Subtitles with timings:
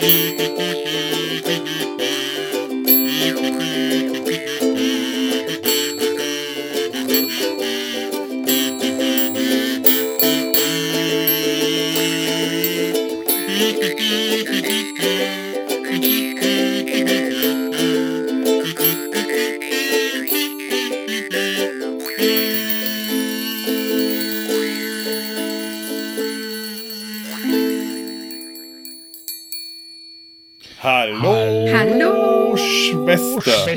[0.00, 0.12] フフ
[1.44, 1.89] フフ。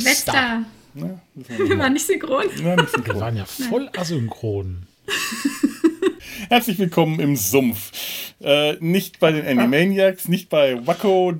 [0.02, 0.32] Schwester.
[0.32, 0.66] Schwester.
[0.96, 2.44] Ja, Wir waren nicht synchron.
[2.64, 3.20] ja, nicht Wir synchron.
[3.20, 4.84] waren ja voll asynchron.
[6.50, 7.92] Herzlich willkommen im Sumpf.
[8.42, 11.34] Äh, nicht bei den Animaniacs, nicht bei Wacko,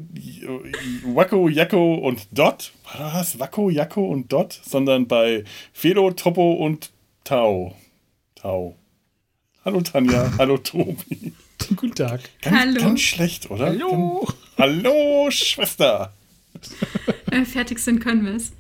[1.06, 2.72] Wacko, Jacko und Dot.
[2.98, 4.60] War das Wacko, Jacko und Dot?
[4.66, 5.44] Sondern bei
[5.74, 6.92] Felo, Topo und
[7.24, 7.76] Tau.
[8.36, 8.76] Tau.
[9.66, 11.34] Hallo Tanja, hallo Tobi.
[11.76, 12.22] Guten Tag.
[12.42, 12.82] Ganz, Hallo.
[12.82, 13.68] ganz schlecht, oder?
[13.68, 14.26] Hallo.
[14.26, 16.14] Ganz, hallo, Schwester.
[17.32, 18.52] Äh, fertig sind können wir es.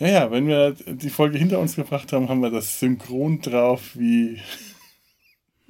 [0.00, 3.90] Ja, ja, wenn wir die Folge hinter uns gebracht haben, haben wir das synchron drauf
[3.94, 4.40] wie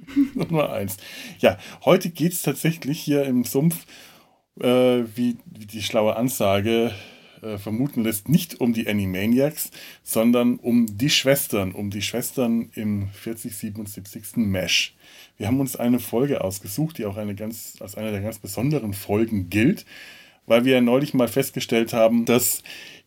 [0.33, 0.97] Nummer eins.
[1.39, 3.85] Ja, heute geht es tatsächlich hier im Sumpf,
[4.59, 6.91] äh, wie, wie die schlaue Ansage
[7.41, 9.71] äh, vermuten lässt, nicht um die Animaniacs,
[10.03, 14.37] sondern um die Schwestern, um die Schwestern im 4077.
[14.37, 14.95] Mesh.
[15.37, 18.93] Wir haben uns eine Folge ausgesucht, die auch eine ganz, als eine der ganz besonderen
[18.93, 19.85] Folgen gilt,
[20.47, 22.63] weil wir ja neulich mal festgestellt haben, dass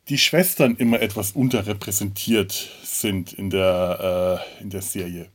[0.09, 2.53] die Schwestern immer etwas unterrepräsentiert
[2.85, 5.29] sind in der, äh, in der Serie.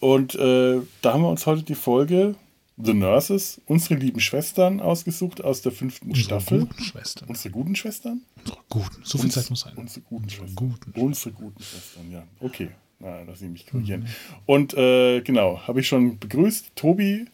[0.00, 2.36] Und äh, da haben wir uns heute die Folge
[2.78, 6.60] The Nurses, unsere lieben Schwestern, ausgesucht aus der fünften Unsere Staffel.
[6.60, 7.28] guten Schwestern.
[7.30, 8.22] Unsere guten Schwestern?
[8.38, 9.02] Unsere guten.
[9.02, 9.72] So viel Zeit muss sein.
[9.76, 10.68] Unsere guten Unsere Schwestern.
[10.68, 11.00] guten.
[11.00, 12.22] Unsere guten Schwestern, ja.
[12.40, 14.06] Okay, na, lass ich mich korrigieren.
[14.44, 16.72] Und äh, genau, habe ich schon begrüßt.
[16.76, 17.24] Tobi,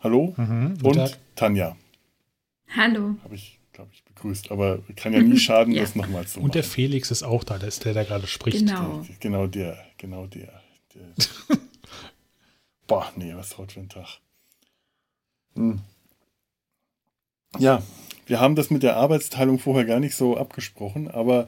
[0.00, 0.34] hallo.
[0.36, 1.18] Mhm, Und Tag.
[1.34, 1.74] Tanja
[2.76, 3.16] Hallo.
[3.24, 4.50] habe ich, glaube ich, begrüßt.
[4.50, 5.82] Aber kann ja nie schaden, Ja.
[5.82, 6.72] das nochmal zu Und der machen.
[6.72, 8.58] Felix ist auch da, der ist der, der gerade spricht.
[8.58, 9.02] Genau.
[9.08, 10.62] Der, genau der, genau der.
[10.94, 11.14] der.
[12.86, 14.18] Boah, nee, was heute für ein Tag?
[15.54, 15.80] Hm.
[17.58, 17.82] Ja,
[18.26, 21.46] wir haben das mit der Arbeitsteilung vorher gar nicht so abgesprochen, aber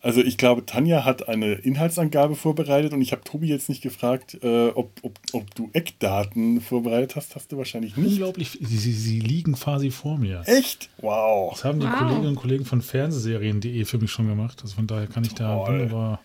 [0.00, 4.38] also ich glaube, Tanja hat eine Inhaltsangabe vorbereitet und ich habe Tobi jetzt nicht gefragt,
[4.42, 7.34] äh, ob, ob, ob du Eckdaten vorbereitet hast.
[7.34, 8.12] Hast du wahrscheinlich nicht.
[8.12, 10.42] Unglaublich, sie, sie, sie liegen quasi vor mir.
[10.46, 10.88] Echt?
[10.98, 11.52] Wow.
[11.54, 11.98] Das haben die Wow.
[11.98, 14.60] Kolleginnen und Kollegen von Fernsehserien.de für mich schon gemacht.
[14.62, 15.74] Also von daher kann ich da Toll.
[15.80, 16.20] wunderbar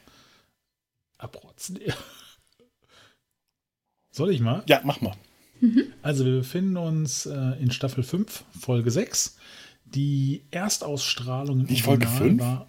[1.17, 1.79] abrotzen.
[4.11, 4.63] Soll ich mal?
[4.67, 5.13] Ja, mach mal.
[6.01, 9.37] Also wir befinden uns äh, in Staffel 5, Folge 6.
[9.85, 12.41] Die Erstausstrahlung im Nicht Folge Original 5?
[12.41, 12.67] war.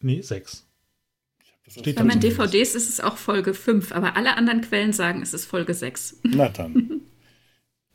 [0.00, 0.64] Nee, 6.
[1.64, 2.38] Das Steht meinen zumindest.
[2.38, 6.20] DVDs ist es auch Folge 5, aber alle anderen Quellen sagen, es ist Folge 6.
[6.22, 7.00] Na dann.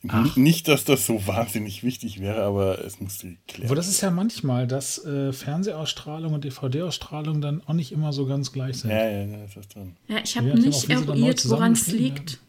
[0.07, 0.35] Ach.
[0.35, 4.09] Nicht, dass das so wahnsinnig wichtig wäre, aber es musste geklärt Aber das ist ja
[4.09, 8.89] manchmal, dass äh, Fernsehausstrahlung und DVD-Ausstrahlung dann auch nicht immer so ganz gleich sind.
[8.89, 9.95] Ja, ja, da ist was dran.
[10.07, 12.39] Ja, ich habe nachdem, nicht eruiert, woran es liegt.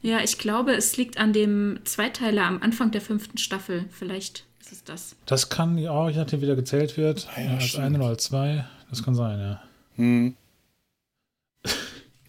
[0.00, 3.86] Ja, ich glaube, es liegt an dem Zweiteiler am Anfang der fünften Staffel.
[3.90, 5.16] Vielleicht ist es das.
[5.26, 7.84] Das kann ja auch, je nachdem, wie der gezählt wird, Ah ja, als stimmt.
[7.84, 8.64] eine oder als zwei.
[8.92, 9.62] Das kann sein, ja.
[9.96, 10.36] Hm.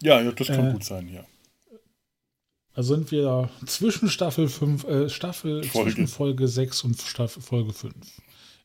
[0.01, 1.25] Ja, ja, das kann Äh, gut sein, ja.
[2.73, 5.91] Also sind wir zwischen Staffel 5, äh, Staffel Folge.
[5.91, 7.93] zwischen Folge 6 und Staffel Folge 5.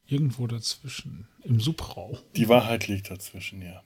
[0.06, 1.26] Irgendwo dazwischen.
[1.42, 2.16] Im Subraum.
[2.36, 3.82] Die Wahrheit liegt dazwischen, ja.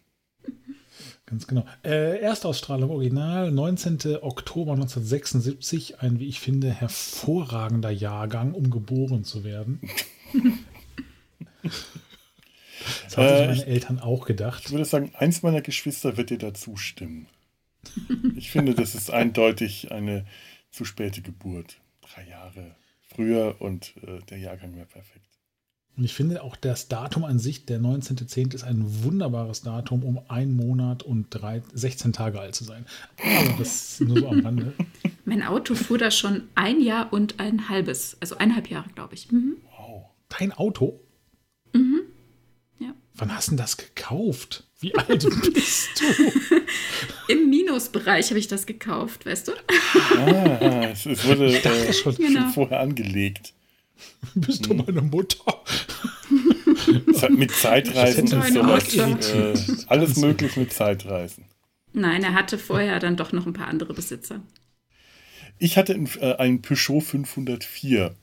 [1.24, 1.64] Ganz genau.
[1.82, 4.18] Äh, Erstausstrahlung Original, 19.
[4.20, 6.00] Oktober 1976.
[6.00, 9.80] Ein, wie ich finde, hervorragender Jahrgang, um geboren zu werden.
[13.04, 14.64] Das haben sich Äh, meine Eltern auch gedacht.
[14.66, 17.26] Ich würde sagen, eins meiner Geschwister wird dir dazu stimmen.
[18.36, 20.24] Ich finde, das ist eindeutig eine
[20.70, 21.80] zu späte Geburt.
[22.00, 25.26] Drei Jahre früher und äh, der Jahrgang wäre perfekt.
[25.96, 28.54] Und ich finde auch das Datum an sich, der 19.10.
[28.54, 32.86] ist ein wunderbares Datum, um einen Monat und drei, 16 Tage alt zu sein.
[33.22, 34.72] Aber das nur so am Rande.
[35.26, 39.30] Mein Auto fuhr da schon ein Jahr und ein halbes, also eineinhalb Jahre, glaube ich.
[39.30, 39.56] Mhm.
[39.76, 40.06] Wow.
[40.30, 41.00] Dein Auto?
[41.74, 41.80] Ja.
[43.22, 44.64] Wann hast du denn das gekauft?
[44.80, 45.24] Wie alt
[45.54, 46.32] bist du?
[47.32, 49.52] Im Minusbereich habe ich das gekauft, weißt du?
[50.16, 52.48] Ah, es, es wurde äh, dachte schon, schon, Genau.
[52.48, 53.54] vorher angelegt.
[54.34, 55.62] Bist du meine Mutter?
[57.30, 59.54] Mit Zeitreisen Das ist sowas, äh,
[59.86, 61.44] alles möglich mit Zeitreisen.
[61.92, 64.40] Nein, er hatte vorher dann doch noch ein paar andere Besitzer.
[65.60, 68.16] Ich hatte einen, äh, einen Peugeot 504.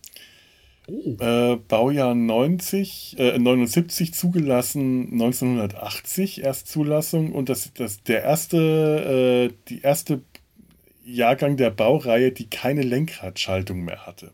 [0.90, 9.50] Oh, Äh, Baujahr 90, äh, 79 zugelassen, 1980 erst Zulassung und das, das der erste,
[9.52, 10.22] äh, die erste
[11.04, 14.32] Jahrgang der Baureihe, die keine Lenkradschaltung mehr hatte.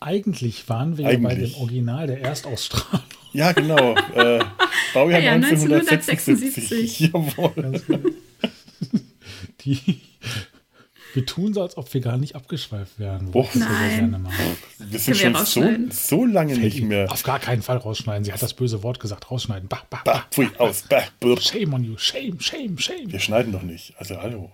[0.00, 3.04] Eigentlich waren wir ja bei dem Original der Erstausstrahlung.
[3.32, 3.94] Ja, genau.
[4.14, 4.40] Äh,
[4.94, 6.20] Baujahr Ja, 1976.
[6.28, 7.00] 1976.
[7.12, 7.82] Jawohl.
[7.86, 7.98] Genau.
[9.60, 10.00] Die,
[11.18, 13.32] wir tun so, als ob wir gar nicht abgeschweift wären.
[13.34, 13.98] Wir sehr Nein.
[13.98, 14.56] gerne machen.
[14.78, 17.10] Wir sind Können wir schon so, so lange nicht mehr.
[17.12, 18.24] Auf gar keinen Fall rausschneiden.
[18.24, 19.30] Sie hat das böse Wort gesagt.
[19.30, 19.68] Rausschneiden.
[19.68, 20.26] Bah, bah, Bah, bah.
[20.30, 20.84] pfui, aus.
[20.88, 21.40] Bah, brr.
[21.40, 21.96] Shame on you.
[21.98, 23.12] Shame, shame, shame.
[23.12, 23.94] Wir schneiden doch nicht.
[23.98, 24.50] Also hallo.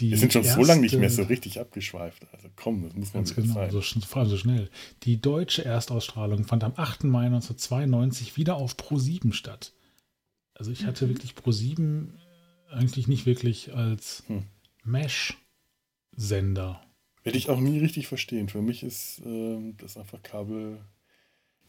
[0.00, 2.22] Die Wir sind schon so lange nicht mehr so erste- richtig abgeschweift.
[2.32, 3.70] Also komm, das muss man Ganz genau, sein.
[3.72, 4.70] so, vor allem so schnell.
[5.02, 7.02] Die deutsche Erstausstrahlung fand am 8.
[7.04, 9.72] Mai 1992 wieder auf Pro7 statt.
[10.54, 12.10] Also ich hatte wirklich Pro7
[12.70, 14.44] eigentlich nicht wirklich als Hm.
[16.18, 16.80] Mesh-Sender.
[17.22, 18.48] Werde ich auch nie richtig verstehen.
[18.48, 20.80] Für mich ist ähm, das einfach Kabel,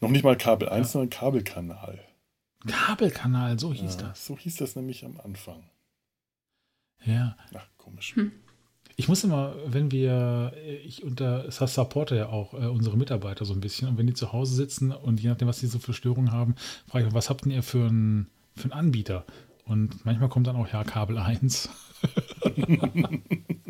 [0.00, 2.00] noch nicht mal Kabel 1, sondern Kabelkanal.
[2.66, 4.26] Kabelkanal, so hieß Ja, das.
[4.26, 5.64] So hieß das nämlich am Anfang.
[7.04, 7.36] Ja.
[7.54, 8.14] Ach, komisch.
[8.96, 12.98] Ich muss immer, wenn wir, äh, ich unter, es das supporte ja auch äh, unsere
[12.98, 15.66] Mitarbeiter so ein bisschen, und wenn die zu Hause sitzen und je nachdem, was die
[15.66, 16.54] so für Störungen haben,
[16.86, 19.24] frage ich, was habt denn ihr für einen für einen Anbieter?
[19.64, 21.70] Und manchmal kommt dann auch, ja, Kabel 1.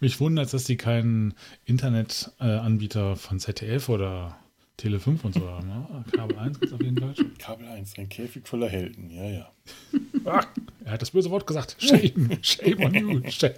[0.00, 1.34] Mich wundert, dass die keinen
[1.64, 4.36] Internetanbieter von ZDF oder
[4.76, 5.68] Tele 5 und so haben.
[5.68, 6.04] Ne?
[6.12, 7.38] Kabel 1 gibt es auf jeden Fall schon.
[7.38, 9.10] Kabel 1, ein Käfig voller Helden.
[9.10, 9.50] Ja, ja.
[10.24, 10.44] Ah,
[10.84, 11.76] er hat das böse Wort gesagt.
[11.78, 13.54] Shame, shame on you, shame.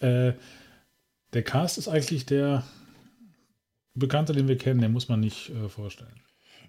[0.00, 0.32] Äh,
[1.32, 2.64] der Cast ist eigentlich der
[3.94, 6.20] Bekannte, den wir kennen, den muss man nicht äh, vorstellen.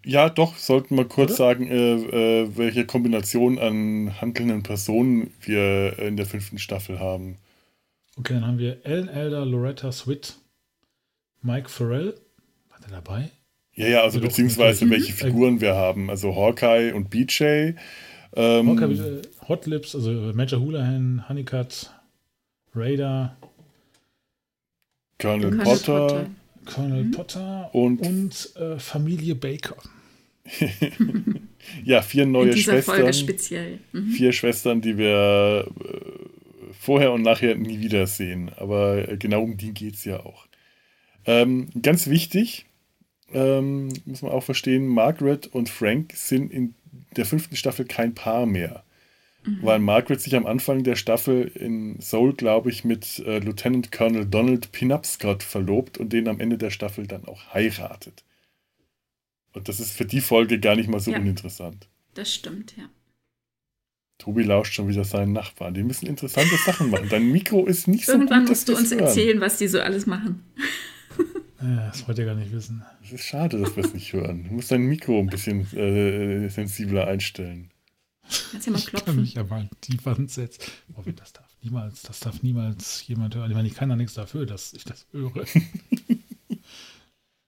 [0.05, 1.38] Ja, doch, sollten wir kurz Oder?
[1.38, 7.38] sagen, äh, äh, welche Kombination an handelnden Personen wir in der fünften Staffel haben.
[8.17, 10.35] Okay, dann haben wir Ellen Elder, Loretta Swit,
[11.41, 12.15] Mike Farrell.
[12.69, 13.31] War der dabei?
[13.73, 16.09] Ja, ja, also beziehungsweise welche Figuren wir haben.
[16.09, 17.73] Also Hawkeye und BJ.
[18.35, 21.91] Ähm, Okay, äh, Hot Lips, also Major Houlihan, Honeycutt,
[22.73, 23.38] Raider,
[25.19, 26.29] Colonel, Colonel Potter, Potter.
[26.68, 29.75] Colonel Potter Und- und äh, Familie Baker.
[31.84, 33.14] Ja, vier neue In dieser Folge Schwestern.
[33.28, 33.80] speziell.
[33.92, 34.10] Mhm.
[34.12, 38.52] Vier Schwestern, die wir äh, vorher und nachher nie wiedersehen.
[38.58, 40.48] Aber äh, genau um die geht es ja auch.
[41.25, 42.66] Ähm, ganz wichtig,
[43.34, 46.74] ähm, muss man auch verstehen, Margaret und Frank sind in
[47.18, 48.84] der fünften Staffel kein Paar mehr.
[49.61, 54.25] Weil Margaret sich am Anfang der Staffel in Seoul, glaube ich, mit äh, Lieutenant Colonel
[54.25, 58.23] Donald Pinupscott verlobt und den am Ende der Staffel dann auch heiratet.
[59.53, 61.19] Und das ist für die Folge gar nicht mal so Ja.
[61.19, 61.88] uninteressant.
[62.13, 62.85] Das stimmt, ja.
[64.17, 65.73] Tobi lauscht schon wieder seinen Nachbarn.
[65.75, 67.07] Die müssen interessante Sachen machen.
[67.09, 69.01] Dein Mikro ist nicht so Irgendwann gut, dass musst du uns hören.
[69.05, 70.44] erzählen, was die so alles machen.
[71.59, 72.85] Äh, das wollt ihr gar nicht wissen.
[73.03, 74.44] Es ist schade, dass wir es nicht hören.
[74.47, 77.71] Du musst dein Mikro ein bisschen äh, sensibler einstellen.
[78.51, 79.21] Kannst ja mal Ich kann klopfen.
[79.21, 80.63] mich ja mal tiefer setzen.
[80.95, 83.50] Oh, das darf niemals, das darf niemals jemand hören.
[83.50, 85.45] Ich meine, ich kann da nichts dafür, dass ich das höre.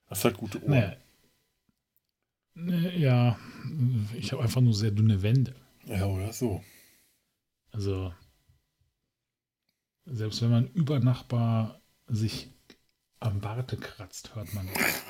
[0.08, 0.70] Das hat gute Ohren.
[0.70, 0.96] Naja.
[2.56, 3.38] Äh, Ja,
[4.18, 5.54] ich habe einfach nur sehr dünne Wände.
[5.86, 6.64] Ja, oder so.
[7.70, 8.12] Also,
[10.06, 12.48] selbst wenn man über Nachbar sich
[13.20, 15.02] am Barte kratzt, hört man das.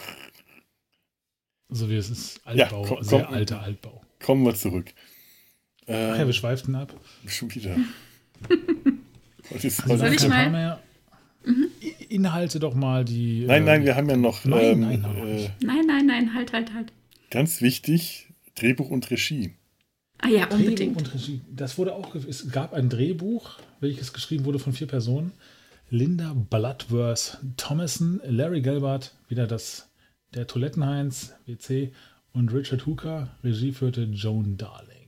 [1.70, 3.34] So wie es ist Ja, Altbau, komm- sehr komm.
[3.34, 4.04] alter Altbau.
[4.22, 4.92] Kommen wir zurück.
[5.90, 6.94] Ach ja, wir Äh, schweiften ab.
[7.26, 7.76] schon wieder.
[9.52, 10.78] Also Soll ich mal-.
[11.46, 13.44] I- Inhalte doch mal die.
[13.46, 15.50] nein, äh, nein, wir haben ja noch Nein, ähm, nein, noch äh, nicht.
[15.62, 16.92] Nein, nein, nein, halt, halt, halt.
[17.30, 19.54] ganz wichtig, Drehbuch und Regie.
[20.18, 20.96] Ah ja, Drehbuch unbedingt.
[20.98, 21.40] und Regie.
[21.50, 25.32] Das wurde auch, es gab ein Drehbuch, welches geschrieben wurde von vier Personen.
[25.88, 29.88] Linda Bloodworth Thomason, Larry Gelbart, wieder das,
[30.34, 31.92] der Toilettenheinz, WC,
[32.32, 33.34] und Richard Hooker.
[33.42, 34.99] Regie führte Joan Darling.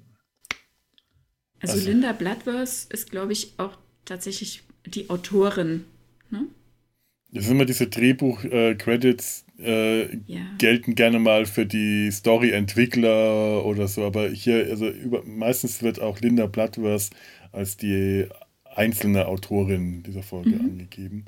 [1.62, 5.84] Also, Also- Linda Bloodworth ist, glaube ich, auch tatsächlich die Autorin.
[6.30, 6.46] Ne?
[7.30, 10.40] Das sind immer diese Drehbuch-Credits, äh, Ja.
[10.58, 16.20] gelten gerne mal für die Story-Entwickler oder so, aber hier, also über, meistens wird auch
[16.20, 17.10] Linda Bloodworth
[17.52, 18.26] als die
[18.64, 20.60] einzelne Autorin dieser Folge Mhm.
[20.60, 21.24] angegeben.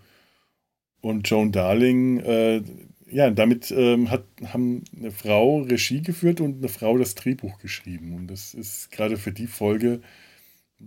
[1.01, 2.63] Und Joan Darling, äh,
[3.11, 8.15] ja, damit ähm, hat, haben eine Frau Regie geführt und eine Frau das Drehbuch geschrieben.
[8.15, 10.01] Und das ist gerade für die Folge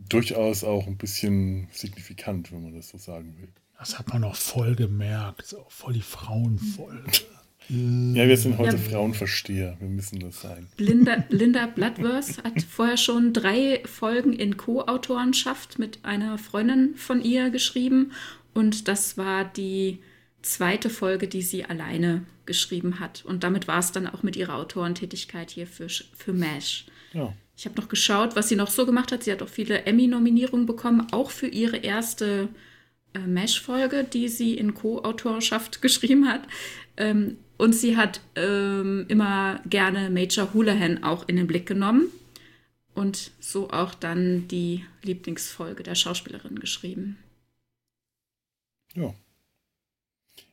[0.09, 3.49] durchaus auch ein bisschen signifikant, wenn man das so sagen will.
[3.77, 5.45] Das hat man auch voll gemerkt.
[5.45, 7.11] So, voll die Frauenfolge.
[7.69, 8.81] Ja, wir sind heute Ja.
[8.81, 9.75] Frauenversteher.
[9.79, 10.67] Wir müssen das sein.
[10.77, 17.49] Linda, Linda Bloodworth hat vorher schon drei Folgen in Co-Autorenschaft mit einer Freundin von ihr
[17.49, 18.13] geschrieben.
[18.53, 19.99] Und das war die
[20.41, 23.25] zweite Folge, die sie alleine geschrieben hat.
[23.25, 26.85] Und damit war es dann auch mit ihrer Autorentätigkeit hier für, für MASH.
[27.11, 27.33] Ja.
[27.57, 29.23] Ich habe noch geschaut, was sie noch so gemacht hat.
[29.23, 32.49] Sie hat auch viele Emmy-Nominierungen bekommen, auch für ihre erste
[33.15, 36.41] äh, Mesh-Folge, die sie in Co-Autorschaft geschrieben hat.
[36.97, 42.11] Ähm, und sie hat ähm, immer gerne Major Houlihan auch in den Blick genommen
[42.93, 47.17] und so auch dann die Lieblingsfolge der Schauspielerin geschrieben.
[48.93, 49.15] Ja.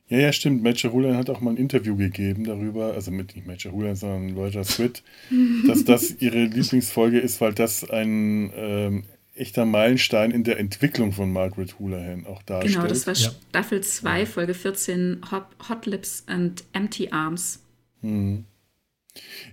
[0.07, 0.61] Ja, ja, stimmt.
[0.61, 4.37] Major Houlihan hat auch mal ein Interview gegeben darüber, also mit nicht Major Houlihan, sondern
[4.37, 5.01] Roger Switt,
[5.67, 11.31] dass das ihre Lieblingsfolge ist, weil das ein ähm, echter Meilenstein in der Entwicklung von
[11.33, 12.75] Margaret Houlihan auch darstellt.
[12.75, 13.31] Genau, das war ja.
[13.49, 14.25] Staffel 2, ja.
[14.25, 17.61] Folge 14, Hot, Hot, Lips and Empty Arms.
[18.01, 18.45] Hm.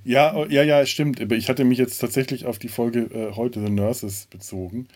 [0.04, 1.20] Ja, ja, ja, stimmt.
[1.20, 4.88] Aber ich hatte mich jetzt tatsächlich auf die Folge äh, heute The Nurses bezogen,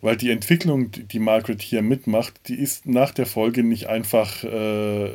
[0.00, 5.10] weil die Entwicklung, die Margaret hier mitmacht, die ist nach der Folge nicht einfach äh,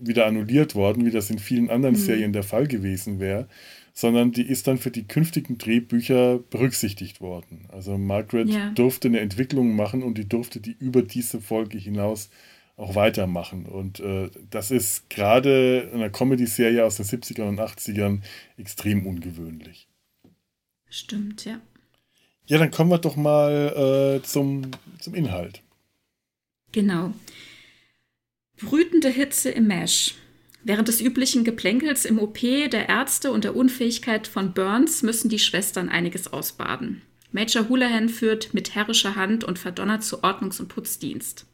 [0.00, 2.00] wieder annulliert worden, wie das in vielen anderen mhm.
[2.00, 3.48] Serien der Fall gewesen wäre,
[3.92, 7.66] sondern die ist dann für die künftigen Drehbücher berücksichtigt worden.
[7.68, 8.70] Also Margaret ja.
[8.70, 12.28] durfte eine Entwicklung machen und die durfte die über diese Folge hinaus
[12.76, 13.64] auch weitermachen.
[13.64, 18.20] Und äh, das ist gerade in einer Comedy-Serie aus den 70ern und 80ern
[18.58, 19.88] extrem ungewöhnlich.
[20.88, 21.60] Stimmt, ja.
[22.46, 25.62] Ja, dann kommen wir doch mal äh, zum, zum Inhalt.
[26.72, 27.12] Genau.
[28.58, 30.14] Brütende Hitze im Mesh.
[30.62, 35.38] Während des üblichen Geplänkels im OP der Ärzte und der Unfähigkeit von Burns müssen die
[35.38, 37.02] Schwestern einiges ausbaden.
[37.32, 41.46] Major Houlihan führt mit herrischer Hand und verdonnert zu Ordnungs- und Putzdienst.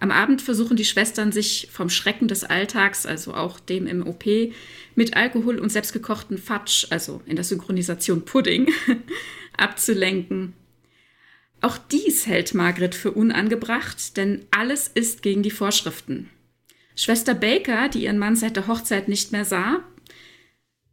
[0.00, 4.24] Am Abend versuchen die Schwestern sich vom Schrecken des Alltags, also auch dem im OP,
[4.94, 8.72] mit Alkohol und selbstgekochten Fatsch, also in der Synchronisation Pudding,
[9.58, 10.54] abzulenken.
[11.60, 16.30] Auch dies hält Margaret für unangebracht, denn alles ist gegen die Vorschriften.
[16.94, 19.84] Schwester Baker, die ihren Mann seit der Hochzeit nicht mehr sah,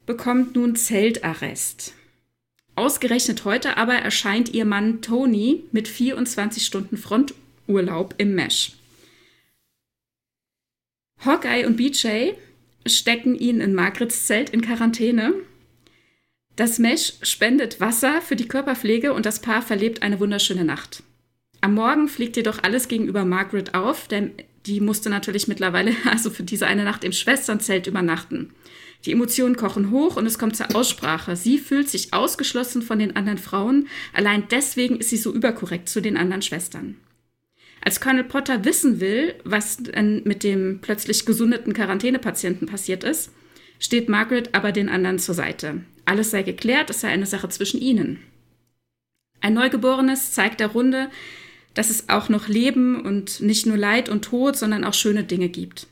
[0.05, 1.93] bekommt nun Zeltarrest.
[2.75, 8.74] Ausgerechnet heute aber erscheint ihr Mann Tony mit 24 Stunden Fronturlaub im Mesh.
[11.24, 12.34] Hawkeye und BJ
[12.86, 15.34] stecken ihn in Margarets Zelt in Quarantäne.
[16.56, 21.04] Das Mesh spendet Wasser für die Körperpflege und das Paar verlebt eine wunderschöne Nacht.
[21.60, 24.32] Am Morgen fliegt jedoch alles gegenüber Margaret auf, denn
[24.66, 28.54] die musste natürlich mittlerweile also für diese eine Nacht im Schwesternzelt übernachten.
[29.04, 31.36] Die Emotionen kochen hoch und es kommt zur Aussprache.
[31.36, 33.88] Sie fühlt sich ausgeschlossen von den anderen Frauen.
[34.14, 36.96] Allein deswegen ist sie so überkorrekt zu den anderen Schwestern.
[37.82, 39.78] Als Colonel Potter wissen will, was
[40.24, 43.32] mit dem plötzlich gesundeten Quarantänepatienten passiert ist,
[43.86, 45.84] steht Margaret aber den anderen zur Seite.
[46.06, 48.20] Alles sei geklärt, es sei eine Sache zwischen ihnen.
[49.42, 51.10] Ein Neugeborenes zeigt der Runde,
[51.74, 55.50] dass es auch noch Leben und nicht nur Leid und Tod, sondern auch schöne Dinge
[55.50, 55.88] gibt.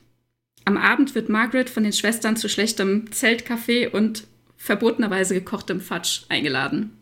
[0.66, 6.98] Am Abend wird Margaret von den Schwestern zu schlechtem Zeltkaffee und verbotenerweise gekochtem Fatsch eingeladen.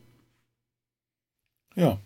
[1.75, 1.99] Ja.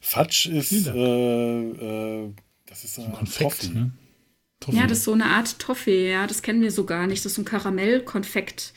[0.00, 2.32] Fatsch ist, äh, äh,
[2.66, 3.74] das ist ein Konfekt, Toffee.
[3.74, 3.92] Ne?
[4.60, 4.78] Toffee.
[4.78, 7.24] Ja, das ist so eine Art Toffee, ja, das kennen wir so gar nicht.
[7.24, 8.72] Das ist so ein Karamellkonfekt.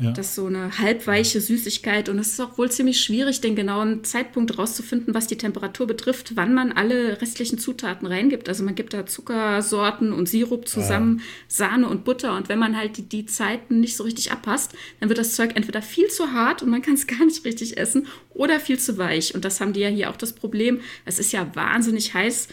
[0.00, 0.10] Ja.
[0.10, 4.02] Das ist so eine halbweiche Süßigkeit und es ist auch wohl ziemlich schwierig, den genauen
[4.02, 8.48] Zeitpunkt rauszufinden, was die Temperatur betrifft, wann man alle restlichen Zutaten reingibt.
[8.48, 11.24] Also man gibt da Zuckersorten und Sirup zusammen, ja.
[11.46, 15.08] Sahne und Butter und wenn man halt die, die Zeiten nicht so richtig abpasst, dann
[15.10, 18.08] wird das Zeug entweder viel zu hart und man kann es gar nicht richtig essen
[18.30, 19.34] oder viel zu weich.
[19.34, 20.80] Und das haben die ja hier auch das Problem.
[21.04, 22.48] Es ist ja wahnsinnig heiß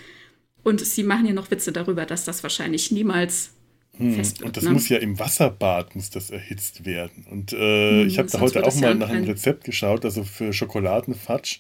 [0.64, 3.52] und sie machen ja noch Witze darüber, dass das wahrscheinlich niemals
[3.98, 4.72] hm, wird, und das ne?
[4.72, 7.26] muss ja im Wasserbad muss das erhitzt werden.
[7.30, 10.54] Und äh, hm, ich habe da heute auch mal nach einem Rezept geschaut, also für
[10.54, 11.60] Schokoladenfatsch,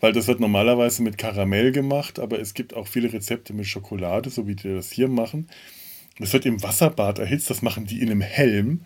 [0.00, 4.30] weil das wird normalerweise mit Karamell gemacht, aber es gibt auch viele Rezepte mit Schokolade,
[4.30, 5.48] so wie die das hier machen.
[6.18, 8.84] Das wird im Wasserbad erhitzt, das machen die in einem Helm.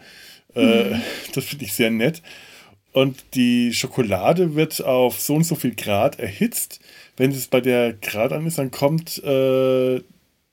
[0.55, 1.03] Äh, hm.
[1.35, 2.23] Das finde ich sehr nett.
[2.93, 6.79] Und die Schokolade wird auf so und so viel Grad erhitzt.
[7.17, 10.03] Wenn es bei der Grad an ist, dann kommt äh,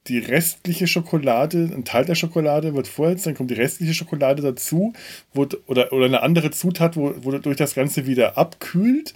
[0.07, 4.93] die restliche Schokolade, ein Teil der Schokolade wird vorher, dann kommt die restliche Schokolade dazu
[5.33, 9.13] wo, oder, oder eine andere Zutat, wo, wo durch das Ganze wieder abkühlt.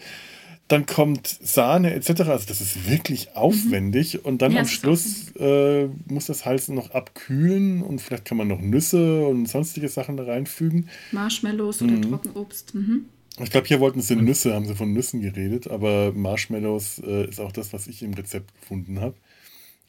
[0.67, 2.21] Dann kommt Sahne etc.
[2.21, 3.35] Also das ist wirklich mhm.
[3.35, 4.15] aufwendig.
[4.15, 4.19] Mhm.
[4.21, 8.47] Und dann ja, am Schluss äh, muss das Hals noch abkühlen und vielleicht kann man
[8.47, 10.89] noch Nüsse und sonstige Sachen da reinfügen.
[11.11, 12.09] Marshmallows oder mhm.
[12.09, 12.73] Trockenobst.
[12.73, 13.05] Mhm.
[13.39, 17.39] Ich glaube, hier wollten sie Nüsse, haben sie von Nüssen geredet, aber Marshmallows äh, ist
[17.39, 19.15] auch das, was ich im Rezept gefunden habe.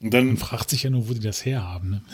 [0.01, 2.03] Und dann Man fragt sich ja nur, wo die das herhaben, ne?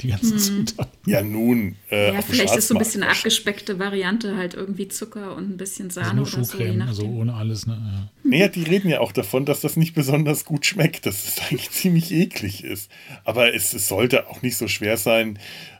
[0.00, 0.66] Die ganzen hm.
[0.66, 0.92] Zutaten.
[1.06, 1.76] Ja, nun.
[1.88, 5.56] Äh, ja, vielleicht ist so ein bisschen eine abgespeckte Variante, halt irgendwie Zucker und ein
[5.56, 6.88] bisschen Sahne also nur Schuhcreme, so.
[6.88, 8.10] Also ohne alles, ne?
[8.24, 8.28] Ja.
[8.28, 11.70] Naja, die reden ja auch davon, dass das nicht besonders gut schmeckt, dass es eigentlich
[11.70, 12.90] ziemlich eklig ist.
[13.22, 15.38] Aber es, es sollte auch nicht so schwer sein.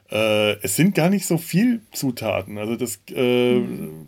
[0.09, 2.57] Äh, es sind gar nicht so viel Zutaten.
[2.57, 4.07] Also das äh, hm.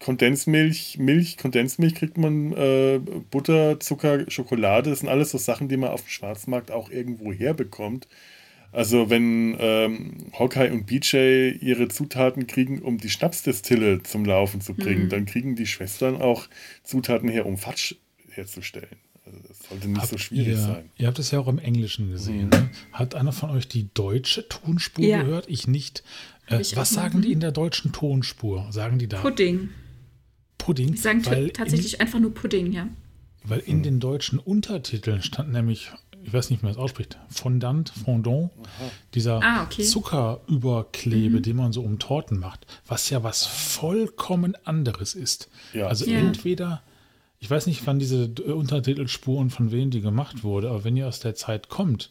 [0.00, 3.00] Kondensmilch, Milch, Kondensmilch kriegt man, äh,
[3.30, 7.32] Butter, Zucker, Schokolade, das sind alles so Sachen, die man auf dem Schwarzmarkt auch irgendwo
[7.32, 8.06] herbekommt.
[8.70, 14.74] Also wenn ähm, Hawkeye und BJ ihre Zutaten kriegen, um die Schnapsdestille zum Laufen zu
[14.74, 15.08] bringen, mhm.
[15.08, 16.48] dann kriegen die Schwestern auch
[16.84, 17.94] Zutaten her, um Fatsch
[18.28, 18.98] herzustellen.
[19.24, 20.90] Also das sollte nicht habt so schwierig ihr, sein.
[20.96, 22.44] Ihr habt es ja auch im Englischen gesehen.
[22.44, 22.50] Mhm.
[22.50, 22.70] Ne?
[22.92, 25.22] Hat einer von euch die deutsche Tonspur ja.
[25.22, 25.46] gehört?
[25.48, 26.02] Ich nicht.
[26.46, 28.70] Äh, ich was sagen die in der deutschen Tonspur?
[28.70, 29.20] Sagen die da?
[29.20, 29.70] Pudding.
[30.58, 30.92] Pudding?
[30.92, 32.88] Die sagen tatsächlich in, einfach nur Pudding, ja.
[33.44, 35.90] Weil in den deutschen Untertiteln stand nämlich
[36.28, 38.50] ich weiß nicht, wie man das ausspricht, Fondant, Fondant,
[39.14, 39.82] dieser ah, okay.
[39.82, 41.42] Zuckerüberklebe, mhm.
[41.42, 45.48] den man so um Torten macht, was ja was vollkommen anderes ist.
[45.72, 45.86] Ja.
[45.86, 46.18] Also ja.
[46.18, 46.82] entweder,
[47.38, 51.20] ich weiß nicht, wann diese Untertitelspuren von wem die gemacht wurde, aber wenn ihr aus
[51.20, 52.10] der Zeit kommt,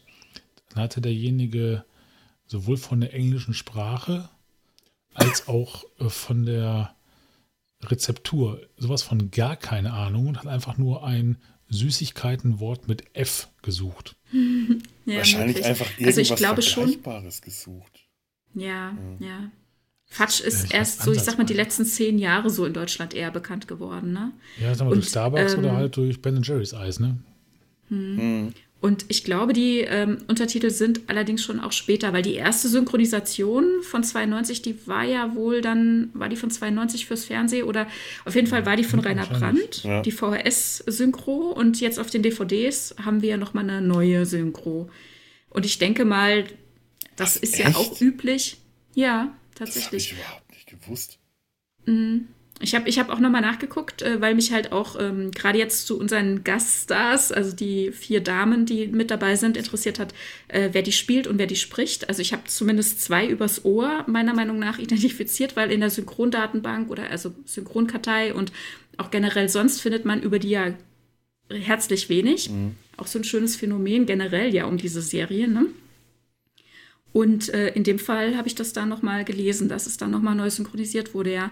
[0.70, 1.84] dann hatte derjenige
[2.46, 4.28] sowohl von der englischen Sprache
[5.14, 6.94] als auch äh, von der
[7.82, 14.16] Rezeptur sowas von gar keine Ahnung und hat einfach nur ein Süßigkeitenwort mit F gesucht.
[14.32, 15.66] ja, Wahrscheinlich möglich.
[15.66, 18.00] einfach irgendwas also ich glaube Vergleichbares schon, gesucht.
[18.54, 19.26] Ja, ja.
[19.26, 19.50] ja.
[20.10, 23.12] Fatsch ist ja, erst so, ich sag mal, die letzten zehn Jahre so in Deutschland
[23.12, 24.32] eher bekannt geworden, ne?
[24.58, 27.18] Ja, sag mal, durch Starbucks ähm, oder halt durch Ben Jerry's Eis, ne?
[27.88, 28.16] Hm.
[28.16, 28.54] Hm.
[28.80, 33.82] Und ich glaube, die ähm, Untertitel sind allerdings schon auch später, weil die erste Synchronisation
[33.82, 37.88] von 92, die war ja wohl dann, war die von 92 fürs Fernsehen oder
[38.24, 40.00] auf jeden Fall war die von Rainer Brandt, ja.
[40.02, 41.50] die VHS-Synchro.
[41.50, 44.88] Und jetzt auf den DVDs haben wir ja nochmal eine neue Synchro.
[45.50, 46.44] Und ich denke mal,
[47.16, 47.68] das Ach, ist echt?
[47.68, 48.58] ja auch üblich.
[48.94, 50.10] Ja, tatsächlich.
[50.10, 51.18] Das habe ich überhaupt nicht gewusst.
[51.84, 52.28] Mhm.
[52.60, 55.86] Ich habe ich hab auch nochmal nachgeguckt, äh, weil mich halt auch ähm, gerade jetzt
[55.86, 60.12] zu unseren Gaststars, also die vier Damen, die mit dabei sind, interessiert hat,
[60.48, 62.08] äh, wer die spielt und wer die spricht.
[62.08, 66.90] Also ich habe zumindest zwei übers Ohr meiner Meinung nach identifiziert, weil in der Synchrondatenbank
[66.90, 68.52] oder also Synchronkartei und
[68.96, 70.74] auch generell sonst findet man über die ja
[71.50, 72.50] herzlich wenig.
[72.50, 72.74] Mhm.
[72.96, 75.66] Auch so ein schönes Phänomen generell ja um diese Serie, ne?
[77.12, 80.34] Und äh, in dem Fall habe ich das da nochmal gelesen, dass es dann nochmal
[80.34, 81.50] neu synchronisiert wurde, ja.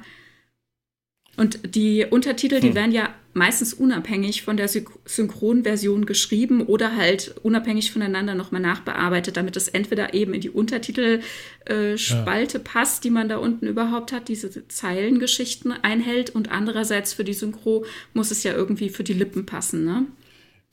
[1.36, 2.74] Und die Untertitel, die hm.
[2.74, 9.56] werden ja meistens unabhängig von der Synchronversion geschrieben oder halt unabhängig voneinander nochmal nachbearbeitet, damit
[9.56, 11.22] es entweder eben in die Untertitelspalte
[11.68, 12.64] äh, ja.
[12.64, 17.84] passt, die man da unten überhaupt hat, diese Zeilengeschichten einhält und andererseits für die Synchro
[18.14, 20.06] muss es ja irgendwie für die Lippen passen, ne?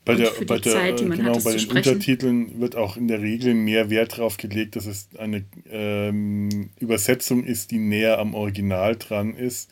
[0.06, 3.54] Bei, der, bei, der, Zeit, genau, hat, bei den Untertiteln wird auch in der Regel
[3.54, 9.34] mehr Wert darauf gelegt, dass es eine ähm, Übersetzung ist, die näher am Original dran
[9.34, 9.70] ist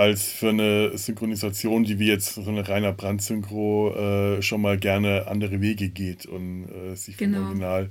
[0.00, 5.26] als für eine Synchronisation, die wie jetzt so eine reiner Brandsynchro äh, schon mal gerne
[5.28, 7.44] andere Wege geht und äh, sich vom genau.
[7.44, 7.90] Original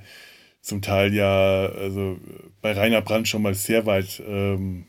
[0.59, 2.17] zum Teil ja, also
[2.61, 4.85] bei Rainer Brand schon mal sehr weit ähm,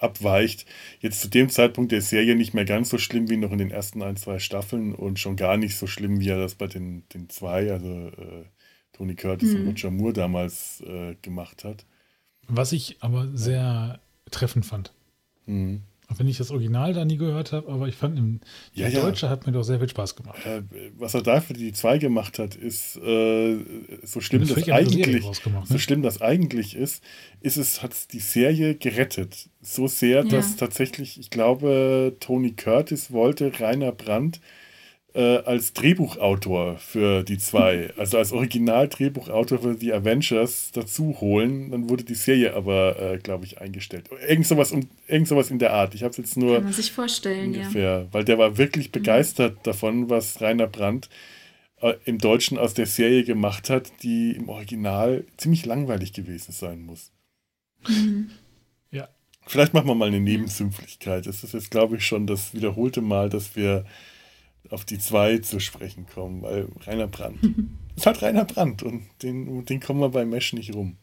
[0.00, 0.66] abweicht.
[0.98, 3.70] Jetzt zu dem Zeitpunkt der Serie nicht mehr ganz so schlimm wie noch in den
[3.70, 7.04] ersten ein, zwei Staffeln und schon gar nicht so schlimm, wie er das bei den,
[7.14, 8.46] den zwei, also äh,
[8.92, 9.60] Tony Curtis mhm.
[9.60, 11.86] und Roger Moore damals äh, gemacht hat.
[12.48, 14.00] Was ich aber sehr
[14.32, 14.92] treffend fand.
[15.46, 15.82] Mhm.
[16.12, 18.40] Auch wenn ich das Original da nie gehört habe, aber ich fand, im,
[18.74, 19.02] ja, der ja.
[19.02, 20.44] Deutsche hat mir doch sehr viel Spaß gemacht.
[20.44, 20.62] Äh,
[20.98, 23.58] was er da für die zwei gemacht hat, ist äh,
[24.02, 25.32] so schlimm, das eigentlich, ne?
[25.64, 27.02] so schlimm das eigentlich ist,
[27.40, 29.48] ist es, hat die Serie gerettet.
[29.62, 30.24] So sehr, ja.
[30.24, 34.40] dass tatsächlich, ich glaube, Tony Curtis wollte Rainer Brandt
[35.14, 41.70] äh, als Drehbuchautor für die zwei, also als Original-Drehbuchautor für die Avengers dazu holen.
[41.70, 44.08] Dann wurde die Serie aber, äh, glaube ich, eingestellt.
[44.26, 45.94] Irgend sowas, um, irgend sowas in der Art.
[45.94, 46.56] Ich habe es jetzt nur.
[46.56, 48.06] Kann man sich vorstellen, ungefähr, ja.
[48.12, 48.92] Weil der war wirklich mhm.
[48.92, 49.62] begeistert mhm.
[49.64, 51.08] davon, was Rainer Brandt
[51.80, 56.82] äh, im Deutschen aus der Serie gemacht hat, die im Original ziemlich langweilig gewesen sein
[56.82, 57.12] muss.
[57.86, 58.30] Mhm.
[58.90, 59.08] Ja.
[59.46, 61.26] Vielleicht machen wir mal eine Nebensümpflichkeit.
[61.26, 63.84] Das ist jetzt, glaube ich, schon das wiederholte Mal, dass wir
[64.72, 67.38] auf die zwei zu sprechen kommen, weil Rainer Brandt.
[67.96, 70.96] es hat Rainer Brandt und den, den kommen wir bei Mesh nicht rum.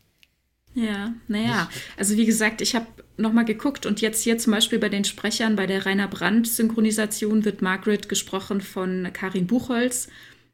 [0.75, 2.86] Ja, naja, also wie gesagt, ich habe
[3.17, 7.62] nochmal geguckt und jetzt hier zum Beispiel bei den Sprechern, bei der Rainer Brandt-Synchronisation wird
[7.62, 10.10] Margaret gesprochen von Karin Buchholz,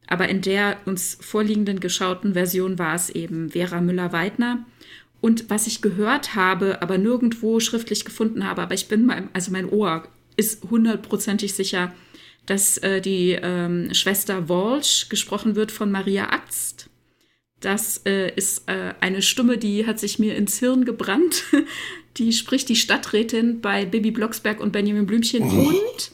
[0.08, 4.66] aber in der uns vorliegenden geschauten Version war es eben Vera Müller-Weidner.
[5.20, 9.52] Und was ich gehört habe, aber nirgendwo schriftlich gefunden habe, aber ich bin, mein, also
[9.52, 11.94] mein Ohr ist hundertprozentig sicher,
[12.46, 16.90] dass äh, die ähm, Schwester Walsh gesprochen wird von Maria Axt.
[17.60, 21.44] Das äh, ist äh, eine Stimme, die hat sich mir ins Hirn gebrannt.
[22.18, 25.70] die spricht die Stadträtin bei Baby Blocksberg und Benjamin Blümchen oh.
[25.70, 26.12] und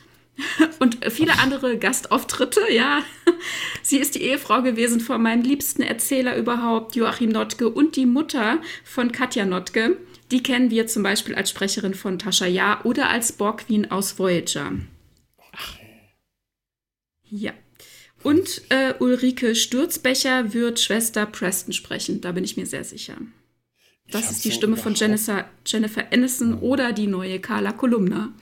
[0.79, 3.03] und viele andere Gastauftritte, ja.
[3.81, 8.59] Sie ist die Ehefrau gewesen von meinem liebsten Erzähler überhaupt, Joachim Notke, und die Mutter
[8.83, 9.97] von Katja Notke
[10.31, 14.17] Die kennen wir zum Beispiel als Sprecherin von Tascha Ja oder als Borg Queen aus
[14.17, 14.71] Voyager.
[17.31, 17.53] Ja.
[18.23, 23.17] Und äh, Ulrike Sturzbecher wird Schwester Preston sprechen, da bin ich mir sehr sicher.
[24.11, 26.73] Das ist die so Stimme von Jennifer, Jennifer Aniston oh.
[26.73, 28.33] oder die neue Carla Kolumna.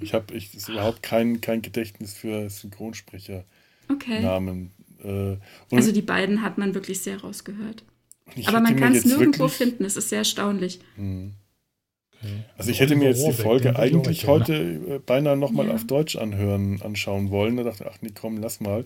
[0.00, 4.70] Ich habe ich, überhaupt kein, kein Gedächtnis für Synchronsprecher-Namen.
[5.00, 5.32] Okay.
[5.32, 5.38] Äh,
[5.74, 7.84] also die beiden hat man wirklich sehr rausgehört.
[8.44, 9.56] Aber man kann es nirgendwo wirklich...
[9.56, 10.80] finden, es ist sehr erstaunlich.
[10.96, 11.32] Hm.
[12.58, 15.74] Also ich hätte mir jetzt die Folge eigentlich heute äh, beinahe nochmal ja.
[15.74, 17.56] auf Deutsch anhören, anschauen wollen.
[17.56, 18.84] Da dachte ich, ach nee, komm, lass mal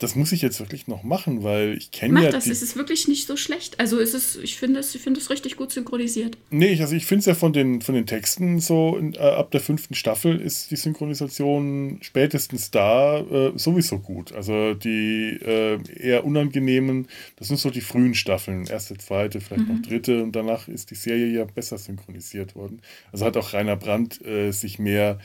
[0.00, 2.30] das muss ich jetzt wirklich noch machen, weil ich kenne ja.
[2.30, 3.78] das, es ist wirklich nicht so schlecht.
[3.78, 6.38] Also es ist, ich finde es, ich finde es richtig gut synchronisiert.
[6.48, 9.50] Nee, also ich finde es ja von den, von den Texten so, in, äh, ab
[9.50, 14.32] der fünften Staffel ist die Synchronisation spätestens da äh, sowieso gut.
[14.32, 19.74] Also die äh, eher unangenehmen, das sind so die frühen Staffeln, erste, zweite, vielleicht mhm.
[19.76, 22.80] noch dritte und danach ist die Serie ja besser synchronisiert worden.
[23.12, 25.18] Also hat auch Rainer Brandt äh, sich mehr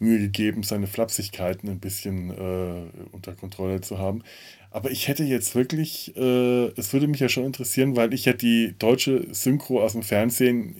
[0.00, 4.22] Mühe gegeben, seine Flapsigkeiten ein bisschen äh, unter Kontrolle zu haben.
[4.70, 8.32] Aber ich hätte jetzt wirklich, äh, es würde mich ja schon interessieren, weil ich ja
[8.32, 10.76] die deutsche Synchro aus dem Fernsehen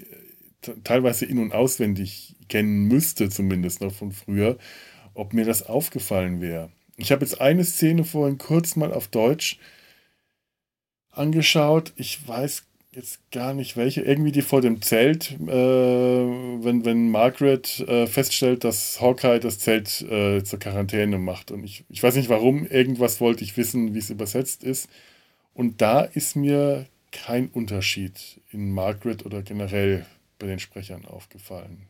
[0.66, 4.58] äh, teilweise in- und auswendig kennen müsste, zumindest noch von früher,
[5.14, 6.70] ob mir das aufgefallen wäre.
[6.96, 9.58] Ich habe jetzt eine Szene vorhin kurz mal auf Deutsch
[11.10, 11.92] angeschaut.
[11.96, 17.80] Ich weiß jetzt gar nicht welche, irgendwie die vor dem Zelt, äh, wenn, wenn Margaret
[17.80, 21.50] äh, feststellt, dass Hawkeye das Zelt äh, zur Quarantäne macht.
[21.50, 24.88] Und ich, ich weiß nicht warum, irgendwas wollte ich wissen, wie es übersetzt ist.
[25.54, 30.06] Und da ist mir kein Unterschied in Margaret oder generell
[30.38, 31.86] bei den Sprechern aufgefallen.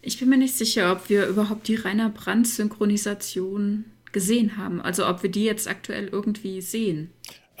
[0.00, 4.80] Ich bin mir nicht sicher, ob wir überhaupt die Rainer Brandt-Synchronisation gesehen haben.
[4.80, 7.10] Also ob wir die jetzt aktuell irgendwie sehen.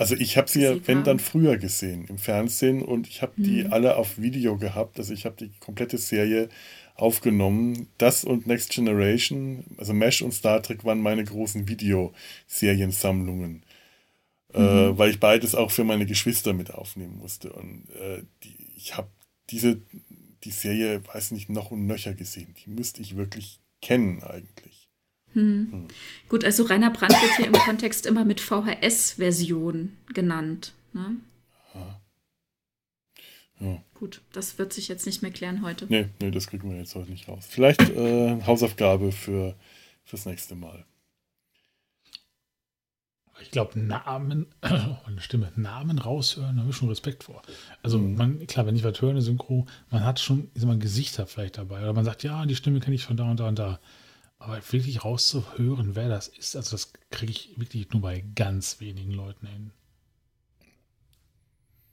[0.02, 3.62] Also ich habe sie ja, wenn dann früher gesehen im Fernsehen und ich habe die
[3.62, 3.72] mhm.
[3.72, 4.98] alle auf Video gehabt.
[4.98, 6.48] Also ich habe die komplette Serie
[6.96, 7.86] aufgenommen.
[7.98, 13.62] Das und Next Generation, also Mesh und Star Trek waren meine großen Videoseriensammlungen.
[14.52, 14.66] Äh, mhm.
[14.66, 17.52] Äh, weil ich beides auch für meine Geschwister mit aufnehmen musste.
[17.52, 19.08] Und äh, die, ich habe
[19.50, 19.80] diese,
[20.42, 22.56] die Serie, weiß nicht, noch und nöcher gesehen.
[22.66, 24.81] Die müsste ich wirklich kennen eigentlich.
[25.34, 25.68] Hm.
[25.70, 25.88] Hm.
[26.28, 30.72] Gut, also Rainer Brandt wird hier im Kontext immer mit VHS-Version genannt.
[30.92, 31.16] Ne?
[33.62, 33.80] Ja.
[33.94, 35.86] Gut, das wird sich jetzt nicht mehr klären heute.
[35.88, 37.46] Nee, nee das kriegen wir jetzt heute nicht raus.
[37.48, 39.54] Vielleicht äh, Hausaufgabe für,
[40.04, 40.84] fürs nächste Mal.
[43.40, 47.42] Ich glaube, Namen, oh, meine Stimme, Namen raushören, da habe ich schon Respekt vor.
[47.82, 48.16] Also, mhm.
[48.16, 51.26] man, klar, wenn ich was höre, eine Synchro, man hat schon, ich sag mal, Gesichter
[51.26, 51.82] vielleicht dabei.
[51.82, 53.78] Oder man sagt, ja, die Stimme kenne ich von da und da und da.
[54.44, 59.12] Aber wirklich rauszuhören, wer das ist, also das kriege ich wirklich nur bei ganz wenigen
[59.12, 59.70] Leuten hin.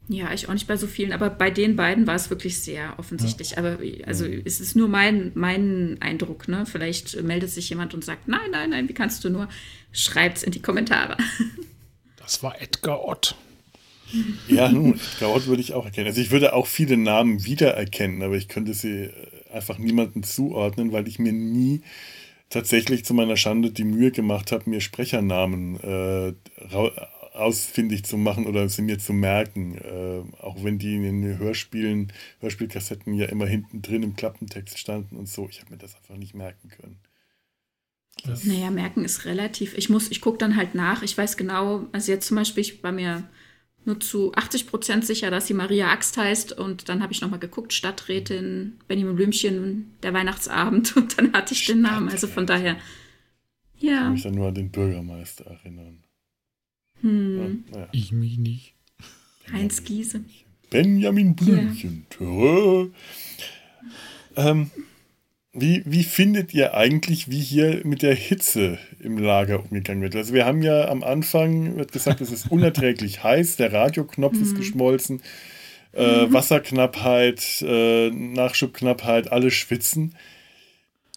[0.08, 2.98] Ja, ich auch nicht bei so vielen, aber bei den beiden war es wirklich sehr
[2.98, 3.52] offensichtlich.
[3.52, 3.58] Ja.
[3.60, 6.66] Aber also es ist nur mein, mein Eindruck, ne?
[6.66, 9.48] Vielleicht meldet sich jemand und sagt, nein, nein, nein, wie kannst du nur?
[9.92, 11.18] Schreibt's in die Kommentare.
[12.18, 13.36] Das war Edgar Ott.
[14.48, 16.08] Ja, nun, Edgar Ott würde ich auch erkennen.
[16.08, 19.10] Also ich würde auch viele Namen wiedererkennen, aber ich könnte sie
[19.52, 21.82] einfach niemandem zuordnen, weil ich mir nie
[22.50, 26.34] tatsächlich zu meiner Schande die Mühe gemacht habe, mir Sprechernamen äh,
[27.34, 29.78] ausfindig zu machen oder sie mir zu merken.
[29.78, 35.16] Äh, auch wenn die in den Hörspielen, Hörspielkassetten ja immer hinten drin im Klappentext standen
[35.16, 35.48] und so.
[35.50, 37.00] Ich habe mir das einfach nicht merken können.
[38.26, 39.78] Das naja, merken ist relativ.
[39.78, 41.04] Ich muss, ich gucke dann halt nach.
[41.04, 43.30] Ich weiß genau, also jetzt zum Beispiel, ich war mir
[43.86, 46.58] nur zu 80 Prozent sicher, dass sie Maria Axt heißt.
[46.58, 50.96] Und dann habe ich nochmal geguckt, Stadträtin Benjamin Blümchen, der Weihnachtsabend.
[50.98, 52.10] Und dann hatte ich den Namen.
[52.10, 52.78] Also von daher,
[53.78, 53.92] ja.
[53.92, 56.04] Ich kann mich dann nur an den Bürgermeister erinnern.
[57.02, 57.64] Hm.
[57.72, 57.88] Ja, ja.
[57.92, 58.76] Ich mich nicht.
[59.52, 60.22] Heinz Giese.
[60.70, 62.06] Benjamin Blümchen.
[62.20, 62.86] Ja.
[64.36, 64.70] Ähm,
[65.52, 70.16] wie, wie findet ihr eigentlich, wie hier mit der Hitze im Lager umgegangen wird?
[70.16, 74.44] Also wir haben ja am Anfang wird gesagt, es ist unerträglich heiß, der Radioknopf mhm.
[74.44, 75.22] ist geschmolzen,
[75.94, 76.34] äh, mhm.
[76.34, 80.16] Wasserknappheit, äh, Nachschubknappheit, alle schwitzen.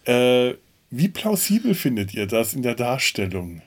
[0.05, 0.55] Äh,
[0.91, 3.63] wie plausibel findet ihr das in der Darstellung?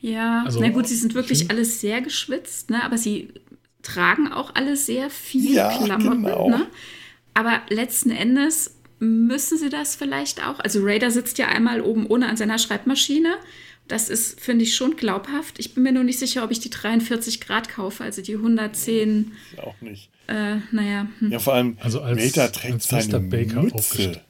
[0.00, 2.82] Ja, also, na gut, sie sind wirklich alle sehr geschwitzt, ne?
[2.82, 3.28] aber sie
[3.82, 6.24] tragen auch alle sehr viel ja, Klamotten.
[6.24, 6.48] Genau.
[6.48, 6.66] Ne?
[7.34, 10.60] Aber letzten Endes müssen sie das vielleicht auch.
[10.60, 13.34] Also Raider sitzt ja einmal oben ohne an seiner Schreibmaschine.
[13.88, 15.58] Das ist, finde ich, schon glaubhaft.
[15.58, 19.32] Ich bin mir nur nicht sicher, ob ich die 43 Grad kaufe, also die 110.
[19.52, 20.08] Ich auch nicht.
[20.28, 21.08] Äh, naja.
[21.18, 21.32] Hm.
[21.32, 24.20] Ja, vor allem, also als, Raider trägt als seine Baker Mütze.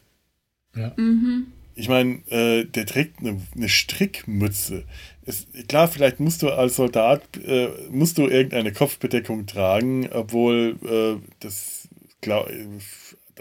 [0.74, 0.94] Ja.
[0.96, 1.48] Mhm.
[1.74, 4.85] Ich meine, äh, der trägt eine, eine Strickmütze.
[5.26, 11.28] Es, klar, vielleicht musst du als Soldat äh, musst du irgendeine Kopfbedeckung tragen, obwohl äh,
[11.40, 11.88] das
[12.22, 12.48] glaub,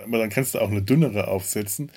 [0.03, 1.91] aber dann kannst du auch eine dünnere aufsetzen.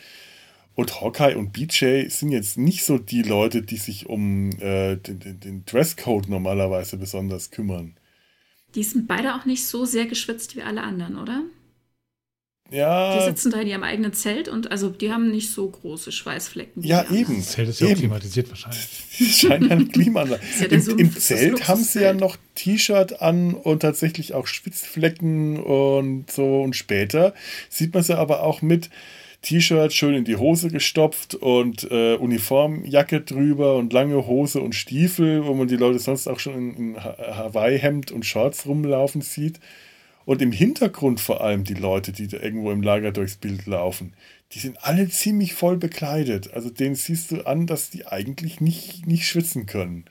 [0.75, 5.21] Und Hawkeye und BJ sind jetzt nicht so die Leute, die sich um äh, den,
[5.21, 7.97] den, den Dresscode normalerweise besonders kümmern.
[8.75, 11.43] Die sind beide auch nicht so sehr geschwitzt wie alle anderen, oder?
[12.70, 13.18] Ja.
[13.18, 16.83] Die sitzen da in ihrem eigenen Zelt und also die haben nicht so große Schweißflecken.
[16.83, 17.37] Ja, eben.
[17.37, 18.00] Das Zelt ist ja eben.
[18.00, 18.88] klimatisiert wahrscheinlich.
[19.18, 20.42] Die scheinen eine Klimaanlage.
[20.61, 24.35] ja Im, Sumpf, Im das das Zelt haben sie ja noch T-Shirt an und tatsächlich
[24.35, 26.62] auch Schwitzflecken und so.
[26.62, 27.35] Und später
[27.68, 28.88] sieht man sie aber auch mit
[29.42, 35.44] T-Shirt schön in die Hose gestopft und äh, Uniformjacke drüber und lange Hose und Stiefel,
[35.44, 39.61] wo man die Leute sonst auch schon in, in Ha- Hawaii-Hemd und Shorts rumlaufen sieht.
[40.25, 44.15] Und im Hintergrund vor allem die Leute, die da irgendwo im Lager durchs Bild laufen,
[44.53, 46.53] die sind alle ziemlich voll bekleidet.
[46.53, 50.05] Also denen siehst du an, dass die eigentlich nicht, nicht schwitzen können.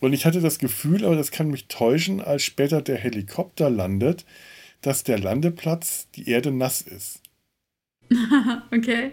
[0.00, 4.24] Und ich hatte das Gefühl, aber das kann mich täuschen, als später der Helikopter landet,
[4.80, 7.20] dass der Landeplatz die Erde nass ist.
[8.72, 9.12] okay.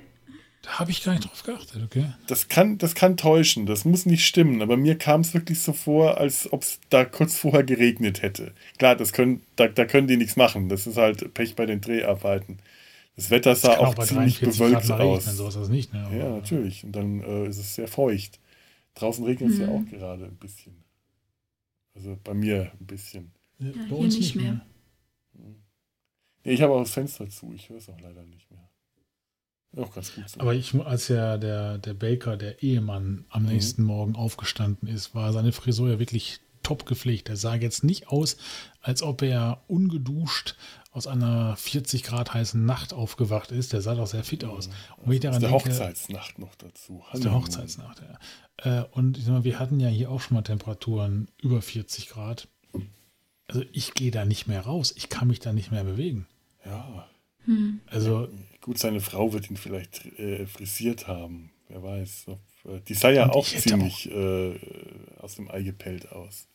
[0.65, 2.11] Da habe ich gar nicht drauf geachtet, okay?
[2.27, 5.73] Das kann, das kann täuschen, das muss nicht stimmen, aber mir kam es wirklich so
[5.73, 8.53] vor, als ob es da kurz vorher geregnet hätte.
[8.79, 11.81] Klar, das können, da, da können die nichts machen, das ist halt Pech bei den
[11.81, 12.57] Dreharbeiten.
[13.15, 15.19] Das Wetter sah Kann auch, bei ziemlich 43 bewölkt aus.
[15.21, 16.03] regnen, sowas ist nicht, ne?
[16.05, 16.83] Aber- Ja, natürlich.
[16.83, 18.39] Und dann äh, ist es sehr feucht.
[18.95, 19.71] Draußen regnet es ja Mhm.
[19.73, 20.83] auch gerade ein bisschen.
[21.93, 23.31] Also bei mir ein bisschen.
[23.59, 24.53] Ja, Ja, bei hier uns nicht nicht mehr.
[24.53, 24.65] mehr.
[26.43, 28.64] Nee, ich habe auch das Fenster zu, ich höre es auch leider nicht mehr.
[29.77, 30.39] Auch ganz gut so.
[30.39, 33.49] Aber ich, als ja der, der Baker, der Ehemann, am Mhm.
[33.49, 37.29] nächsten Morgen aufgestanden ist, war seine Frisur ja wirklich top gepflegt.
[37.29, 38.37] Er sah jetzt nicht aus,
[38.81, 40.55] als ob er ungeduscht
[40.91, 43.73] aus einer 40 Grad heißen Nacht aufgewacht ist.
[43.73, 44.67] Der sah doch sehr fit aus.
[44.97, 47.03] Und wenn ich aus daran der denke, Hochzeitsnacht noch dazu.
[47.11, 48.81] aus der Hochzeitsnacht, ja.
[48.81, 52.07] Äh, Und ich sag mal, wir hatten ja hier auch schon mal Temperaturen über 40
[52.09, 52.47] Grad.
[53.47, 54.93] Also ich gehe da nicht mehr raus.
[54.95, 56.25] Ich kann mich da nicht mehr bewegen.
[56.65, 57.07] Ja.
[57.43, 57.79] Hm.
[57.87, 58.27] Also
[58.65, 61.51] Gut, seine Frau wird ihn vielleicht äh, frisiert haben.
[61.69, 62.23] Wer weiß.
[62.29, 64.55] Ob, äh, die sah ja Und auch ich ziemlich äh,
[65.19, 66.47] aus dem Ei gepellt aus.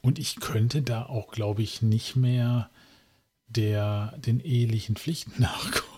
[0.00, 2.70] Und ich könnte da auch, glaube ich, nicht mehr
[3.48, 5.90] der, den ehelichen Pflichten nachkommen.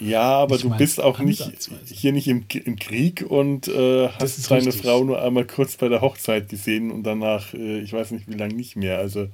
[0.00, 1.48] Ja, aber Nicht du bist auch nicht
[1.86, 4.82] hier nicht im, im Krieg und äh, hast deine richtig.
[4.82, 8.34] Frau nur einmal kurz bei der Hochzeit gesehen und danach, äh, ich weiß nicht wie
[8.34, 8.98] lange nicht mehr.
[8.98, 9.28] Also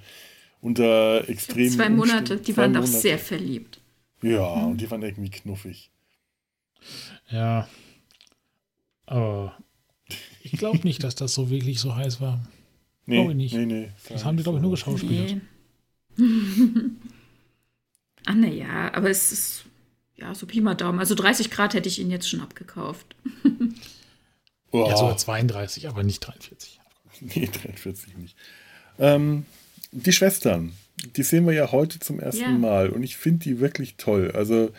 [0.61, 3.81] unter extremen Zwei Monate, Umständen- die zwei waren doch sehr verliebt.
[4.23, 5.91] Ja, und die waren irgendwie knuffig.
[7.31, 7.69] Ja.
[9.07, 9.57] Aber
[10.43, 12.47] ich glaube nicht, dass das so wirklich so heiß war.
[13.07, 13.55] Nee, Glaube ich nicht.
[13.55, 13.93] nee, nee.
[14.09, 15.41] Das haben die, glaube ich, nur geschauspielt.
[16.17, 16.27] Nee.
[18.27, 19.65] ah, naja, aber es ist
[20.17, 20.99] ja so Pi mal Daumen.
[20.99, 23.15] Also 30 Grad hätte ich ihn jetzt schon abgekauft.
[24.73, 26.81] Oh, Ja, sogar 32, aber nicht 43.
[27.21, 28.37] nee, 43 nicht.
[28.99, 29.47] Ähm,
[29.93, 30.73] die Schwestern,
[31.17, 32.51] die sehen wir ja heute zum ersten Ja.
[32.51, 34.31] Mal und ich finde die wirklich toll.
[34.33, 34.71] Also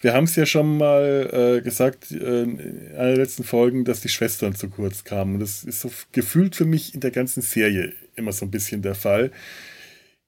[0.00, 4.00] wir haben es ja schon mal äh, gesagt äh, in einer der letzten Folgen, dass
[4.00, 5.34] die Schwestern zu kurz kamen.
[5.34, 8.82] Und das ist so gefühlt für mich in der ganzen Serie immer so ein bisschen
[8.82, 9.30] der Fall.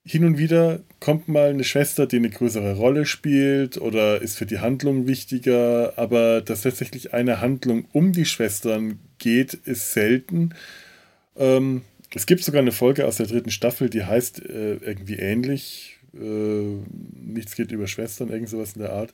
[0.03, 4.45] Hin und wieder kommt mal eine Schwester, die eine größere Rolle spielt oder ist für
[4.45, 10.55] die Handlung wichtiger, aber dass tatsächlich eine Handlung um die Schwestern geht, ist selten.
[11.35, 11.81] Ähm,
[12.13, 15.97] es gibt sogar eine Folge aus der dritten Staffel, die heißt äh, irgendwie ähnlich.
[16.13, 16.77] Äh,
[17.21, 19.13] nichts geht über Schwestern, irgend sowas in der Art.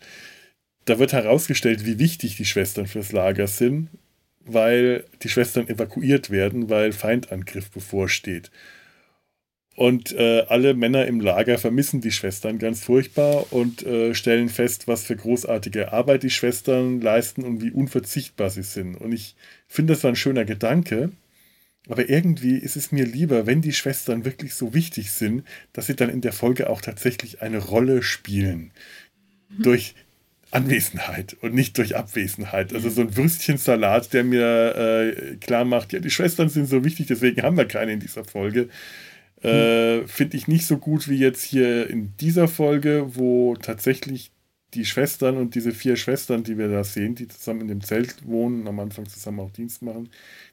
[0.86, 3.89] Da wird herausgestellt, wie wichtig die Schwestern fürs Lager sind,
[4.45, 8.51] weil die Schwestern evakuiert werden, weil Feindangriff bevorsteht.
[9.75, 14.88] Und äh, alle Männer im Lager vermissen die Schwestern ganz furchtbar und äh, stellen fest,
[14.88, 18.95] was für großartige Arbeit die Schwestern leisten und wie unverzichtbar sie sind.
[18.95, 19.36] Und ich
[19.67, 21.12] finde, das war ein schöner Gedanke.
[21.89, 25.43] Aber irgendwie ist es mir lieber, wenn die Schwestern wirklich so wichtig sind,
[25.74, 28.72] dass sie dann in der Folge auch tatsächlich eine Rolle spielen.
[29.60, 29.93] Durch
[30.54, 32.74] Anwesenheit und nicht durch Abwesenheit.
[32.74, 37.08] Also so ein Würstchensalat, der mir äh, klar macht, ja, die Schwestern sind so wichtig,
[37.08, 38.69] deswegen haben wir keine in dieser Folge.
[39.41, 44.32] Äh, Finde ich nicht so gut wie jetzt hier in dieser Folge, wo tatsächlich
[44.73, 48.25] die Schwestern und diese vier Schwestern, die wir da sehen, die zusammen in dem Zelt
[48.25, 50.09] wohnen und am Anfang zusammen auch Dienst machen,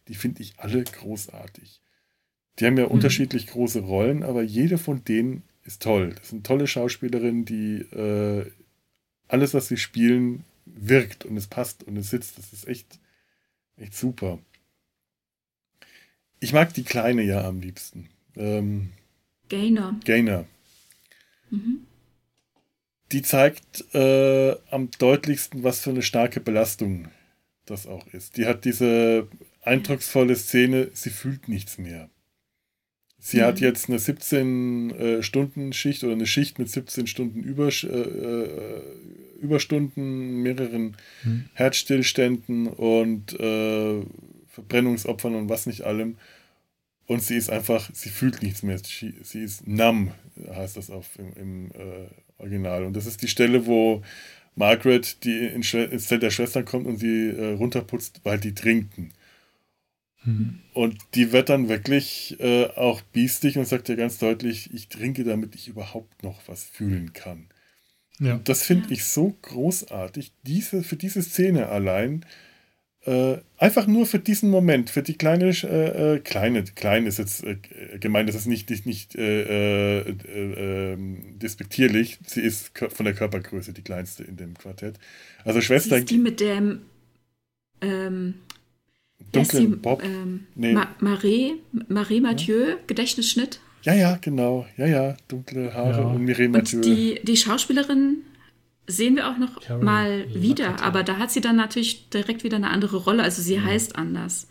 [0.08, 1.80] die finde ich alle großartig.
[2.58, 6.14] Die haben ja unterschiedlich große Rollen, aber jede von denen ist toll.
[6.18, 8.50] Das sind tolle Schauspielerinnen, die äh,
[9.28, 12.38] alles, was sie spielen, wirkt und es passt und es sitzt.
[12.38, 12.98] Das ist echt,
[13.76, 14.38] echt super.
[16.40, 18.08] Ich mag die Kleine ja am liebsten.
[18.36, 18.90] Ähm,
[19.48, 19.98] Gainer.
[20.04, 20.46] Gainer.
[21.50, 21.86] Mhm.
[23.12, 27.08] Die zeigt äh, am deutlichsten, was für eine starke Belastung
[27.66, 28.36] das auch ist.
[28.36, 29.28] Die hat diese
[29.62, 32.10] eindrucksvolle Szene, sie fühlt nichts mehr.
[33.18, 33.42] Sie mhm.
[33.42, 38.82] hat jetzt eine 17-Stunden-Schicht äh, oder eine Schicht mit 17 Stunden Übersch äh, äh,
[39.40, 41.46] Überstunden, mehreren mhm.
[41.54, 44.02] Herzstillständen und äh,
[44.48, 46.16] Verbrennungsopfern und was nicht allem.
[47.06, 48.78] Und sie ist einfach, sie fühlt nichts mehr.
[48.78, 50.12] Sie, sie ist numb,
[50.48, 52.06] heißt das auf, im, im äh,
[52.40, 52.84] Original.
[52.84, 54.02] Und das ist die Stelle, wo
[54.56, 59.12] Margaret, die ins Zelt der Schwestern kommt und sie äh, runterputzt, weil die trinken.
[60.24, 60.60] Mhm.
[60.74, 65.24] Und die wird dann wirklich äh, auch biestig und sagt ja ganz deutlich, ich trinke,
[65.24, 67.46] damit ich überhaupt noch was fühlen kann.
[68.18, 68.34] Ja.
[68.34, 68.92] Und das finde ja.
[68.92, 70.32] ich so großartig.
[70.42, 72.26] Diese, für diese Szene allein
[73.06, 77.42] äh, einfach nur für diesen Moment, für die kleine, äh, äh kleine, klein ist jetzt
[77.44, 77.56] äh,
[77.98, 82.18] gemeint, das ist nicht, nicht, nicht äh, äh, ähm, despektierlich.
[82.26, 84.98] Sie ist von der Körpergröße die kleinste in dem Quartett.
[85.44, 85.96] Also Schwester.
[85.96, 86.82] Sie ist die mit dem
[87.80, 88.34] ähm,
[89.32, 90.02] dunklen Bob.
[90.04, 90.74] Ähm, nee.
[90.74, 91.54] Ma Marie,
[91.88, 92.76] Marie Mathieu, ja?
[92.86, 93.60] Gedächtnisschnitt.
[93.82, 94.66] Ja, ja, genau.
[94.76, 96.06] Ja, ja, dunkle Haare ja.
[96.06, 96.76] und Mireille Mathieu.
[96.76, 98.18] Und die, die Schauspielerin
[98.90, 102.56] sehen wir auch noch Carol mal wieder, aber da hat sie dann natürlich direkt wieder
[102.56, 103.22] eine andere Rolle.
[103.22, 103.62] Also sie ja.
[103.62, 104.48] heißt anders.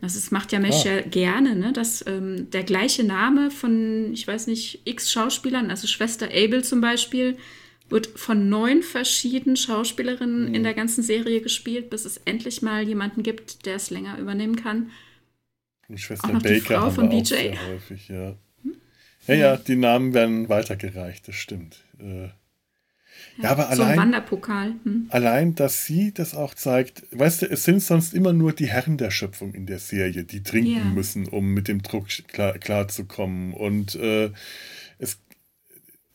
[0.00, 1.72] Das ist, macht ja Mesh ja gerne, ne?
[1.72, 6.80] dass ähm, der gleiche Name von, ich weiß nicht, x Schauspielern, also Schwester Abel zum
[6.80, 7.36] Beispiel,
[7.88, 10.54] wird von neun verschiedenen Schauspielerinnen mhm.
[10.54, 14.56] in der ganzen Serie gespielt, bis es endlich mal jemanden gibt, der es länger übernehmen
[14.56, 14.90] kann.
[15.88, 17.34] Und Schwester Baker die Frau von BJ.
[17.34, 18.36] Auch häufig, ja.
[18.62, 18.76] Hm?
[19.26, 21.82] Ja, ja, die Namen werden weitergereicht, das stimmt.
[21.98, 22.28] Äh,
[23.40, 24.74] ja, aber so allein, ein Wanderpokal.
[24.84, 25.06] Hm.
[25.10, 28.96] Allein, dass sie das auch zeigt, weißt du, es sind sonst immer nur die Herren
[28.98, 30.84] der Schöpfung in der Serie, die trinken yeah.
[30.84, 33.52] müssen, um mit dem Druck klar, klarzukommen.
[33.54, 34.30] Und äh,
[34.98, 35.18] es,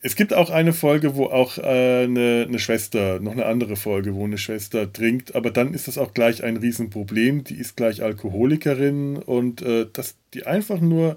[0.00, 4.14] es gibt auch eine Folge, wo auch äh, eine, eine Schwester, noch eine andere Folge,
[4.14, 7.44] wo eine Schwester trinkt, aber dann ist das auch gleich ein Riesenproblem.
[7.44, 11.16] Die ist gleich Alkoholikerin und äh, dass die einfach nur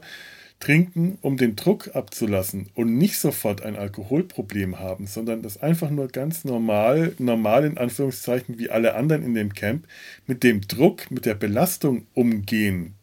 [0.59, 6.07] trinken, um den Druck abzulassen und nicht sofort ein Alkoholproblem haben, sondern das einfach nur
[6.07, 9.87] ganz normal, normal in Anführungszeichen wie alle anderen in dem Camp,
[10.25, 12.95] mit dem Druck, mit der Belastung umgehen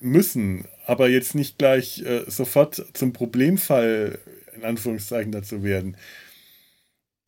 [0.00, 4.18] müssen, aber jetzt nicht gleich äh, sofort zum Problemfall
[4.56, 5.96] in Anführungszeichen dazu werden.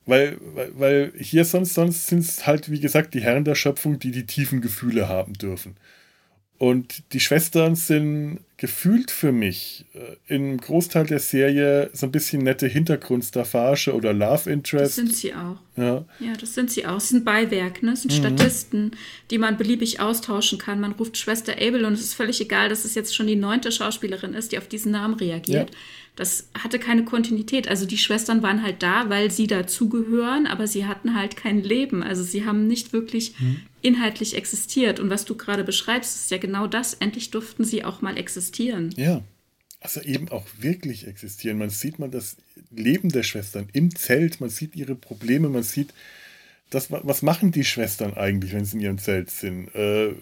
[0.07, 3.99] Weil, weil, weil hier sonst, sonst sind es halt, wie gesagt, die Herren der Schöpfung,
[3.99, 5.77] die die tiefen Gefühle haben dürfen.
[6.59, 12.43] Und die Schwestern sind gefühlt für mich äh, im Großteil der Serie so ein bisschen
[12.43, 14.87] nette Hintergrundstaffage oder Love Interest.
[14.87, 15.57] Das sind sie auch.
[15.77, 16.95] Ja, ja das sind sie auch.
[16.95, 17.91] Das sind Beiwerk, ne?
[17.91, 18.17] Das sind mhm.
[18.17, 18.91] Statisten,
[19.31, 20.81] die man beliebig austauschen kann.
[20.81, 23.71] Man ruft Schwester Abel und es ist völlig egal, dass es jetzt schon die neunte
[23.71, 25.71] Schauspielerin ist, die auf diesen Namen reagiert.
[25.71, 25.77] Ja.
[26.17, 27.69] Das hatte keine Kontinuität.
[27.69, 32.03] Also die Schwestern waren halt da, weil sie dazugehören, aber sie hatten halt kein Leben.
[32.03, 33.61] Also sie haben nicht wirklich mhm.
[33.83, 34.99] inhaltlich existiert.
[34.99, 36.95] Und was du gerade beschreibst, ist ja genau das.
[36.95, 38.95] Endlich durften sie auch mal existieren.
[38.97, 39.23] Ja.
[39.81, 41.59] Also eben auch wirklich existieren.
[41.59, 42.37] Man sieht man das
[42.71, 45.93] Leben der Schwestern im Zelt, man sieht ihre Probleme, man sieht,
[46.71, 49.73] das, was machen die Schwestern eigentlich, wenn sie in ihrem Zelt sind?
[49.75, 50.15] Äh,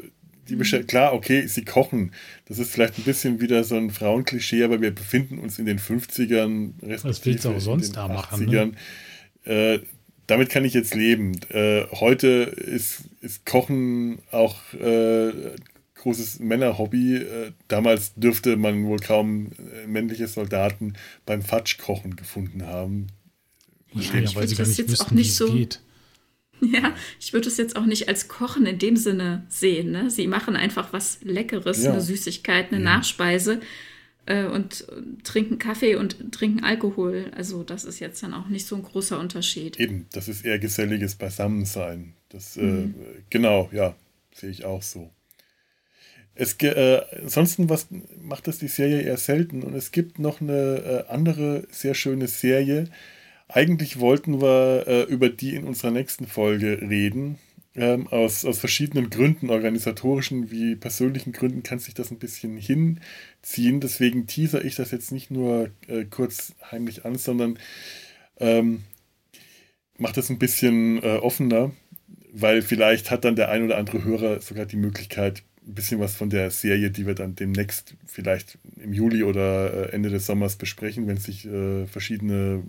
[0.48, 0.86] die mhm.
[0.86, 2.12] klar, okay, sie kochen.
[2.46, 5.78] Das ist vielleicht ein bisschen wieder so ein Frauenklischee, aber wir befinden uns in den
[5.78, 8.46] 50ern, Was willst du auch sonst da machen?
[8.46, 8.72] Ne?
[9.44, 9.80] Äh,
[10.26, 11.32] damit kann ich jetzt leben.
[11.50, 15.32] Äh, heute ist, ist Kochen auch äh,
[15.96, 17.16] großes Männerhobby.
[17.16, 20.94] Äh, damals dürfte man wohl kaum äh, männliche Soldaten
[21.26, 23.08] beim Fatschkochen gefunden haben.
[23.92, 25.80] Ja, weil sie gar nicht wüssten, wie es so geht.
[26.72, 29.92] Ja, ich würde es jetzt auch nicht als Kochen in dem Sinne sehen.
[29.92, 30.10] Ne?
[30.10, 31.92] Sie machen einfach was Leckeres, ja.
[31.92, 32.96] eine Süßigkeit, eine ja.
[32.96, 33.60] Nachspeise
[34.26, 34.86] äh, und
[35.22, 37.30] trinken Kaffee und trinken Alkohol.
[37.36, 39.78] Also das ist jetzt dann auch nicht so ein großer Unterschied.
[39.78, 42.14] Eben, das ist eher geselliges Beisammensein.
[42.28, 42.94] Das, äh, mhm.
[42.98, 43.94] äh, genau, ja,
[44.32, 45.10] sehe ich auch so.
[46.36, 47.86] Es, äh, ansonsten was
[48.20, 52.26] macht das die Serie eher selten und es gibt noch eine äh, andere sehr schöne
[52.26, 52.88] Serie,
[53.48, 57.38] eigentlich wollten wir äh, über die in unserer nächsten Folge reden.
[57.76, 63.80] Ähm, aus, aus verschiedenen Gründen, organisatorischen wie persönlichen Gründen, kann sich das ein bisschen hinziehen.
[63.80, 67.58] Deswegen teaser ich das jetzt nicht nur äh, kurz heimlich an, sondern
[68.38, 68.84] ähm,
[69.98, 71.72] mache das ein bisschen äh, offener,
[72.32, 76.14] weil vielleicht hat dann der ein oder andere Hörer sogar die Möglichkeit, ein bisschen was
[76.14, 80.56] von der Serie, die wir dann demnächst vielleicht im Juli oder äh, Ende des Sommers
[80.56, 82.62] besprechen, wenn sich äh, verschiedene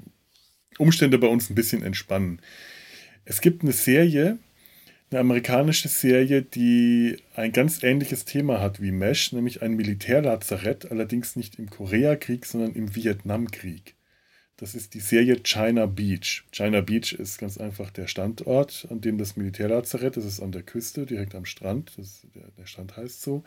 [0.78, 2.40] Umstände bei uns ein bisschen entspannen.
[3.26, 4.38] Es gibt eine Serie,
[5.12, 11.36] eine amerikanische Serie, die ein ganz ähnliches Thema hat wie Mesh, nämlich ein Militärlazarett, allerdings
[11.36, 13.96] nicht im Koreakrieg, sondern im Vietnamkrieg.
[14.58, 16.44] Das ist die Serie China Beach.
[16.52, 20.64] China Beach ist ganz einfach der Standort, an dem das Militärlazarett, das ist an der
[20.64, 21.92] Küste, direkt am Strand.
[21.98, 23.44] Das, der, der Strand heißt so.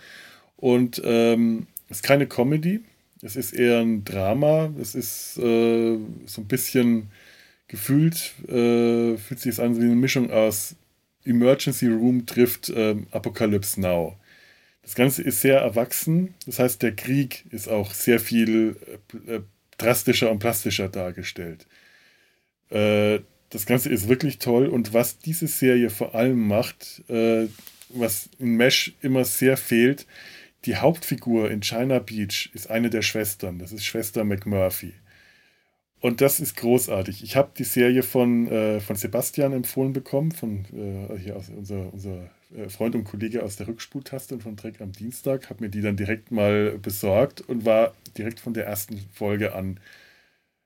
[0.56, 2.80] Und ähm, es ist keine Comedy,
[3.22, 4.72] es ist eher ein Drama.
[4.80, 7.10] Es ist äh, so ein bisschen
[7.66, 10.76] gefühlt, äh, fühlt sich es an wie eine Mischung aus
[11.24, 14.16] Emergency Room trifft äh, Apocalypse Now.
[14.82, 18.76] Das Ganze ist sehr erwachsen, das heißt, der Krieg ist auch sehr viel
[19.26, 19.40] äh,
[19.76, 21.66] drastischer und plastischer dargestellt.
[22.70, 27.48] Äh, das Ganze ist wirklich toll und was diese Serie vor allem macht, äh,
[27.90, 30.06] was in Mesh immer sehr fehlt,
[30.64, 34.94] die Hauptfigur in China Beach ist eine der Schwestern, das ist Schwester McMurphy.
[36.00, 37.24] Und das ist großartig.
[37.24, 41.92] Ich habe die Serie von, äh, von Sebastian empfohlen bekommen, von äh, hier aus, unser,
[41.92, 45.70] unser äh, Freund und Kollege aus der Rückspultaste und von Dreck am Dienstag, habe mir
[45.70, 49.80] die dann direkt mal besorgt und war direkt von der ersten Folge an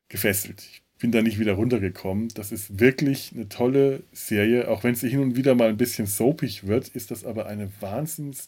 [0.09, 0.61] gefesselt.
[0.61, 2.28] Ich bin da nicht wieder runtergekommen.
[2.34, 6.07] Das ist wirklich eine tolle Serie, auch wenn sie hin und wieder mal ein bisschen
[6.07, 8.38] soapig wird, ist das aber eine wahnsinnig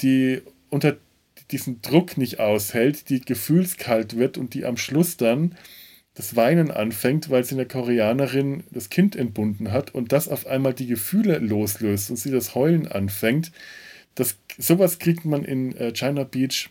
[0.03, 0.99] die unter
[1.51, 5.55] diesen Druck nicht aushält, die gefühlskalt wird und die am Schluss dann
[6.17, 10.73] das Weinen anfängt, weil sie eine Koreanerin das Kind entbunden hat und das auf einmal
[10.73, 13.53] die Gefühle loslöst und sie das Heulen anfängt,
[14.15, 16.71] das, sowas kriegt man in äh, China Beach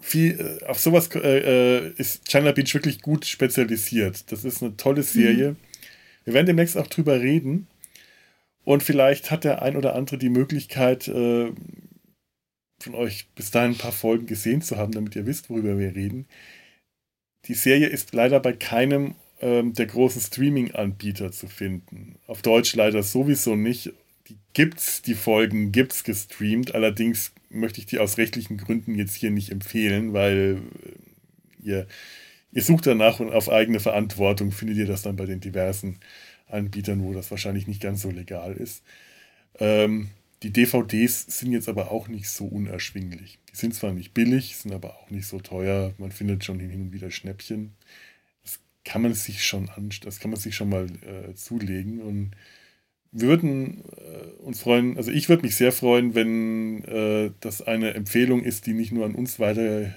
[0.00, 4.32] viel, äh, auf sowas äh, äh, ist China Beach wirklich gut spezialisiert.
[4.32, 5.50] Das ist eine tolle Serie.
[5.50, 5.56] Mhm.
[6.24, 7.66] Wir werden demnächst auch drüber reden.
[8.64, 11.52] Und vielleicht hat der ein oder andere die Möglichkeit, äh,
[12.80, 15.94] von euch bis dahin ein paar Folgen gesehen zu haben, damit ihr wisst, worüber wir
[15.94, 16.26] reden.
[17.46, 22.16] Die Serie ist leider bei keinem ähm, der großen Streaming-Anbieter zu finden.
[22.26, 23.92] Auf Deutsch leider sowieso nicht
[24.28, 26.74] die gibt's, die Folgen gibt's gestreamt.
[26.74, 30.62] Allerdings möchte ich die aus rechtlichen Gründen jetzt hier nicht empfehlen, weil
[31.62, 31.86] äh, ihr,
[32.52, 35.98] ihr sucht danach und auf eigene Verantwortung findet ihr das dann bei den diversen
[36.48, 38.82] Anbietern, wo das wahrscheinlich nicht ganz so legal ist.
[39.58, 40.10] Ähm,
[40.42, 43.38] die DVDs sind jetzt aber auch nicht so unerschwinglich.
[43.52, 45.94] Die sind zwar nicht billig, sind aber auch nicht so teuer.
[45.98, 47.74] Man findet schon hin und wieder Schnäppchen.
[48.42, 52.32] Das kann man sich schon an, das kann man sich schon mal äh, zulegen und
[53.12, 57.92] wir würden äh, uns freuen, also ich würde mich sehr freuen, wenn äh, das eine
[57.92, 59.92] Empfehlung ist, die nicht nur an uns weiter, äh,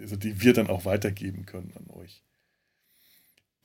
[0.00, 2.22] also die wir dann auch weitergeben können an euch.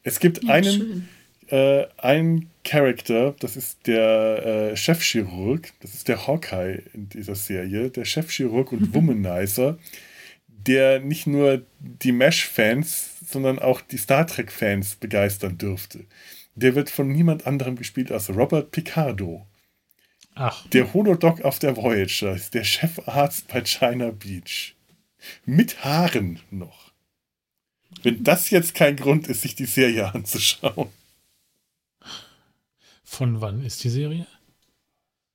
[0.04, 1.08] Es gibt ja, einen,
[1.50, 7.90] äh, einen Charakter, das ist der äh, Chefchirurg, das ist der Hawkeye in dieser Serie,
[7.90, 9.78] der Chefchirurg und Womanizer,
[10.48, 16.06] der nicht nur die Mesh-Fans, sondern auch die Star Trek-Fans begeistern dürfte.
[16.56, 19.46] Der wird von niemand anderem gespielt als Robert Picardo.
[20.36, 20.68] Ach.
[20.70, 24.76] Der Holodoc auf der Voyager ist der Chefarzt bei China Beach.
[25.46, 26.92] Mit Haaren noch.
[28.02, 30.90] Wenn das jetzt kein Grund ist, sich die Serie anzuschauen.
[33.14, 34.26] Von wann ist die Serie?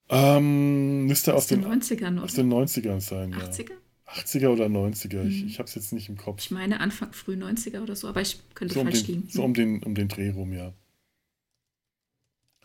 [0.08, 2.24] Ähm, müsste aus, aus den, den 90ern oder?
[2.24, 3.70] Aus den 90ern sein, 80er?
[3.70, 3.76] ja.
[4.14, 5.28] 80er oder 90er, mhm.
[5.28, 6.40] ich, ich habe es jetzt nicht im Kopf.
[6.40, 9.28] Ich meine Anfang, früh 90er oder so, aber ich könnte so falsch um den, liegen.
[9.30, 10.72] So um den, um den Dreh rum, ja.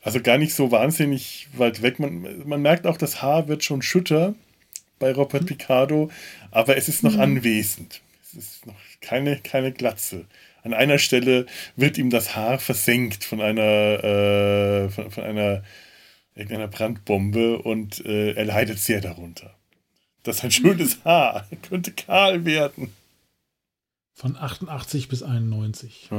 [0.01, 1.99] Also gar nicht so wahnsinnig weit weg.
[1.99, 4.33] Man, man merkt auch, das Haar wird schon schütter
[4.97, 6.09] bei Robert Picardo,
[6.49, 7.21] aber es ist noch mhm.
[7.21, 8.01] anwesend.
[8.23, 10.25] Es ist noch keine, keine Glatze.
[10.63, 11.45] An einer Stelle
[11.75, 13.61] wird ihm das Haar versenkt von einer,
[14.03, 15.63] äh, von, von, einer
[16.35, 19.55] irgendeiner Brandbombe und äh, er leidet sehr darunter.
[20.23, 21.45] Das ist ein schönes Haar.
[21.51, 22.93] Er könnte kahl werden.
[24.13, 26.09] Von 88 bis 91.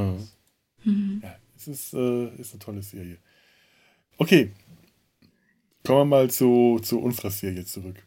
[0.83, 1.21] Mhm.
[1.23, 3.17] Ja, es ist, äh, ist eine tolle Serie.
[4.17, 4.51] Okay.
[5.83, 8.05] Kommen wir mal zu, zu unserer Serie zurück.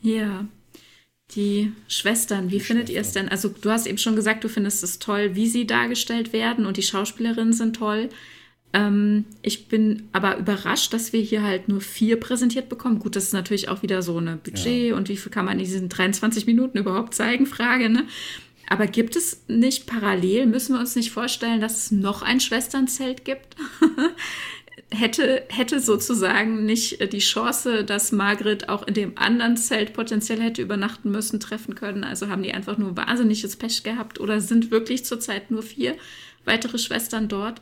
[0.00, 0.46] Ja.
[1.34, 2.94] Die Schwestern, wie die findet Schwestern.
[2.94, 3.28] ihr es denn?
[3.28, 6.76] Also, du hast eben schon gesagt, du findest es toll, wie sie dargestellt werden und
[6.76, 8.08] die Schauspielerinnen sind toll.
[8.74, 12.98] Ähm, ich bin aber überrascht, dass wir hier halt nur vier präsentiert bekommen.
[12.98, 14.96] Gut, das ist natürlich auch wieder so eine Budget ja.
[14.96, 18.04] und wie viel kann man in diesen 23 Minuten überhaupt zeigen, Frage, ne?
[18.68, 23.24] Aber gibt es nicht parallel, müssen wir uns nicht vorstellen, dass es noch ein Schwesternzelt
[23.24, 23.56] gibt?
[24.92, 30.62] hätte, hätte sozusagen nicht die Chance, dass Margret auch in dem anderen Zelt potenziell hätte
[30.62, 32.04] übernachten müssen, treffen können.
[32.04, 35.96] Also haben die einfach nur wahnsinniges Pech gehabt oder sind wirklich zurzeit nur vier
[36.44, 37.60] weitere Schwestern dort?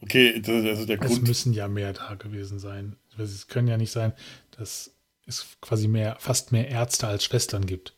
[0.00, 1.12] Okay, das ist also der Grund.
[1.12, 2.96] Es müssen ja mehr da gewesen sein.
[3.18, 4.12] Es können ja nicht sein,
[4.52, 4.94] dass
[5.26, 7.94] es quasi mehr, fast mehr Ärzte als Schwestern gibt.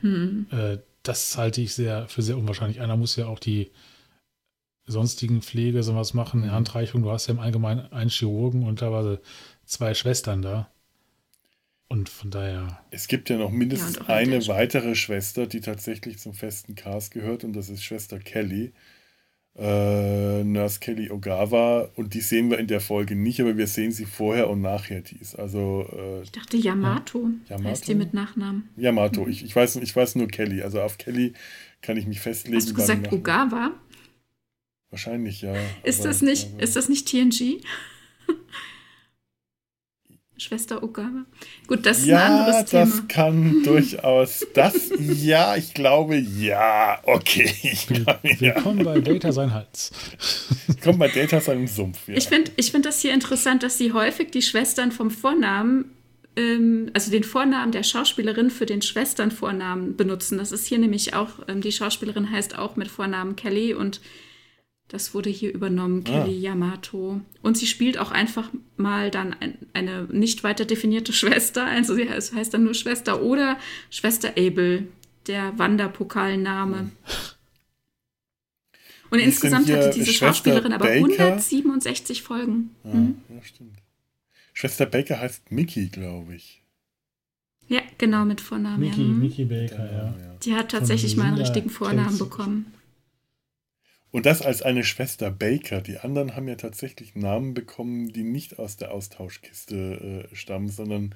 [0.00, 0.46] Hm.
[0.50, 2.80] Äh, das halte ich sehr für sehr unwahrscheinlich.
[2.80, 3.70] Einer muss ja auch die
[4.86, 7.02] sonstigen Pflege sowas machen, eine Handreichung.
[7.02, 9.20] Du hast ja im Allgemeinen einen Chirurgen und teilweise
[9.64, 10.70] zwei Schwestern da.
[11.88, 12.80] Und von daher.
[12.90, 17.44] Es gibt ja noch mindestens ja, eine weitere Schwester, die tatsächlich zum festen Cast gehört,
[17.44, 18.72] und das ist Schwester Kelly
[19.56, 23.92] äh, Nurse Kelly Ogawa und die sehen wir in der Folge nicht, aber wir sehen
[23.92, 25.02] sie vorher und nachher.
[25.02, 25.86] Die ist also.
[25.92, 28.70] Äh, ich dachte Yamato, Yamato heißt die mit Nachnamen.
[28.76, 29.30] Yamato, mhm.
[29.30, 30.62] ich, ich, weiß, ich weiß nur Kelly.
[30.62, 31.34] Also auf Kelly
[31.82, 32.56] kann ich mich festlegen.
[32.56, 33.72] Hast du gesagt Ogawa?
[34.92, 35.54] Wahrscheinlich ja.
[35.84, 37.62] Ist das nicht, ist das nicht TNG?
[40.36, 41.24] Schwester Ogawa.
[41.66, 42.84] Gut, das ist ja, ein anderes Thema.
[42.84, 44.46] das kann durchaus.
[44.52, 47.00] Das, ja, ich glaube, ja.
[47.04, 47.50] Okay.
[47.62, 48.84] Ich glaube, Willkommen ja.
[48.84, 49.92] bei Data sein Hals.
[50.66, 52.06] Willkommen bei Data seinem Sumpf.
[52.06, 52.14] Ja.
[52.14, 55.86] Ich finde ich find das hier interessant, dass sie häufig die Schwestern vom Vornamen,
[56.36, 60.36] ähm, also den Vornamen der Schauspielerin für den Schwesternvornamen benutzen.
[60.36, 64.02] Das ist hier nämlich auch, ähm, die Schauspielerin heißt auch mit Vornamen Kelly und
[64.92, 66.10] das wurde hier übernommen, ah.
[66.10, 67.22] Kelly Yamato.
[67.40, 71.64] Und sie spielt auch einfach mal dann ein, eine nicht weiter definierte Schwester.
[71.64, 74.88] Also sie heißt, heißt, dann nur Schwester oder Schwester Abel,
[75.26, 76.78] der Wanderpokalname.
[76.78, 76.90] Hm.
[79.10, 80.96] Und Wie insgesamt hatte diese Schwester Schauspielerin aber Baker?
[80.96, 82.70] 167 Folgen.
[82.84, 83.16] Ja, mhm.
[83.28, 83.78] ja, stimmt.
[84.52, 86.62] Schwester Baker heißt Mickey, glaube ich.
[87.68, 88.80] Ja, genau, mit Vornamen.
[88.80, 89.08] Mickey, ja.
[89.08, 90.36] Mickey Baker, genau, ja.
[90.42, 92.72] Die hat tatsächlich mal einen richtigen Vornamen bekommen.
[94.12, 95.80] Und das als eine Schwester Baker.
[95.80, 101.14] Die anderen haben ja tatsächlich Namen bekommen, die nicht aus der Austauschkiste äh, stammen, sondern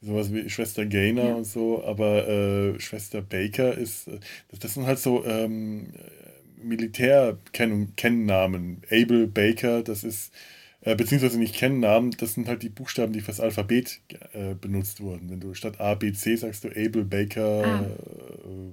[0.00, 1.34] sowas wie Schwester Gainer ja.
[1.34, 1.84] und so.
[1.84, 4.18] Aber äh, Schwester Baker ist, äh,
[4.48, 5.92] das, das, sind halt so ähm,
[6.62, 8.80] Militär-Kennnamen.
[8.90, 10.32] Abel Baker, das ist,
[10.80, 14.00] äh, beziehungsweise nicht Kennnamen, das sind halt die Buchstaben, die fürs Alphabet
[14.32, 15.28] äh, benutzt wurden.
[15.28, 17.82] Wenn du statt A, B, C sagst du Abel Baker, ah.
[17.82, 18.72] Äh,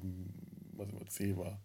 [0.77, 1.59] was immer C war.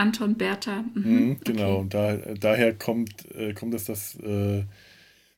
[0.00, 0.82] Anton Bertha.
[0.94, 1.02] Mhm.
[1.04, 1.80] Mhm, genau, okay.
[1.80, 4.64] und da, daher kommt, äh, kommt es, dass äh,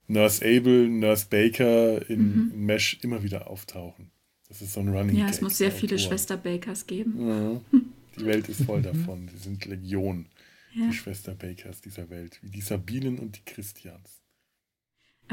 [0.06, 2.52] Nurse Abel, Nurse Baker in, mhm.
[2.54, 4.10] in, Mesh immer wieder auftauchen.
[4.48, 7.28] Das ist so ein Running Ja, es muss sehr viele Schwester Bakers geben.
[7.28, 7.60] Ja,
[8.18, 9.28] die Welt ist voll davon.
[9.32, 10.26] Sie sind Legion,
[10.74, 10.86] ja.
[10.86, 14.20] die Schwester Bakers dieser Welt, wie die Sabinen und die Christians.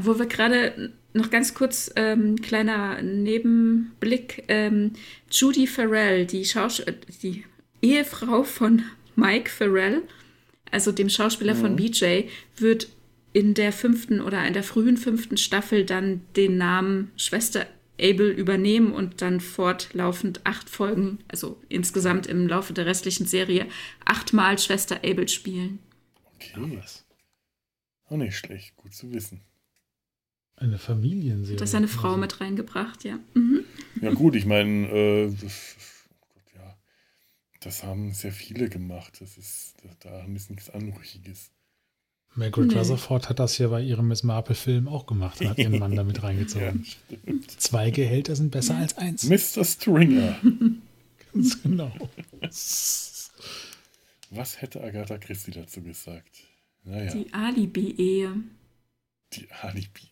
[0.02, 4.46] Wo wir gerade noch ganz kurz ähm, kleiner Nebenblick.
[4.48, 4.94] Ähm,
[5.30, 6.82] Judy Farrell, die, Schaus
[7.22, 7.44] die
[7.82, 8.84] Ehefrau von
[9.20, 10.04] Mike Farrell,
[10.72, 11.60] also dem Schauspieler mhm.
[11.60, 12.24] von BJ,
[12.58, 12.90] wird
[13.34, 17.68] in der fünften oder in der frühen fünften Staffel dann den Namen Schwester
[18.02, 23.68] Abel übernehmen und dann fortlaufend acht Folgen, also insgesamt im Laufe der restlichen Serie,
[24.06, 25.80] achtmal Schwester Abel spielen.
[26.36, 26.80] Okay.
[28.06, 29.42] Auch nicht schlecht, gut zu wissen.
[30.56, 31.58] Eine Familienserie.
[31.58, 32.20] Das ist eine Frau also.
[32.20, 33.20] mit reingebracht, ja.
[33.34, 33.64] Mhm.
[34.02, 35.34] Ja, gut, ich meine, äh,
[37.60, 39.18] das haben sehr viele gemacht.
[39.22, 41.52] Das ist, daran ist nichts Anrüchiges.
[42.36, 42.78] Margaret nee.
[42.78, 46.22] Rutherford hat das ja bei ihrem Miss Marple-Film auch gemacht und hat ihren Mann damit
[46.24, 46.86] reingezogen.
[47.10, 49.24] ja, Zwei Gehälter sind besser als eins.
[49.24, 49.66] Mr.
[49.66, 50.40] Stringer.
[51.34, 51.92] Ganz genau.
[54.30, 56.44] Was hätte Agatha Christie dazu gesagt?
[56.84, 57.12] Naja.
[57.14, 58.36] Die Alibi-Ehe.
[59.34, 60.10] Die Alibi-Ehe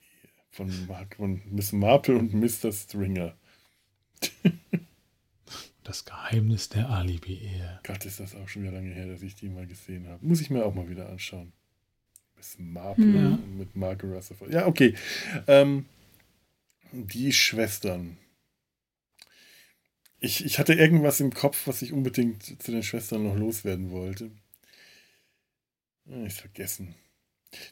[0.52, 0.72] von,
[1.16, 2.72] von Miss Marple und Mr.
[2.72, 3.36] Stringer.
[5.88, 7.80] Das Geheimnis der Alibi-Ehe.
[7.84, 10.26] Gott, ist das auch schon wieder lange her, dass ich die mal gesehen habe.
[10.26, 11.54] Muss ich mir auch mal wieder anschauen.
[12.36, 13.40] Miss Marple ja.
[13.58, 14.52] mit Margaret Rutherford.
[14.52, 14.96] Ja, okay.
[15.48, 15.86] Ähm,
[16.92, 18.18] die Schwestern.
[20.20, 24.30] Ich, ich hatte irgendwas im Kopf, was ich unbedingt zu den Schwestern noch loswerden wollte.
[26.26, 26.96] Ich vergessen.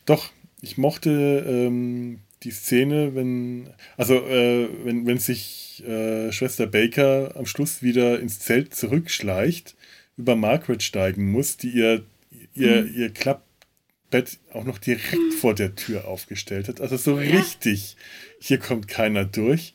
[0.05, 7.33] Doch, ich mochte ähm, die Szene, wenn, also äh, wenn, wenn sich äh, Schwester Baker
[7.35, 9.75] am Schluss wieder ins Zelt zurückschleicht,
[10.17, 12.05] über Margaret steigen muss, die ihr,
[12.53, 12.93] ihr, mhm.
[12.95, 15.31] ihr Klappbett auch noch direkt mhm.
[15.31, 16.81] vor der Tür aufgestellt hat.
[16.81, 17.37] Also so ja.
[17.37, 17.97] richtig,
[18.39, 19.73] hier kommt keiner durch.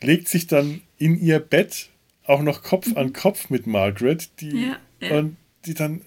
[0.00, 1.88] Legt sich dann in ihr Bett
[2.24, 2.96] auch noch Kopf mhm.
[2.98, 5.18] an Kopf mit Margaret, die, ja, ja.
[5.18, 6.02] und die dann,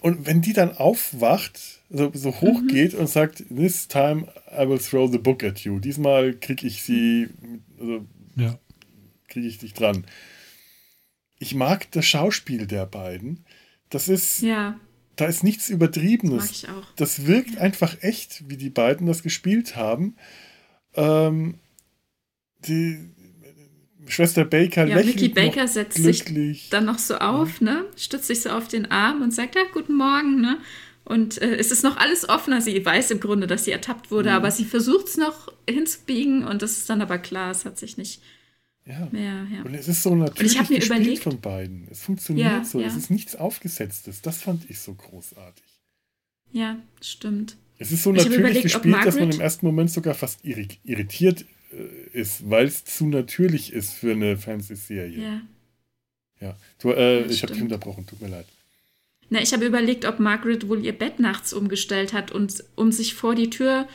[0.00, 2.68] Und wenn die dann aufwacht, so, so hoch mhm.
[2.68, 5.78] geht und sagt, this time I will throw the book at you.
[5.78, 7.28] Diesmal kriege ich sie,
[7.80, 8.04] also
[8.36, 8.58] ja.
[9.28, 10.04] kriege ich dich dran.
[11.38, 13.44] Ich mag das Schauspiel der beiden.
[13.90, 14.80] Das ist, ja.
[15.16, 16.44] da ist nichts Übertriebenes.
[16.44, 16.94] Mag ich auch.
[16.96, 17.60] Das wirkt ja.
[17.60, 20.16] einfach echt, wie die beiden das gespielt haben.
[20.94, 21.58] Ähm,
[22.66, 23.10] die
[24.08, 26.62] Schwester Baker ja, Mickey Baker setzt glücklich.
[26.62, 27.84] sich dann noch so auf, ne?
[27.96, 30.58] Stützt sich so auf den Arm und sagt, ja, guten Morgen, ne?
[31.04, 32.60] Und äh, es ist noch alles offener.
[32.60, 34.36] Sie weiß im Grunde, dass sie ertappt wurde, mhm.
[34.36, 37.96] aber sie versucht es noch hinzubiegen und das ist dann aber klar, es hat sich
[37.96, 38.20] nicht
[38.84, 39.08] ja.
[39.12, 39.46] mehr.
[39.52, 39.62] Ja.
[39.62, 41.86] Und es ist so natürlich ich mir überlegt, von beiden.
[41.90, 42.80] Es funktioniert ja, so.
[42.80, 42.86] Ja.
[42.86, 44.22] Es ist nichts Aufgesetztes.
[44.22, 45.64] Das fand ich so großartig.
[46.52, 47.56] Ja, stimmt.
[47.78, 51.44] Es ist so natürlich überlegt, gespielt, dass man im ersten Moment sogar fast irritiert äh,
[52.12, 55.22] ist, weil es zu natürlich ist für eine Fernsehserie.
[55.22, 55.40] Ja.
[56.40, 56.56] Ja.
[56.80, 58.46] Du, äh, ich habe dich unterbrochen, tut mir leid.
[59.28, 63.14] Na, ich habe überlegt, ob Margaret wohl ihr Bett nachts umgestellt hat und um sich
[63.14, 63.88] vor die Tür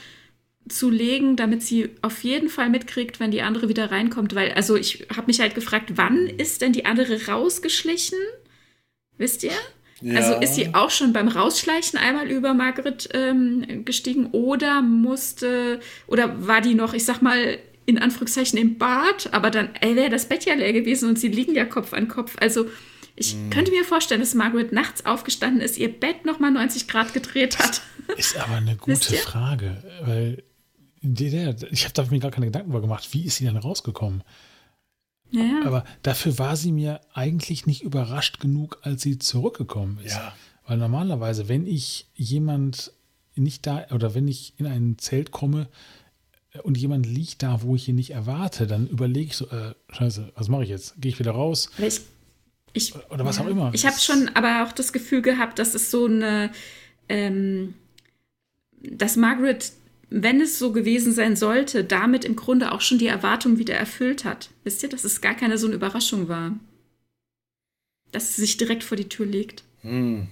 [0.67, 4.35] zu legen, damit sie auf jeden Fall mitkriegt, wenn die andere wieder reinkommt.
[4.35, 8.17] Weil, also ich habe mich halt gefragt, wann ist denn die andere rausgeschlichen?
[9.17, 9.51] Wisst ihr?
[10.01, 10.19] Ja.
[10.19, 16.47] Also ist sie auch schon beim Rausschleichen einmal über Margaret ähm, gestiegen oder musste, oder
[16.47, 20.45] war die noch, ich sag mal, in Anführungszeichen im Bad, aber dann wäre das Bett
[20.45, 22.35] ja leer gewesen und sie liegen ja Kopf an Kopf.
[22.39, 22.67] Also
[23.15, 23.49] ich hm.
[23.49, 27.81] könnte mir vorstellen, dass Margaret nachts aufgestanden ist, ihr Bett nochmal 90 Grad gedreht hat.
[28.17, 30.43] Ist aber eine gute Frage, weil
[31.01, 34.23] ich habe da mir gar keine Gedanken darüber gemacht, wie ist sie denn rausgekommen?
[35.31, 35.61] Ja.
[35.65, 40.15] Aber dafür war sie mir eigentlich nicht überrascht genug, als sie zurückgekommen ist.
[40.15, 40.33] Ja.
[40.67, 42.91] Weil normalerweise, wenn ich jemand
[43.35, 45.69] nicht da oder wenn ich in ein Zelt komme
[46.63, 50.33] und jemand liegt da, wo ich ihn nicht erwarte, dann überlege ich so, äh, scheiße,
[50.35, 50.95] was mache ich jetzt?
[50.99, 51.69] Gehe ich wieder raus?
[51.77, 52.01] Ich
[52.73, 53.43] ich, Oder was ja.
[53.43, 53.71] auch immer.
[53.73, 56.51] Ich habe schon aber auch das Gefühl gehabt, dass es so eine,
[57.09, 57.73] ähm,
[58.81, 59.73] dass Margaret,
[60.09, 64.25] wenn es so gewesen sein sollte, damit im Grunde auch schon die Erwartung wieder erfüllt
[64.25, 64.49] hat.
[64.63, 66.57] Wisst ihr, dass es gar keine so eine Überraschung war.
[68.11, 69.63] Dass sie sich direkt vor die Tür legt.
[69.81, 70.27] Hm.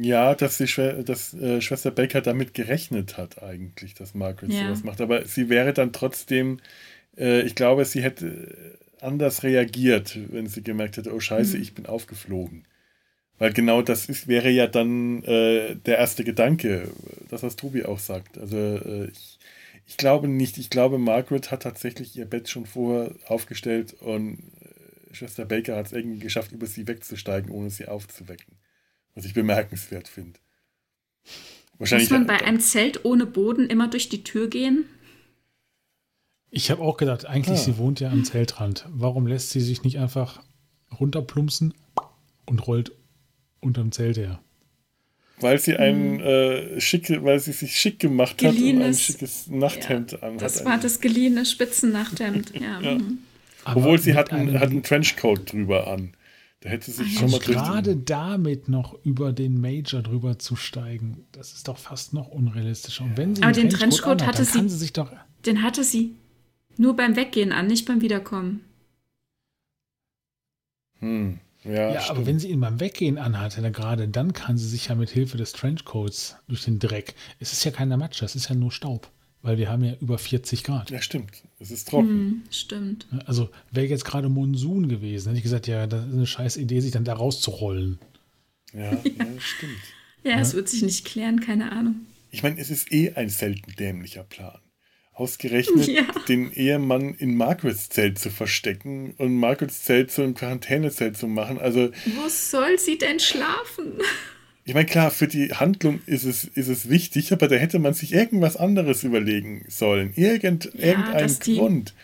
[0.00, 4.66] Ja, dass, die Schw dass äh, Schwester Baker damit gerechnet hat, eigentlich, dass Margaret ja.
[4.66, 5.00] sowas macht.
[5.00, 6.60] Aber sie wäre dann trotzdem,
[7.16, 11.62] äh, ich glaube, sie hätte anders reagiert, wenn sie gemerkt hätte, oh scheiße, mhm.
[11.62, 12.64] ich bin aufgeflogen.
[13.38, 16.88] Weil genau das ist, wäre ja dann äh, der erste Gedanke,
[17.28, 18.38] das was Tobi auch sagt.
[18.38, 19.38] Also äh, ich,
[19.86, 25.14] ich glaube nicht, ich glaube, Margaret hat tatsächlich ihr Bett schon vorher aufgestellt und äh,
[25.14, 28.58] Schwester Baker hat es irgendwie geschafft, über sie wegzusteigen, ohne sie aufzuwecken.
[29.18, 30.38] Was ich bemerkenswert finde.
[31.80, 34.84] Muss man bei einem Zelt ohne Boden immer durch die Tür gehen?
[36.52, 37.62] Ich habe auch gedacht, eigentlich, ah.
[37.62, 38.86] sie wohnt ja am Zeltrand.
[38.90, 40.40] Warum lässt sie sich nicht einfach
[41.00, 41.74] runterplumpsen
[42.46, 42.92] und rollt
[43.58, 44.38] unterm Zelt her?
[45.40, 46.20] Weil sie ein hm.
[46.20, 50.42] äh, schicke, weil sie sich schick gemacht Geliehenes, hat und ein schickes Nachthemd ja, anhat.
[50.42, 52.80] Das war das geliehene Spitzennachthemd, ja.
[52.82, 52.98] ja.
[53.64, 56.12] Obwohl sie hat, einen, hat einen Trenchcoat drüber an.
[56.60, 61.26] Da hätte sie sich schon mal Gerade damit noch über den Major drüber zu steigen,
[61.30, 63.00] das ist doch fast noch unrealistisch.
[63.00, 65.12] Und wenn sie Aber den Trenchcoat, Trenchcoat anhat, hatte sie, sie sich doch.
[65.46, 66.16] Den hatte sie
[66.76, 68.64] nur beim Weggehen an, nicht beim Wiederkommen.
[70.98, 71.38] Hm.
[71.64, 74.88] Ja, ja aber wenn sie ihn beim Weggehen anhatte, dann gerade dann kann sie sich
[74.88, 77.14] ja mit Hilfe des Trenchcoats durch den Dreck.
[77.38, 79.10] Es ist ja keine Matsche, es ist ja nur Staub,
[79.42, 80.90] weil wir haben ja über 40 Grad.
[80.90, 81.42] Ja, stimmt.
[81.58, 82.08] Es ist trocken.
[82.08, 83.06] Hm, stimmt.
[83.26, 86.80] Also wäre jetzt gerade Monsun gewesen, hätte ich gesagt, ja, das ist eine scheiß Idee,
[86.80, 87.98] sich dann da rauszurollen.
[88.72, 89.00] Ja, ja.
[89.04, 89.72] ja stimmt.
[90.24, 92.00] Ja, es wird sich nicht klären, keine Ahnung.
[92.32, 94.58] Ich meine, es ist eh ein selten dämlicher Plan
[95.18, 96.04] ausgerechnet ja.
[96.28, 101.58] den Ehemann in Margarets Zelt zu verstecken und Margarets Zelt zu einem Quarantänezelt zu machen.
[101.58, 103.98] Also, Wo soll sie denn schlafen?
[104.68, 107.94] Ich meine, klar, für die Handlung ist es, ist es wichtig, aber da hätte man
[107.94, 110.12] sich irgendwas anderes überlegen sollen.
[110.14, 111.94] Irgend, ja, irgendein Grund.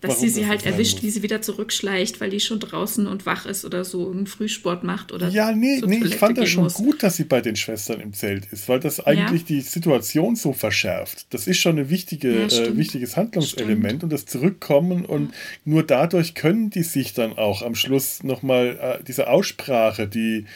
[0.00, 1.02] Die, dass sie sie halt erwischt, muss.
[1.02, 4.84] wie sie wieder zurückschleicht, weil die schon draußen und wach ist oder so einen Frühsport
[4.84, 6.74] macht oder Ja, nee, nee, ich fand das schon muss.
[6.74, 9.56] gut, dass sie bei den Schwestern im Zelt ist, weil das eigentlich ja.
[9.56, 11.26] die Situation so verschärft.
[11.34, 14.04] Das ist schon ein wichtige, ja, äh, wichtiges Handlungselement stimmt.
[14.04, 15.34] und das Zurückkommen und
[15.66, 20.46] nur dadurch können die sich dann auch am Schluss nochmal äh, diese Aussprache, die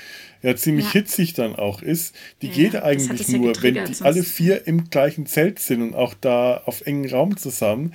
[0.43, 0.93] ja ziemlich ja.
[0.93, 5.27] hitzig dann auch ist, die ja, geht eigentlich nur, wenn die alle vier im gleichen
[5.27, 7.95] Zelt sind und auch da auf engen Raum zusammen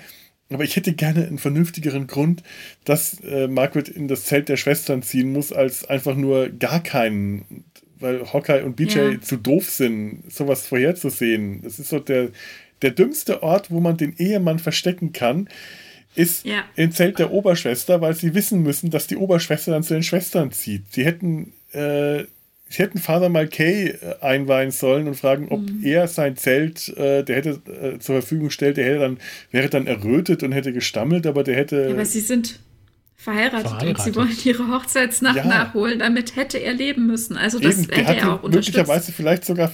[0.49, 2.43] aber ich hätte gerne einen vernünftigeren Grund,
[2.85, 7.65] dass äh, Margaret in das Zelt der Schwestern ziehen muss, als einfach nur gar keinen,
[7.99, 9.21] weil Hawkeye und BJ ja.
[9.21, 11.61] zu doof sind, sowas vorherzusehen.
[11.63, 12.29] Das ist so der,
[12.81, 15.49] der dümmste Ort, wo man den Ehemann verstecken kann,
[16.15, 16.63] ist ja.
[16.75, 20.51] im Zelt der Oberschwester, weil sie wissen müssen, dass die Oberschwester dann zu den Schwestern
[20.51, 20.93] zieht.
[20.93, 22.23] Sie hätten äh,
[22.69, 25.83] sie hätten Father Malkay äh, einweihen sollen und fragen, ob mhm.
[25.83, 29.17] er sein Zelt, äh, der hätte äh, zur Verfügung stellt, der hätte dann,
[29.51, 31.83] wäre dann errötet und hätte gestammelt, aber der hätte.
[31.83, 32.59] Ja, aber sie sind
[33.15, 35.45] verheiratet, verheiratet, und sie wollen ihre Hochzeitsnacht ja.
[35.45, 35.99] nachholen.
[35.99, 37.37] Damit hätte er leben müssen.
[37.37, 38.77] Also das Eben, hätte er auch unterstützt.
[38.77, 39.71] Möglicherweise vielleicht sogar,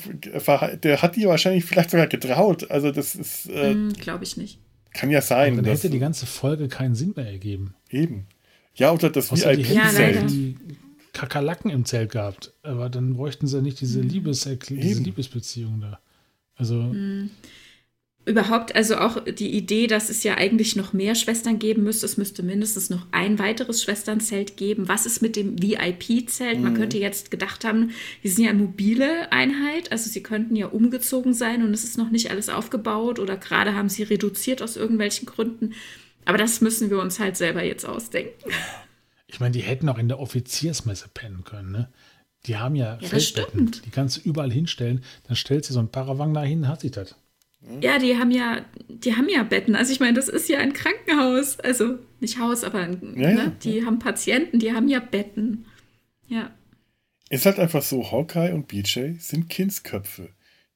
[0.84, 2.70] der hat die wahrscheinlich vielleicht sogar getraut.
[2.72, 3.50] Also das ist.
[3.50, 4.60] Äh, mm, Glaube ich nicht.
[4.94, 5.54] Kann ja sein.
[5.54, 7.74] Aber dann hätte die ganze Folge keinen Sinn mehr ergeben.
[7.89, 8.28] Eben.
[8.76, 10.32] Ja, oder das VIP-Zelt.
[10.32, 10.38] Ja,
[11.14, 12.53] Kakerlaken im Zelt gehabt.
[12.64, 15.99] Aber dann bräuchten sie nicht diese, Liebes diese Liebesbeziehung da.
[16.55, 16.76] Also.
[16.76, 17.30] Mhm.
[18.26, 22.05] Überhaupt, also auch die Idee, dass es ja eigentlich noch mehr Schwestern geben müsste.
[22.05, 24.88] Es müsste mindestens noch ein weiteres Schwesternzelt geben.
[24.88, 26.57] Was ist mit dem VIP-Zelt?
[26.57, 26.64] Mhm.
[26.64, 27.91] Man könnte jetzt gedacht haben,
[28.24, 29.91] die sind ja eine mobile Einheit.
[29.91, 33.76] Also sie könnten ja umgezogen sein und es ist noch nicht alles aufgebaut oder gerade
[33.76, 35.74] haben sie reduziert aus irgendwelchen Gründen.
[36.24, 38.49] Aber das müssen wir uns halt selber jetzt ausdenken.
[39.34, 41.90] Ich meine, die hätten auch in der Offiziersmesse pennen können, ne?
[42.46, 45.04] Die haben ja, ja Feldbetten, die kannst du überall hinstellen.
[45.28, 47.16] Dann stellst du so ein Paravang dahin, hat sich das.
[47.82, 49.76] Ja, die haben ja, die haben ja Betten.
[49.76, 51.60] Also ich meine, das ist ja ein Krankenhaus.
[51.62, 53.36] Also nicht Haus, aber ein, ja, ne?
[53.38, 53.52] ja.
[53.64, 55.66] die haben Patienten, die haben ja Betten.
[56.28, 56.52] Ja.
[57.30, 60.30] Ist halt einfach so, Hawkeye und BJ sind Kindsköpfe.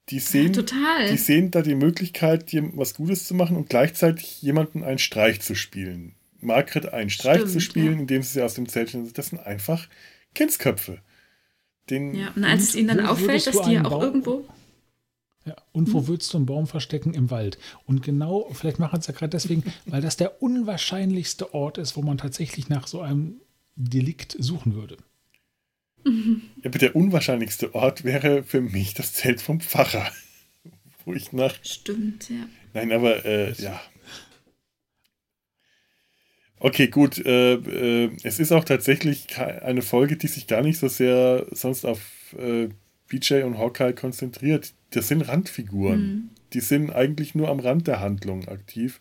[0.09, 1.11] Die sehen, ja, total.
[1.11, 5.53] die sehen da die Möglichkeit, was Gutes zu machen und gleichzeitig jemanden einen Streich zu
[5.53, 6.15] spielen.
[6.47, 7.99] Margret einen Streich Stimmt, zu spielen, ja.
[7.99, 9.13] indem sie sie aus dem Zeltchen.
[9.13, 9.87] Das sind einfach
[10.33, 10.99] Kindsköpfe.
[11.89, 14.45] Den ja, und als es ihnen dann auffällt, dass die ja auch Baum, irgendwo.
[15.45, 16.07] Ja, und wo hm.
[16.07, 17.13] würdest du einen Baum verstecken?
[17.13, 17.57] Im Wald.
[17.85, 22.01] Und genau, vielleicht machen sie ja gerade deswegen, weil das der unwahrscheinlichste Ort ist, wo
[22.01, 23.39] man tatsächlich nach so einem
[23.75, 24.97] Delikt suchen würde.
[26.03, 26.41] Mhm.
[26.63, 30.11] Ja, aber der unwahrscheinlichste Ort wäre für mich das Zelt vom Pfarrer.
[31.05, 31.55] Wo ich nach.
[31.63, 32.47] Stimmt, ja.
[32.73, 33.79] Nein, aber äh, ja.
[36.59, 37.23] Okay, gut.
[37.23, 41.85] Äh, äh, es ist auch tatsächlich eine Folge, die sich gar nicht so sehr sonst
[41.85, 42.69] auf äh,
[43.07, 44.73] BJ und Hawkeye konzentriert.
[44.91, 45.99] Das sind Randfiguren.
[45.99, 46.29] Mhm.
[46.53, 48.99] Die sind eigentlich nur am Rand der Handlung aktiv.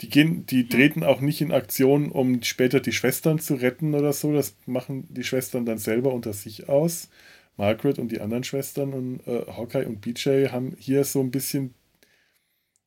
[0.00, 4.12] Die, gehen, die treten auch nicht in Aktion, um später die Schwestern zu retten oder
[4.12, 4.32] so.
[4.32, 7.08] Das machen die Schwestern dann selber unter sich aus.
[7.56, 11.74] Margaret und die anderen Schwestern und äh, Hawkeye und BJ haben hier so ein bisschen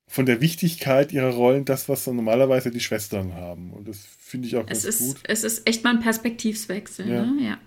[0.08, 3.72] von der Wichtigkeit ihrer Rollen das, was so normalerweise die Schwestern haben.
[3.72, 5.18] Und das finde ich auch es ganz ist, gut.
[5.24, 7.10] Es ist echt mal ein Perspektivswechsel.
[7.10, 7.26] Ja.
[7.26, 7.44] Ne?
[7.44, 7.58] ja.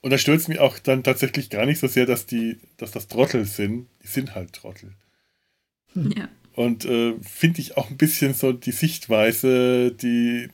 [0.00, 2.90] Und da stört es mich auch dann tatsächlich gar nicht so sehr, dass die, dass
[2.90, 3.86] das Trottel sind.
[4.02, 4.94] Die sind halt Trottel.
[5.92, 6.14] Hm.
[6.16, 6.28] Ja.
[6.54, 10.48] Und äh, finde ich auch ein bisschen so die Sichtweise, die,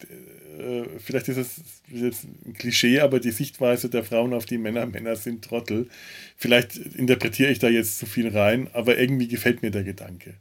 [0.59, 4.87] äh, vielleicht ist es jetzt ein Klischee, aber die Sichtweise der Frauen auf die Männer,
[4.87, 5.89] Männer sind Trottel.
[6.37, 10.35] Vielleicht interpretiere ich da jetzt zu viel rein, aber irgendwie gefällt mir der Gedanke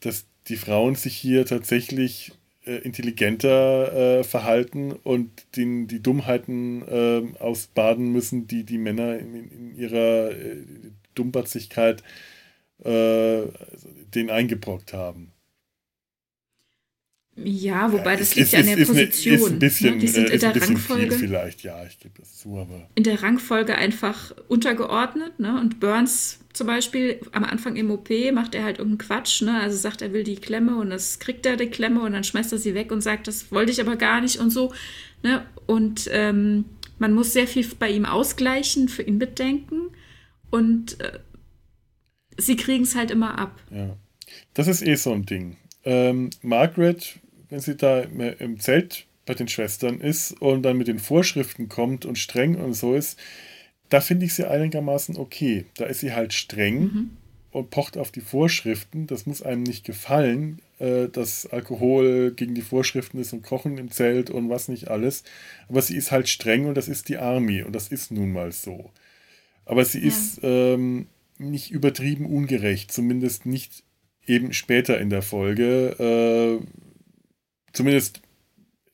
[0.00, 2.32] dass die Frauen sich hier tatsächlich
[2.64, 9.34] äh, intelligenter äh, verhalten und den, die Dummheiten äh, ausbaden müssen, die die Männer in,
[9.50, 10.64] in ihrer äh,
[11.14, 12.02] Dummbatzigkeit
[12.84, 13.42] äh,
[14.14, 15.32] den eingebrockt haben.
[17.44, 19.34] Ja, wobei das liegt ist, ja an der ist, Position.
[19.34, 19.98] Ist ein bisschen, ne?
[19.98, 21.18] Die sind äh, in der Rangfolge.
[21.18, 22.88] vielleicht, ja, ich gebe das zu, aber.
[22.94, 25.60] In der Rangfolge einfach untergeordnet, ne?
[25.60, 29.60] Und Burns zum Beispiel am Anfang im OP macht er halt irgendeinen Quatsch, ne?
[29.60, 32.52] Also sagt, er will die Klemme und das kriegt er die Klemme und dann schmeißt
[32.52, 34.72] er sie weg und sagt, das wollte ich aber gar nicht und so,
[35.22, 35.46] ne?
[35.66, 36.64] Und ähm,
[36.98, 39.90] man muss sehr viel bei ihm ausgleichen, für ihn mitdenken
[40.50, 41.18] und äh,
[42.36, 43.60] sie kriegen es halt immer ab.
[43.70, 43.96] Ja.
[44.54, 45.56] Das ist eh so ein Ding.
[45.84, 47.20] Ähm, Margaret
[47.50, 52.06] wenn sie da im Zelt bei den Schwestern ist und dann mit den Vorschriften kommt
[52.06, 53.18] und streng und so ist,
[53.88, 55.66] da finde ich sie einigermaßen okay.
[55.76, 57.10] Da ist sie halt streng mhm.
[57.50, 59.06] und pocht auf die Vorschriften.
[59.06, 63.90] Das muss einem nicht gefallen, äh, dass Alkohol gegen die Vorschriften ist und Kochen im
[63.90, 65.24] Zelt und was nicht alles.
[65.68, 68.52] Aber sie ist halt streng und das ist die Army und das ist nun mal
[68.52, 68.90] so.
[69.64, 70.08] Aber sie ja.
[70.08, 71.06] ist ähm,
[71.38, 73.84] nicht übertrieben ungerecht, zumindest nicht
[74.26, 76.60] eben später in der Folge.
[76.60, 76.66] Äh,
[77.72, 78.22] Zumindest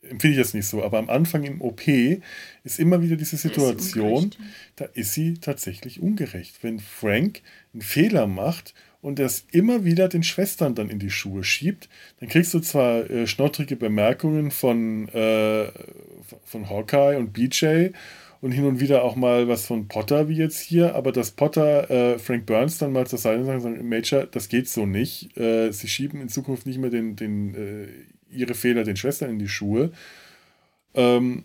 [0.08, 0.82] empfinde ich das nicht so.
[0.82, 4.38] Aber am Anfang im OP ist immer wieder diese Situation, ist
[4.76, 6.62] da ist sie tatsächlich ungerecht.
[6.62, 11.44] Wenn Frank einen Fehler macht und das immer wieder den Schwestern dann in die Schuhe
[11.44, 11.88] schiebt,
[12.20, 15.66] dann kriegst du zwar äh, schnottrige Bemerkungen von, äh,
[16.44, 17.88] von Hawkeye und BJ
[18.40, 21.90] und hin und wieder auch mal was von Potter, wie jetzt hier, aber dass Potter
[21.90, 25.34] äh, Frank Burns dann mal zur Seite sagt, Major, das geht so nicht.
[25.38, 27.86] Äh, sie schieben in Zukunft nicht mehr den, den äh,
[28.35, 29.93] ihre Fehler den Schwestern in die Schuhe.
[30.95, 31.45] Ähm,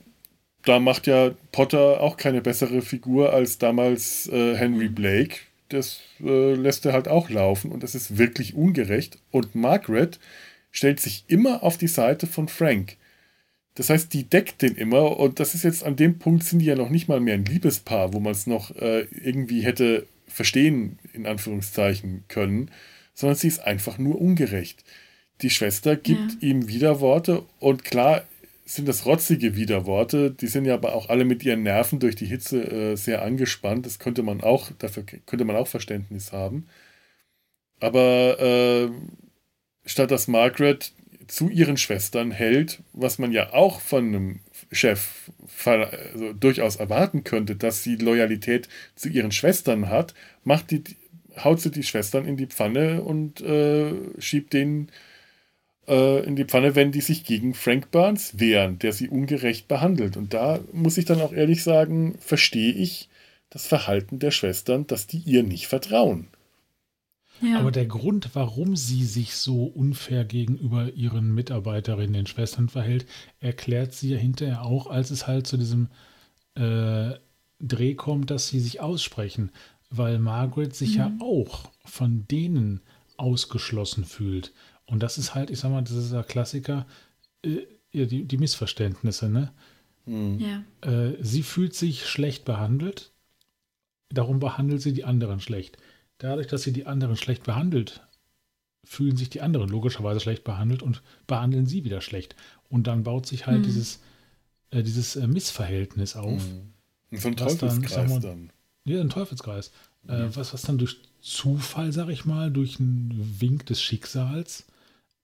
[0.64, 5.38] da macht ja Potter auch keine bessere Figur als damals äh, Henry Blake.
[5.70, 9.20] Das äh, lässt er halt auch laufen und das ist wirklich ungerecht.
[9.32, 10.20] Und Margaret
[10.72, 12.98] stellt sich immer auf die Seite von Frank.
[13.76, 16.66] Das heißt, die deckt den immer und das ist jetzt an dem Punkt, sind die
[16.66, 21.00] ja noch nicht mal mehr ein Liebespaar, wo man es noch äh, irgendwie hätte verstehen,
[21.14, 22.72] in Anführungszeichen, können,
[23.14, 24.84] sondern sie ist einfach nur ungerecht.
[25.42, 26.50] Die Schwester gibt ja.
[26.50, 28.24] ihm Widerworte und klar
[28.66, 32.28] sind das rotzige Widerworte, die sind ja aber auch alle mit ihren Nerven durch die
[32.28, 32.62] Hitze
[32.92, 33.86] äh, sehr angespannt.
[33.86, 36.68] Das könnte man auch, dafür könnte man auch Verständnis haben.
[37.80, 38.90] Aber äh,
[39.86, 40.92] statt dass Margaret
[41.28, 44.40] zu ihren Schwestern hält, was man ja auch von einem
[44.72, 45.32] Chef
[45.66, 50.14] also durchaus erwarten könnte, dass sie Loyalität zu ihren Schwestern hat,
[50.44, 50.84] macht die,
[51.44, 54.92] haut sie die Schwestern in die Pfanne und äh, schiebt denen
[55.90, 60.16] äh, in die Pfanne, wenn die sich gegen Frank Burns wehren, der sie ungerecht behandelt.
[60.16, 63.10] Und da muss ich dann auch ehrlich sagen, verstehe ich
[63.50, 66.28] das Verhalten der Schwestern, dass die ihr nicht vertrauen.
[67.42, 67.60] Ja.
[67.60, 73.06] Aber der Grund, warum sie sich so unfair gegenüber ihren Mitarbeiterinnen, den Schwestern verhält,
[73.40, 75.88] erklärt sie ja hinterher auch, als es halt zu diesem
[76.56, 77.12] äh,
[77.62, 79.52] Dreh kommt, dass sie sich aussprechen,
[79.90, 80.98] weil Margaret sich mhm.
[80.98, 82.82] ja auch von denen
[83.18, 84.54] ausgeschlossen fühlt.
[84.90, 86.86] Und das ist halt, ich sag mal, das ist der Klassiker,
[87.44, 89.52] äh, die, die, Missverständnisse, ne?
[90.06, 90.40] Mhm.
[90.40, 90.64] Ja.
[90.90, 93.12] Äh, sie fühlt sich schlecht behandelt,
[94.10, 95.78] darum behandelt sie die anderen schlecht.
[96.18, 98.02] Dadurch, dass sie die anderen schlecht behandelt,
[98.84, 102.36] fühlen sich die anderen logischerweise schlecht behandelt und behandeln sie wieder schlecht.
[102.70, 103.64] Und dann baut sich halt mhm.
[103.64, 104.00] dieses,
[104.72, 106.44] äh, dieses äh, Missverhältnis auf.
[106.44, 107.18] Mhm.
[107.18, 108.50] So ein Teufelskreis dann, dann.
[108.86, 109.72] Ja, ein Teufelskreis.
[110.08, 110.36] Äh, mhm.
[110.36, 114.66] was, was dann durch Zufall, sag ich mal, durch einen Wink des Schicksals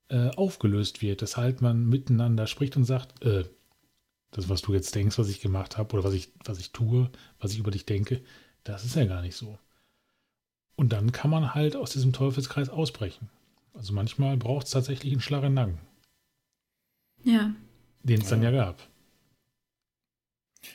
[0.10, 3.46] äh, aufgelöst wird, dass halt man miteinander spricht und sagt, äh,
[4.32, 7.10] das, was du jetzt denkst, was ich gemacht habe oder was ich, was ich tue,
[7.40, 8.22] was ich über dich denke,
[8.64, 9.58] das ist ja gar nicht so.
[10.76, 13.30] Und dann kann man halt aus diesem Teufelskreis ausbrechen.
[13.74, 15.78] Also manchmal braucht es tatsächlich einen Schlag in den Nacken.
[17.24, 17.56] Ja.
[18.04, 18.88] Den es dann ja gab.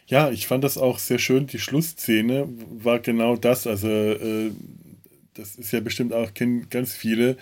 [0.06, 1.46] Ja, ich fand das auch sehr schön.
[1.46, 2.48] Die Schlussszene
[2.82, 3.66] war genau das.
[3.66, 4.52] Also, äh,
[5.34, 7.36] das ist ja bestimmt auch, kennen ganz viele,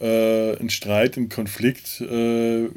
[0.00, 2.68] äh, ein Streit, ein Konflikt, äh,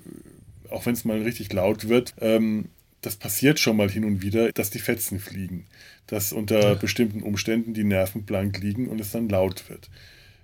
[0.69, 2.69] auch wenn es mal richtig laut wird, ähm,
[3.01, 5.65] das passiert schon mal hin und wieder, dass die Fetzen fliegen,
[6.07, 6.73] dass unter ja.
[6.75, 9.89] bestimmten Umständen die Nerven blank liegen und es dann laut wird.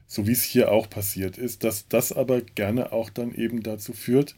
[0.08, 3.94] So wie es hier auch passiert ist, dass das aber gerne auch dann eben dazu
[3.94, 4.36] führt,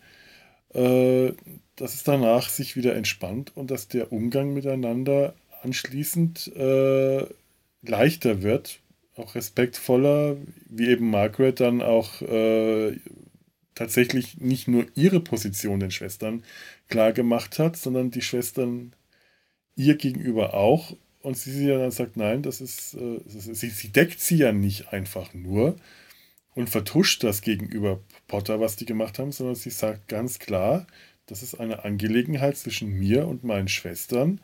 [0.73, 1.31] äh,
[1.75, 5.33] dass es danach sich wieder entspannt und dass der Umgang miteinander
[5.63, 7.25] anschließend äh,
[7.81, 8.80] leichter wird,
[9.21, 10.37] auch respektvoller,
[10.69, 12.97] wie eben Margaret dann auch äh,
[13.75, 16.43] tatsächlich nicht nur ihre Position den Schwestern
[16.87, 18.93] klar gemacht hat, sondern die Schwestern
[19.75, 20.95] ihr gegenüber auch.
[21.21, 24.51] Und sie, dann sagt, nein, das ist, äh, das ist sie, sie deckt sie ja
[24.51, 25.75] nicht einfach nur
[26.55, 30.87] und vertuscht das gegenüber Potter, was die gemacht haben, sondern sie sagt ganz klar,
[31.27, 34.41] das ist eine Angelegenheit zwischen mir und meinen Schwestern.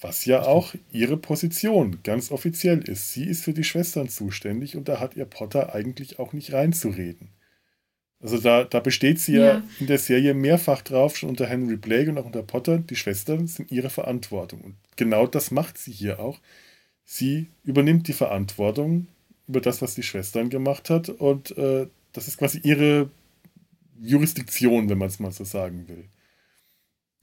[0.00, 3.12] Was ja auch ihre Position ganz offiziell ist.
[3.12, 7.30] Sie ist für die Schwestern zuständig und da hat ihr Potter eigentlich auch nicht reinzureden.
[8.22, 9.44] Also da, da besteht sie ja.
[9.44, 12.78] ja in der Serie mehrfach drauf, schon unter Henry Blake und auch unter Potter.
[12.78, 14.60] Die Schwestern sind ihre Verantwortung.
[14.60, 16.40] Und genau das macht sie hier auch.
[17.04, 19.08] Sie übernimmt die Verantwortung
[19.48, 21.08] über das, was die Schwestern gemacht hat.
[21.08, 23.10] Und äh, das ist quasi ihre
[24.00, 26.04] Jurisdiktion, wenn man es mal so sagen will.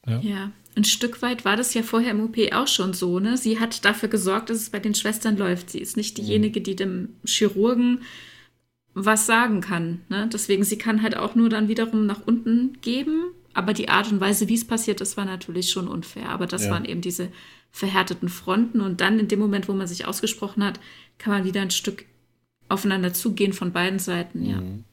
[0.08, 0.20] Ja.
[0.20, 0.52] ja.
[0.76, 3.20] ein Stück weit war das ja vorher im OP auch schon so.
[3.20, 3.38] Ne?
[3.38, 5.70] Sie hat dafür gesorgt, dass es bei den Schwestern läuft.
[5.70, 6.24] Sie ist nicht mhm.
[6.24, 8.02] diejenige, die dem Chirurgen
[8.94, 10.02] was sagen kann.
[10.10, 10.30] Ne?
[10.32, 13.32] Deswegen, sie kann halt auch nur dann wiederum nach unten geben.
[13.54, 16.30] Aber die Art und Weise, wie es passiert ist, war natürlich schon unfair.
[16.30, 16.72] Aber das ja.
[16.72, 17.30] waren eben diese
[17.72, 18.82] verhärteten Fronten.
[18.82, 20.80] Und dann in dem Moment, wo man sich ausgesprochen hat,
[21.18, 22.06] kann man wieder ein Stück
[22.68, 24.46] aufeinander zugehen von beiden Seiten.
[24.46, 24.58] Ja.
[24.58, 24.84] Mhm.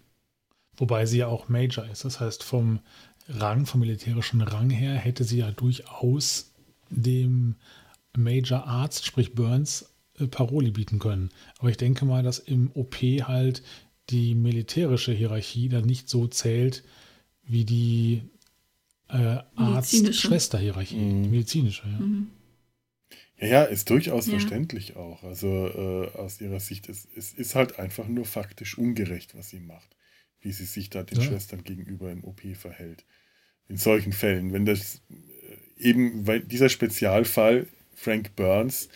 [0.78, 2.04] Wobei sie ja auch Major ist.
[2.04, 2.80] Das heißt, vom
[3.28, 6.52] Rang, vom militärischen Rang her, hätte sie ja durchaus
[6.90, 7.56] dem
[8.16, 11.30] Major Arzt, sprich Burns, äh, Paroli bieten können.
[11.58, 13.62] Aber ich denke mal, dass im OP halt
[14.10, 16.84] die militärische Hierarchie dann nicht so zählt
[17.42, 18.22] wie die
[19.08, 20.96] äh, Arzt-Schwester-Hierarchie.
[20.96, 21.30] Mhm.
[21.30, 21.98] Medizinische, ja.
[21.98, 22.30] Mhm.
[23.38, 24.32] Ja, ja, ist durchaus ja.
[24.32, 25.22] verständlich auch.
[25.22, 29.60] Also äh, aus ihrer Sicht, es, es ist halt einfach nur faktisch ungerecht, was sie
[29.60, 29.95] macht,
[30.40, 31.24] wie sie sich da den ja.
[31.24, 33.04] Schwestern gegenüber im OP verhält.
[33.68, 38.88] In solchen Fällen, wenn das äh, eben, weil dieser Spezialfall Frank Burns,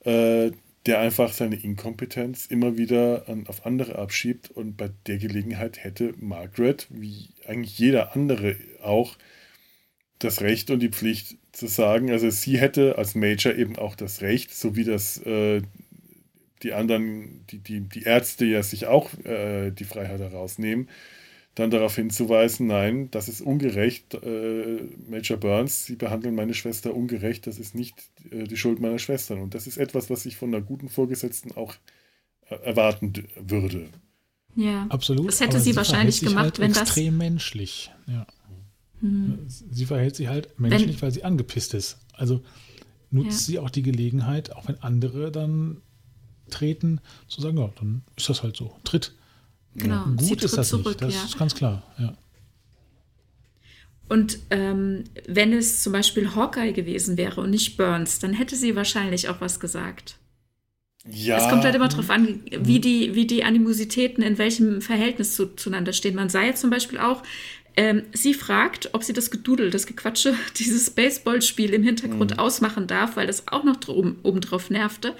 [0.00, 0.50] äh,
[0.86, 6.14] der einfach seine Inkompetenz immer wieder an, auf andere abschiebt und bei der Gelegenheit hätte
[6.18, 9.18] Margaret, wie eigentlich jeder andere auch,
[10.18, 14.20] das Recht und die Pflicht zu sagen, also sie hätte als Major eben auch das
[14.20, 15.62] Recht, so wie das äh,
[16.62, 20.88] die anderen, die, die, die Ärzte ja sich auch äh, die Freiheit herausnehmen,
[21.54, 24.78] dann darauf hinzuweisen, nein, das ist ungerecht, äh,
[25.08, 27.96] Major Burns, Sie behandeln meine Schwester ungerecht, das ist nicht
[28.30, 29.40] äh, die Schuld meiner Schwestern.
[29.40, 31.74] Und das ist etwas, was ich von einer guten Vorgesetzten auch
[32.48, 33.88] äh, erwarten würde.
[34.54, 35.28] Ja, absolut.
[35.28, 36.90] Das hätte sie, sie wahrscheinlich gemacht, halt wenn extrem das.
[36.90, 38.26] Extrem menschlich, ja.
[39.00, 39.38] Hm.
[39.46, 41.98] Sie verhält sich halt menschlich, wenn, weil sie angepisst ist.
[42.12, 42.42] Also
[43.10, 43.46] nutzt ja.
[43.46, 45.82] sie auch die Gelegenheit, auch wenn andere dann
[46.48, 48.76] treten, zu sagen, ja, dann ist das halt so.
[48.84, 49.12] Tritt.
[49.74, 51.24] Genau, Gut sie ist das zurück, nicht, das ja.
[51.24, 52.14] ist ganz klar, ja.
[54.08, 58.74] Und ähm, wenn es zum Beispiel Hawkeye gewesen wäre und nicht Burns, dann hätte sie
[58.74, 60.16] wahrscheinlich auch was gesagt.
[61.10, 61.38] Ja.
[61.38, 65.54] Es kommt halt immer darauf an, wie die, wie die Animositäten in welchem Verhältnis zu,
[65.54, 66.14] zueinander stehen.
[66.14, 67.22] Man sah jetzt zum Beispiel auch,
[67.76, 72.38] ähm, sie fragt, ob sie das Gedudel, das Gequatsche, dieses Baseballspiel im Hintergrund mhm.
[72.38, 75.14] ausmachen darf, weil das auch noch oben, obendrauf nervte.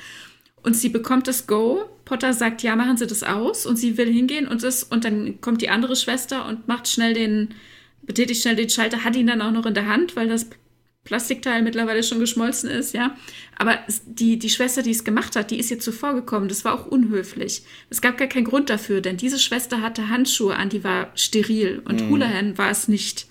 [0.62, 1.84] Und sie bekommt das Go.
[2.04, 3.66] Potter sagt, ja, machen Sie das aus.
[3.66, 7.14] Und sie will hingehen und das, und dann kommt die andere Schwester und macht schnell
[7.14, 7.54] den,
[8.02, 10.46] betätigt schnell den Schalter, hat ihn dann auch noch in der Hand, weil das
[11.04, 13.16] Plastikteil mittlerweile schon geschmolzen ist, ja.
[13.56, 16.48] Aber die, die Schwester, die es gemacht hat, die ist ihr zuvor gekommen.
[16.48, 17.62] Das war auch unhöflich.
[17.88, 21.80] Es gab gar keinen Grund dafür, denn diese Schwester hatte Handschuhe an, die war steril
[21.86, 22.10] und mhm.
[22.10, 23.26] Houlihan war es nicht.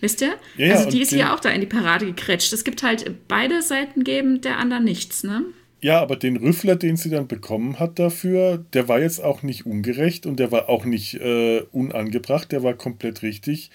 [0.00, 0.34] Wisst ihr?
[0.56, 2.52] Ja, also die ist hier auch da in die Parade gekretscht.
[2.52, 5.44] Es gibt halt beide Seiten geben der anderen nichts, ne?
[5.80, 9.66] Ja, aber den Rüffler, den sie dann bekommen hat dafür, der war jetzt auch nicht
[9.66, 13.70] ungerecht und der war auch nicht äh, unangebracht, der war komplett richtig.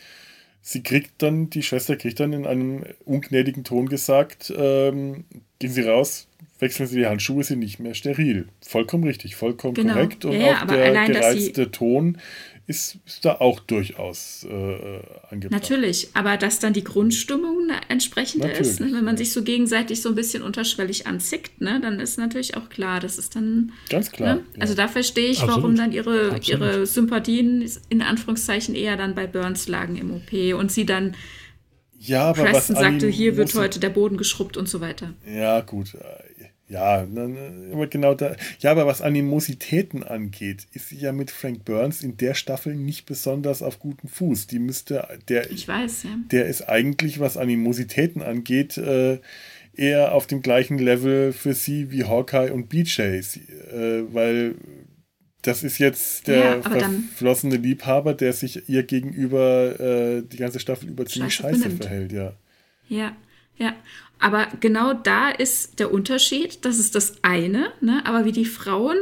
[0.63, 5.25] Sie kriegt dann, die Schwester kriegt dann in einem ungnädigen Ton gesagt, ähm,
[5.59, 6.27] gehen Sie raus,
[6.59, 8.47] wechseln Sie die Handschuhe, sind nicht mehr steril.
[8.61, 9.93] Vollkommen richtig, vollkommen genau.
[9.93, 10.25] korrekt.
[10.25, 12.19] Und ja, auch der allein, gereizte Ton
[12.72, 14.99] ist, ist da auch durchaus äh,
[15.30, 15.61] angebracht.
[15.61, 18.91] Natürlich, aber dass dann die Grundstimmung entsprechend natürlich, ist, ne?
[18.93, 21.80] wenn man sich so gegenseitig so ein bisschen unterschwellig anzickt, ne?
[21.82, 23.74] dann ist natürlich auch klar, das ist dann.
[23.89, 24.36] Ganz klar.
[24.36, 24.43] Ne?
[24.59, 25.63] Also da verstehe ich, Absolut.
[25.63, 30.72] warum dann ihre, ihre Sympathien in Anführungszeichen eher dann bei Burns lagen im OP und
[30.72, 31.15] sie dann.
[31.99, 35.13] Ja, aber Preston sagte, hier wird heute der Boden geschrubbt und so weiter.
[35.24, 35.95] Ja, gut.
[36.72, 37.05] Ja,
[37.74, 38.34] aber genau da.
[38.59, 43.05] Ja, aber was Animositäten angeht, ist sie ja mit Frank Burns in der Staffel nicht
[43.05, 44.47] besonders auf gutem Fuß.
[44.47, 46.11] Die müsste, der, ich weiß, ja.
[46.32, 49.19] Der ist eigentlich, was Animositäten angeht, äh,
[49.74, 54.55] eher auf dem gleichen Level für sie wie Hawkeye und BJ, äh, weil
[55.41, 60.88] das ist jetzt der ja, verflossene Liebhaber, der sich ihr gegenüber äh, die ganze Staffel
[60.88, 62.32] über ziemlich scheiße, scheiße verhält, ja.
[62.88, 63.13] Ja,
[63.57, 63.73] ja.
[64.19, 68.05] Aber genau da ist der Unterschied, das ist das eine, ne?
[68.05, 68.97] aber wie die Frauen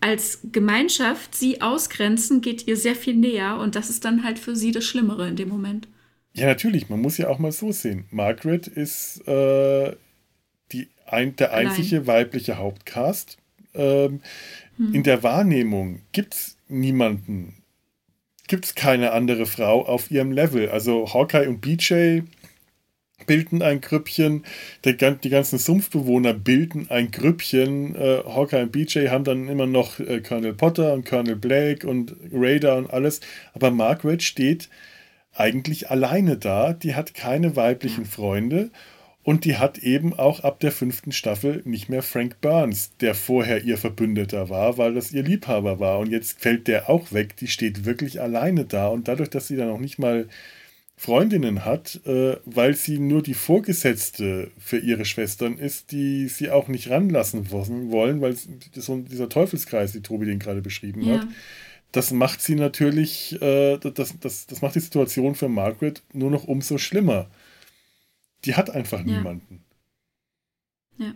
[0.00, 4.56] als Gemeinschaft sie ausgrenzen, geht ihr sehr viel näher und das ist dann halt für
[4.56, 5.88] sie das Schlimmere in dem Moment.
[6.32, 8.04] Ja, natürlich, man muss ja auch mal so sehen.
[8.10, 9.96] Margaret ist äh,
[10.72, 12.06] die ein, der einzige Allein.
[12.06, 13.38] weibliche Hauptcast.
[13.74, 14.20] Ähm,
[14.76, 14.94] hm.
[14.94, 17.54] In der Wahrnehmung gibt es niemanden,
[18.46, 20.68] gibt es keine andere Frau auf ihrem Level.
[20.68, 22.20] Also Hawkeye und BJ
[23.26, 24.44] bilden ein Grüppchen,
[24.84, 27.94] die ganzen Sumpfbewohner bilden ein Grüppchen.
[27.94, 32.16] Äh, Hawkeye und BJ haben dann immer noch äh, Colonel Potter und Colonel Blake und
[32.32, 33.20] Raider und alles.
[33.54, 34.68] Aber Margaret steht
[35.34, 36.72] eigentlich alleine da.
[36.72, 38.70] Die hat keine weiblichen Freunde.
[39.22, 43.62] Und die hat eben auch ab der fünften Staffel nicht mehr Frank Burns, der vorher
[43.62, 45.98] ihr Verbündeter war, weil das ihr Liebhaber war.
[45.98, 47.36] Und jetzt fällt der auch weg.
[47.36, 48.88] Die steht wirklich alleine da.
[48.88, 50.26] Und dadurch, dass sie dann auch nicht mal
[51.00, 56.68] Freundinnen hat, äh, weil sie nur die Vorgesetzte für ihre Schwestern ist, die sie auch
[56.68, 58.36] nicht ranlassen wollen, weil
[58.74, 61.20] so dieser Teufelskreis, die Tobi den gerade beschrieben ja.
[61.20, 61.28] hat,
[61.92, 66.44] das macht sie natürlich, äh, das, das, das macht die Situation für Margaret nur noch
[66.44, 67.30] umso schlimmer.
[68.44, 69.06] Die hat einfach ja.
[69.06, 69.64] niemanden.
[70.98, 71.14] Ja.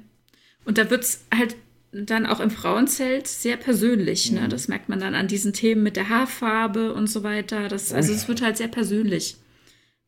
[0.64, 1.57] Und da wird es halt
[1.93, 4.32] dann auch im Frauenzelt sehr persönlich.
[4.32, 4.41] Ne?
[4.41, 4.49] Mhm.
[4.49, 7.68] Das merkt man dann an diesen Themen mit der Haarfarbe und so weiter.
[7.68, 8.18] Das, also oh ja.
[8.18, 9.37] es wird halt sehr persönlich.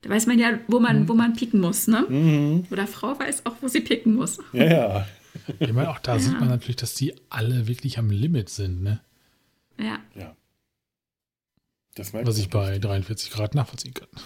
[0.06, 1.08] Da weiß man ja, wo man, mhm.
[1.08, 2.06] wo man pieken muss, ne?
[2.08, 2.66] Mhm.
[2.70, 4.38] Oder Frau weiß auch, wo sie picken muss.
[4.52, 5.08] Ja, ja.
[5.58, 6.20] Ich meine, auch da ja.
[6.20, 9.00] sieht man natürlich, dass die alle wirklich am Limit sind, ne?
[9.78, 9.98] Ja.
[10.14, 10.36] Ja.
[11.96, 14.08] Das Was ich bei 43 Grad nachvollziehen kann.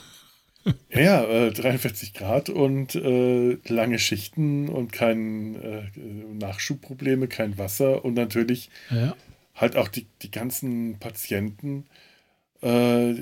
[0.91, 5.91] Ja, ja äh, 43 Grad und äh, lange Schichten und kein äh,
[6.35, 9.16] Nachschubprobleme, kein Wasser und natürlich ja.
[9.55, 11.87] halt auch die, die ganzen Patienten.
[12.61, 13.14] Äh,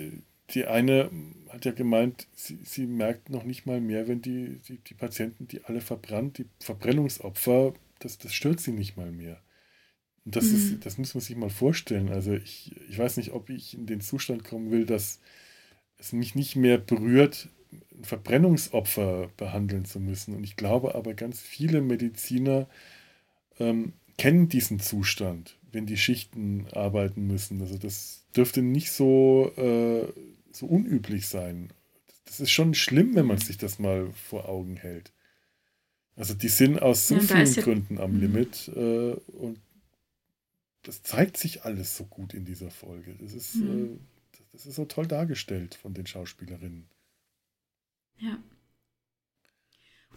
[0.50, 1.11] die eine
[1.59, 5.48] hat ja gemeint, sie, sie merkt noch nicht mal mehr, wenn die, die, die Patienten,
[5.48, 9.40] die alle verbrannt, die Verbrennungsopfer, das, das stört sie nicht mal mehr.
[10.24, 10.54] Und das, mhm.
[10.54, 12.11] ist, das muss man sich mal vorstellen.
[12.11, 15.20] Also ich, ich weiß nicht, ob ich in den Zustand kommen will, dass
[15.98, 20.34] es mich nicht mehr berührt, ein Verbrennungsopfer behandeln zu müssen.
[20.34, 22.68] Und ich glaube aber, ganz viele Mediziner,
[23.59, 27.61] ähm, kennen diesen Zustand, wenn die Schichten arbeiten müssen.
[27.61, 30.06] Also das dürfte nicht so, äh,
[30.59, 31.72] so unüblich sein.
[32.24, 35.12] Das ist schon schlimm, wenn man sich das mal vor Augen hält.
[36.16, 38.20] Also die sind aus so ja, vielen Gründen am mhm.
[38.20, 39.61] Limit äh, und
[40.82, 43.14] das zeigt sich alles so gut in dieser Folge.
[43.20, 43.84] Das ist, mhm.
[43.84, 43.98] äh,
[44.52, 46.88] das ist so toll dargestellt von den Schauspielerinnen.
[48.18, 48.38] Ja.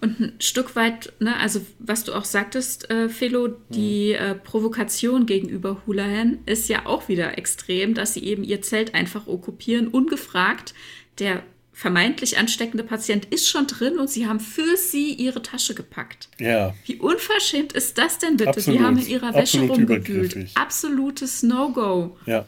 [0.01, 4.25] Und ein Stück weit, ne, also was du auch sagtest, äh, Philo, die mhm.
[4.25, 9.27] äh, Provokation gegenüber Hulahan ist ja auch wieder extrem, dass sie eben ihr Zelt einfach
[9.27, 10.73] okkupieren, ungefragt.
[11.19, 16.29] Der vermeintlich ansteckende Patient ist schon drin und sie haben für sie ihre Tasche gepackt.
[16.39, 16.73] Ja.
[16.85, 18.49] Wie unverschämt ist das denn bitte?
[18.49, 18.79] Absolut.
[18.79, 20.49] Die haben in ihrer Wäsche rumgewühlt.
[20.55, 22.17] Absolutes No-Go.
[22.25, 22.45] Ja.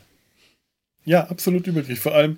[1.06, 2.00] Ja, absolut übergriffig.
[2.00, 2.38] Vor allem,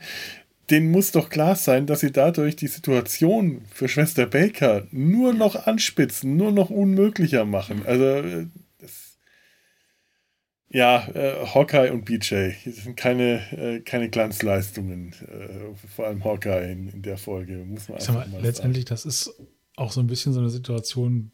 [0.70, 5.68] denen muss doch klar sein, dass sie dadurch die Situation für Schwester Baker nur noch
[5.68, 7.84] anspitzen, nur noch unmöglicher machen.
[7.86, 8.48] Also, äh,
[8.80, 9.18] das,
[10.70, 16.72] ja, äh, Hawkeye und BJ, das sind keine, äh, keine Glanzleistungen, äh, vor allem Hawkeye
[16.72, 19.34] in, in, der Folge, muss man ich sag mal, mal Letztendlich, das ist
[19.76, 21.32] auch so ein bisschen so eine Situation,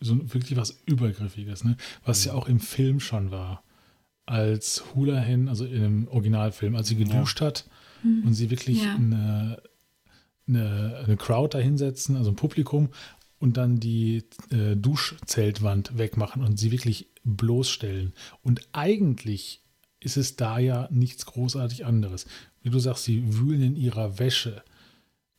[0.00, 1.76] so wirklich was Übergriffiges, ne?
[2.04, 3.62] was ja auch im Film schon war.
[4.26, 7.46] Als Hula Hen, also im Originalfilm, als sie geduscht ja.
[7.46, 7.64] hat,
[8.02, 8.24] mhm.
[8.26, 8.94] und sie wirklich ja.
[8.94, 9.62] eine,
[10.46, 12.90] eine, eine Crowd da hinsetzen, also ein Publikum,
[13.38, 18.12] und dann die äh, Duschzeltwand wegmachen und sie wirklich bloßstellen.
[18.42, 19.62] Und eigentlich
[20.00, 22.26] ist es da ja nichts großartig anderes.
[22.62, 24.62] Wie du sagst, sie wühlen in ihrer Wäsche.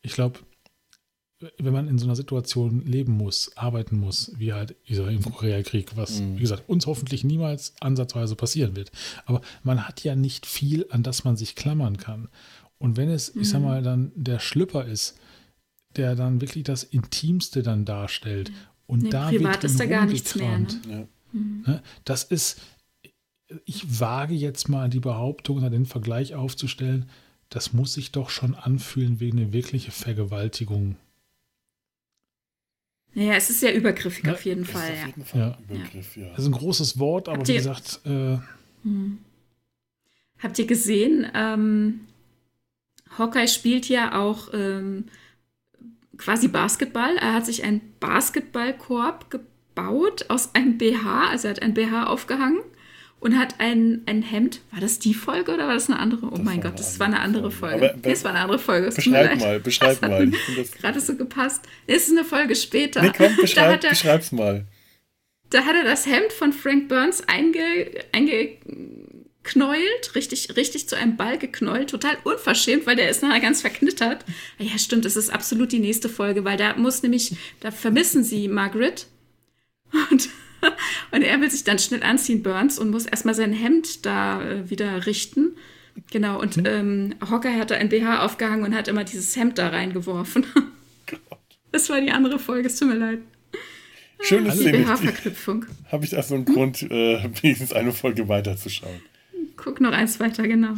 [0.02, 0.40] Ich glaube,
[1.58, 6.20] wenn man in so einer Situation leben muss, arbeiten muss, wie halt im Koreakrieg, was,
[6.20, 6.36] mhm.
[6.38, 8.92] wie gesagt, uns hoffentlich niemals ansatzweise passieren wird.
[9.26, 12.28] Aber man hat ja nicht viel, an das man sich klammern kann.
[12.78, 13.42] Und wenn es, mhm.
[13.42, 13.66] ich sag mhm.
[13.66, 15.18] mal, dann der Schlüpper ist,
[15.96, 18.52] der dann wirklich das Intimste dann darstellt
[18.86, 20.60] und nee, da privat wird ist da gar nichts mehr.
[20.60, 20.68] Ne?
[20.88, 21.08] Ja.
[21.32, 21.64] Mhm.
[21.66, 21.84] Ne?
[22.04, 22.60] Das ist,
[23.66, 27.10] ich wage jetzt mal die Behauptung oder den Vergleich aufzustellen,
[27.50, 30.98] das muss sich doch schon anfühlen wie eine wirkliche Vergewaltigung
[33.14, 34.92] ja, es ist sehr übergriffig ja, auf jeden Fall.
[34.92, 35.76] Auf jeden Fall ja.
[35.76, 36.30] Übergriff, ja.
[36.30, 38.02] Das ist ein großes Wort, aber Habt wie gesagt.
[38.06, 38.38] Äh,
[38.84, 39.20] hm.
[40.40, 42.02] Habt ihr gesehen, ähm,
[43.18, 45.06] Hawkeye spielt ja auch ähm,
[46.18, 47.18] quasi Basketball.
[47.18, 52.62] Er hat sich einen Basketballkorb gebaut aus einem BH, also er hat ein BH aufgehangen
[53.20, 54.62] und hat ein, ein Hemd.
[54.72, 56.28] War das die Folge oder war das eine andere?
[56.28, 57.60] Oh das mein Gott, das war eine andere Folge.
[57.60, 57.94] Folge.
[57.94, 58.90] Aber, das war eine andere Folge.
[58.90, 60.32] beschreib mal, beschreib das mal.
[60.80, 61.62] Gerade so gepasst.
[61.88, 63.02] Es ist eine Folge später.
[63.02, 64.66] Nee, komm, beschreib, er, beschreib's mal.
[65.50, 71.38] Da hat er das Hemd von Frank Burns einge, eingeknäult, richtig, richtig zu einem Ball
[71.38, 74.26] geknäult, total unverschämt, weil der ist nachher ganz verknittert.
[74.60, 78.48] Ja, stimmt, das ist absolut die nächste Folge, weil da muss nämlich, da vermissen sie
[78.48, 79.08] Margaret.
[80.12, 80.30] Und
[81.12, 84.70] und er will sich dann schnell anziehen, Burns, und muss erstmal sein Hemd da äh,
[84.70, 85.56] wieder richten.
[86.12, 86.66] Genau, und mhm.
[86.66, 90.46] ähm, Hocker hatte ein BH aufgehangen und hat immer dieses Hemd da reingeworfen.
[91.72, 93.20] Das war die andere Folge, es tut mir leid.
[94.22, 95.66] Schönes also BH-Verknüpfung.
[95.92, 96.54] Habe ich also einen hm?
[96.54, 99.02] Grund, äh, wenigstens eine Folge weiterzuschauen.
[99.56, 100.74] Guck noch eins weiter, genau.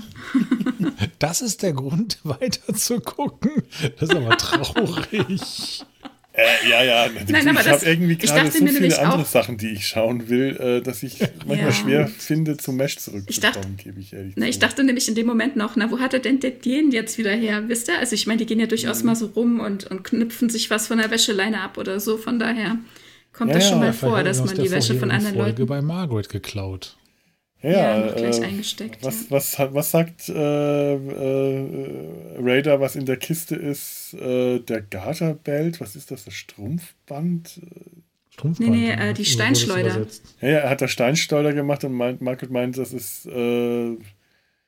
[1.20, 3.64] Das ist der Grund, weiter zu gucken.
[4.00, 5.86] Das ist aber traurig.
[6.34, 10.30] Äh, ja, ja, Nein, ich habe irgendwie gerade so viele andere Sachen, die ich schauen
[10.30, 11.72] will, äh, dass ich manchmal ja.
[11.74, 15.58] schwer finde, zum Mesh zurückzukommen, gebe ich ehrlich na, Ich dachte nämlich in dem Moment
[15.58, 18.00] noch, na, wo hat er denn den jetzt wieder her, wisst ihr?
[18.00, 19.08] Also ich meine, die gehen ja durchaus mhm.
[19.08, 22.40] mal so rum und, und knüpfen sich was von der Wäscheleine ab oder so, von
[22.40, 22.78] daher
[23.34, 25.66] kommt ja, das schon mal vor, dass man die Wäsche von anderen Folge Leuten...
[25.66, 26.96] bei Margaret geklaut.
[27.62, 29.04] Ja, ja gleich äh, eingesteckt.
[29.04, 29.26] Was, ja.
[29.30, 34.14] was, was sagt äh, äh, Raider, was in der Kiste ist?
[34.16, 36.26] Äh, der Garterbelt, was ist das?
[36.26, 37.62] Das Strumpfband?
[38.32, 38.70] Strumpfband?
[38.70, 40.08] Nee, nee, äh, die Steinschleuder.
[40.42, 43.96] Ja, ja, er hat das Steinschleuder gemacht und meint, Margaret meint, das ist äh,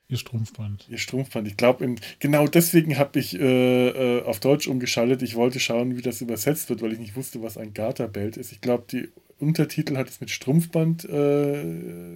[0.06, 0.86] Ihr Strumpfband.
[0.90, 1.48] Ihr Strumpfband.
[1.48, 5.22] Ich glaube, genau deswegen habe ich äh, auf Deutsch umgeschaltet.
[5.22, 8.52] Ich wollte schauen, wie das übersetzt wird, weil ich nicht wusste, was ein Garterbelt ist.
[8.52, 9.08] Ich glaube, die
[9.44, 11.62] Untertitel hat es mit Strumpfband äh,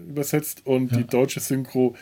[0.09, 0.98] übersetzt und ja.
[0.98, 1.96] die deutsche Synchro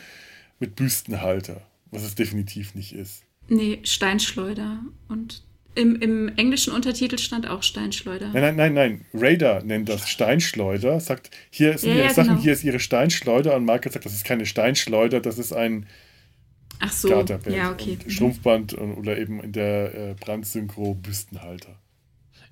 [0.59, 3.23] mit Büstenhalter, was es definitiv nicht ist.
[3.49, 4.79] Nee, Steinschleuder.
[5.07, 5.43] Und
[5.75, 8.29] im, im englischen Untertitel stand auch Steinschleuder.
[8.33, 9.05] Nein, nein, nein, nein.
[9.13, 12.41] Raider nennt das Steinschleuder, sagt, hier sind ja, ihre ja, Sachen, genau.
[12.41, 15.85] hier ist ihre Steinschleuder und Marke sagt, das ist keine Steinschleuder, das ist ein
[16.79, 17.09] Ach so,
[17.49, 17.97] ja, okay.
[18.07, 21.75] Strumpfband oder eben in der äh, Brandsynchro Büstenhalter.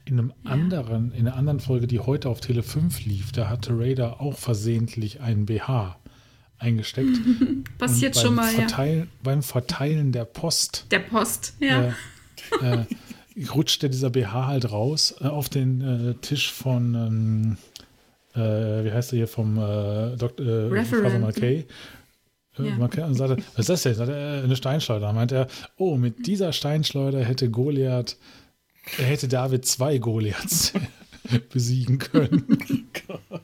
[0.06, 0.52] In einem ja.
[0.52, 4.38] anderen, in einer anderen Folge, die heute auf Tele 5 lief, da hatte Raider auch
[4.38, 5.98] versehentlich einen BH
[6.60, 7.18] eingesteckt.
[7.77, 9.06] Passiert schon mal, Verteil, ja.
[9.23, 10.86] Beim Verteilen der Post.
[10.91, 11.94] Der Post, ja.
[12.61, 12.86] Äh,
[13.36, 17.57] äh, rutschte dieser BH halt raus äh, auf den äh, Tisch von, ähm,
[18.36, 20.72] äh, wie heißt er hier vom äh, Dr.
[20.72, 21.65] Äh, Father McKay.
[22.57, 22.77] Ja.
[22.77, 24.10] Man sagte, was ist das denn?
[24.10, 25.07] Eine Steinschleuder.
[25.07, 28.18] Da meint er, oh, mit dieser Steinschleuder hätte Goliath,
[28.98, 30.74] hätte David zwei Goliaths
[31.52, 32.45] besiegen können.
[33.10, 33.41] oh Gott.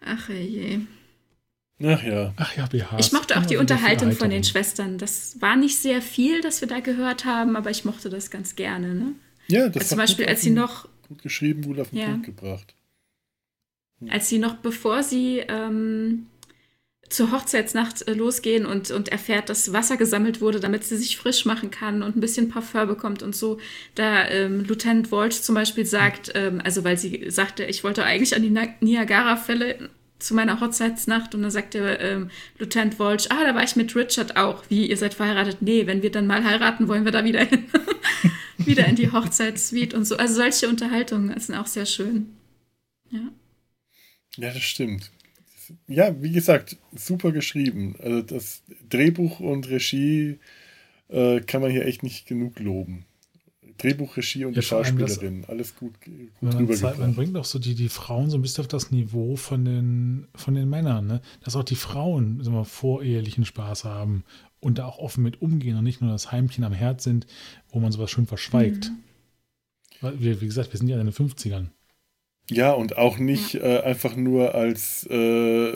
[0.00, 0.80] Ach je.
[1.82, 2.34] Ach ja.
[2.36, 2.98] Ach ja, BH.
[2.98, 4.98] Ich mochte auch die Unterhaltung von den Schwestern.
[4.98, 8.54] Das war nicht sehr viel, das wir da gehört haben, aber ich mochte das ganz
[8.54, 8.94] gerne.
[8.94, 9.12] Ne?
[9.48, 10.88] Ja, das also zum Beispiel, als sie noch.
[11.08, 12.74] Gut geschrieben, gut auf den ja, Punkt gebracht.
[14.08, 16.26] Als sie noch, bevor sie ähm,
[17.10, 21.44] zur Hochzeitsnacht äh, losgehen und, und erfährt, dass Wasser gesammelt wurde, damit sie sich frisch
[21.44, 23.58] machen kann und ein bisschen Parfum bekommt und so.
[23.96, 28.34] Da ähm, Lieutenant Walsh zum Beispiel sagt, ähm, also weil sie sagte, ich wollte eigentlich
[28.34, 33.64] an die Niagara-Fälle zu meiner Hochzeitsnacht und dann sagte ähm, Lieutenant Walsh, ah, da war
[33.64, 34.62] ich mit Richard auch.
[34.68, 35.62] Wie, ihr seid verheiratet?
[35.62, 37.64] Nee, wenn wir dann mal heiraten, wollen wir da wieder hin.
[38.58, 40.16] wieder in die Hochzeitssuite und so.
[40.16, 42.36] Also solche Unterhaltungen sind auch sehr schön.
[43.10, 43.32] Ja.
[44.36, 45.10] Ja, das stimmt.
[45.86, 47.96] Ja, wie gesagt, super geschrieben.
[47.98, 50.38] Also das Drehbuch und Regie
[51.08, 53.04] äh, kann man hier echt nicht genug loben.
[53.78, 55.44] Drehbuch, Regie und ja, die Schauspielerin.
[55.48, 58.62] Alles gut, gut man, Zeit, man bringt auch so die, die Frauen so ein bisschen
[58.62, 61.22] auf das Niveau von den, von den Männern, ne?
[61.42, 64.24] Dass auch die Frauen sagen wir, vorehelichen Spaß haben
[64.60, 67.26] und da auch offen mit umgehen und nicht nur das Heimchen am Herz sind,
[67.70, 68.90] wo man sowas schön verschweigt.
[70.02, 70.20] Mhm.
[70.20, 71.68] Wie, wie gesagt, wir sind ja in den 50ern.
[72.50, 73.60] Ja, und auch nicht ja.
[73.60, 75.72] äh, einfach nur als äh,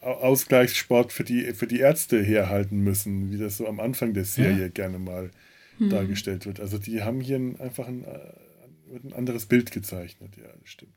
[0.00, 4.62] Ausgleichssport für die, für die Ärzte herhalten müssen, wie das so am Anfang der Serie
[4.62, 4.68] ja.
[4.68, 5.30] gerne mal
[5.78, 5.90] hm.
[5.90, 6.60] dargestellt wird.
[6.60, 10.92] Also die haben hier einfach ein, äh, ein anderes Bild gezeichnet, ja, stimmt.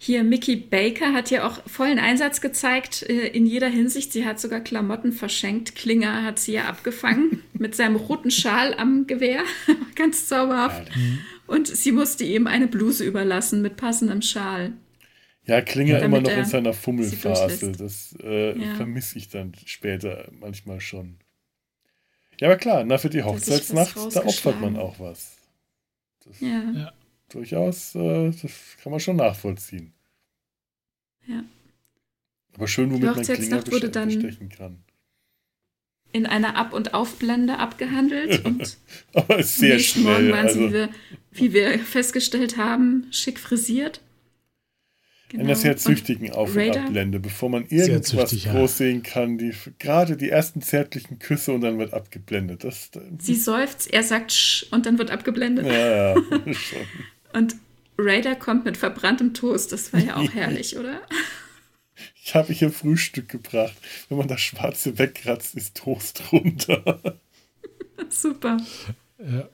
[0.00, 4.12] Hier, Mickey Baker hat ja auch vollen Einsatz gezeigt äh, in jeder Hinsicht.
[4.12, 5.74] Sie hat sogar Klamotten verschenkt.
[5.74, 9.42] Klinger hat sie ja abgefangen mit seinem roten Schal am Gewehr.
[9.96, 10.88] Ganz zauberhaft.
[10.88, 11.02] Ja.
[11.48, 14.74] Und sie musste ihm eine Bluse überlassen mit passendem Schal.
[15.46, 17.72] Ja, Klinger immer noch in seiner Fummelphase.
[17.72, 18.74] Das äh, ja.
[18.74, 21.16] vermisse ich dann später manchmal schon.
[22.38, 25.38] Ja, aber klar, na, für die Hochzeitsnacht, da opfert man auch was.
[26.24, 26.70] Das ja.
[26.74, 26.92] ja.
[27.30, 29.94] Durchaus, äh, das kann man schon nachvollziehen.
[31.26, 31.44] Ja.
[32.54, 34.84] Aber schön, womit man Klinger wurde dann bestechen kann.
[36.12, 38.44] In einer Ab- und Aufblende abgehandelt.
[38.44, 38.78] Und
[39.12, 40.14] aber sehr nächsten schnell.
[40.14, 40.58] Morgen waren also.
[40.60, 40.88] sie, wie wir,
[41.32, 44.00] wie wir festgestellt haben, schick frisiert.
[45.28, 45.42] Genau.
[45.42, 48.86] In der sehr züchtigen Auf- und Abblende, bevor man irgendwas züchtig, groß ja.
[48.86, 49.36] sehen kann.
[49.36, 52.64] Die, gerade die ersten zärtlichen Küsse und dann wird abgeblendet.
[52.64, 55.66] Das, Sie seufzt, er sagt Sch und dann wird abgeblendet.
[55.66, 56.14] Ja, ja,
[56.52, 56.80] schon.
[57.34, 57.56] und
[57.98, 59.72] Raider kommt mit verbranntem Toast.
[59.72, 61.02] Das war ja auch herrlich, oder?
[62.28, 63.74] Ich habe hier Frühstück gebracht.
[64.10, 67.00] Wenn man das Schwarze wegkratzt, ist Toast runter.
[68.10, 68.58] Super.
[69.18, 69.48] Ja.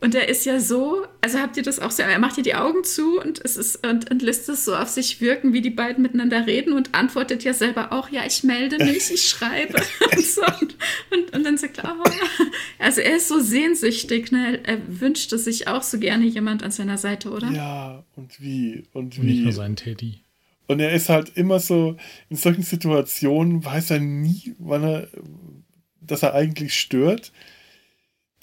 [0.00, 2.56] Und er ist ja so, also habt ihr das auch so, er macht hier die
[2.56, 5.70] Augen zu und es ist und, und lässt es so auf sich wirken, wie die
[5.70, 9.80] beiden miteinander reden und antwortet ja selber auch, ja, ich melde mich, ich schreibe
[10.12, 10.42] und so.
[10.42, 10.76] Und,
[11.12, 12.10] und, und dann sagt er, oh.
[12.80, 14.58] also er ist so sehnsüchtig, ne?
[14.64, 17.52] Er wünschte sich auch so gerne jemand an seiner Seite, oder?
[17.52, 19.20] Ja, und wie, und wie.
[19.20, 20.23] Und nicht nur seinen Teddy.
[20.66, 21.96] Und er ist halt immer so,
[22.30, 25.08] in solchen Situationen weiß er nie, wann er,
[26.00, 27.32] dass er eigentlich stört.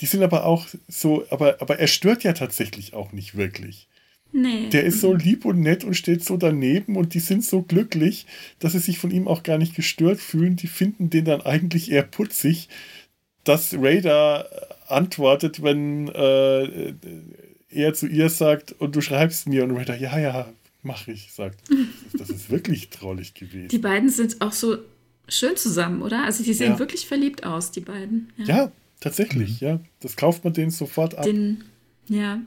[0.02, 3.88] Die sind aber auch so, aber, aber er stört ja tatsächlich auch nicht wirklich.
[4.34, 4.69] Nee.
[4.69, 8.26] Der ist so lieb und nett und steht so daneben und die sind so glücklich,
[8.60, 10.56] dass sie sich von ihm auch gar nicht gestört fühlen.
[10.56, 12.69] Die finden den dann eigentlich eher putzig,
[13.43, 14.48] dass Raider
[14.88, 16.93] antwortet, wenn äh,
[17.69, 20.49] er zu ihr sagt und du schreibst mir und Raider, ja, ja,
[20.84, 21.64] mach ich, sagt.
[22.14, 23.70] Das ist wirklich traurig gewesen.
[23.70, 24.78] Die beiden sind auch so
[25.28, 26.26] schön zusammen, oder?
[26.26, 26.80] Also die sehen ja.
[26.80, 28.32] wirklich verliebt aus, die beiden.
[28.38, 28.72] Ja, ja
[29.02, 29.68] Tatsächlich, mhm.
[29.68, 29.80] ja.
[29.99, 31.26] Das kauft man denen sofort ab.
[31.26, 31.66] Den,
[32.08, 32.40] ja.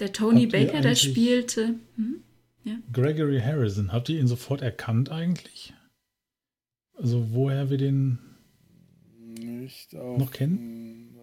[0.00, 1.74] Der Tony Baker, der spielte.
[1.96, 2.22] Hm?
[2.64, 2.78] Ja.
[2.92, 5.74] Gregory Harrison, habt ihr ihn sofort erkannt eigentlich?
[6.96, 8.18] Also woher wir den
[9.38, 11.14] nicht auf, noch kennen?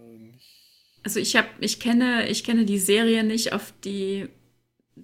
[1.03, 4.27] Also ich habe, ich kenne, ich kenne die Serie nicht auf die,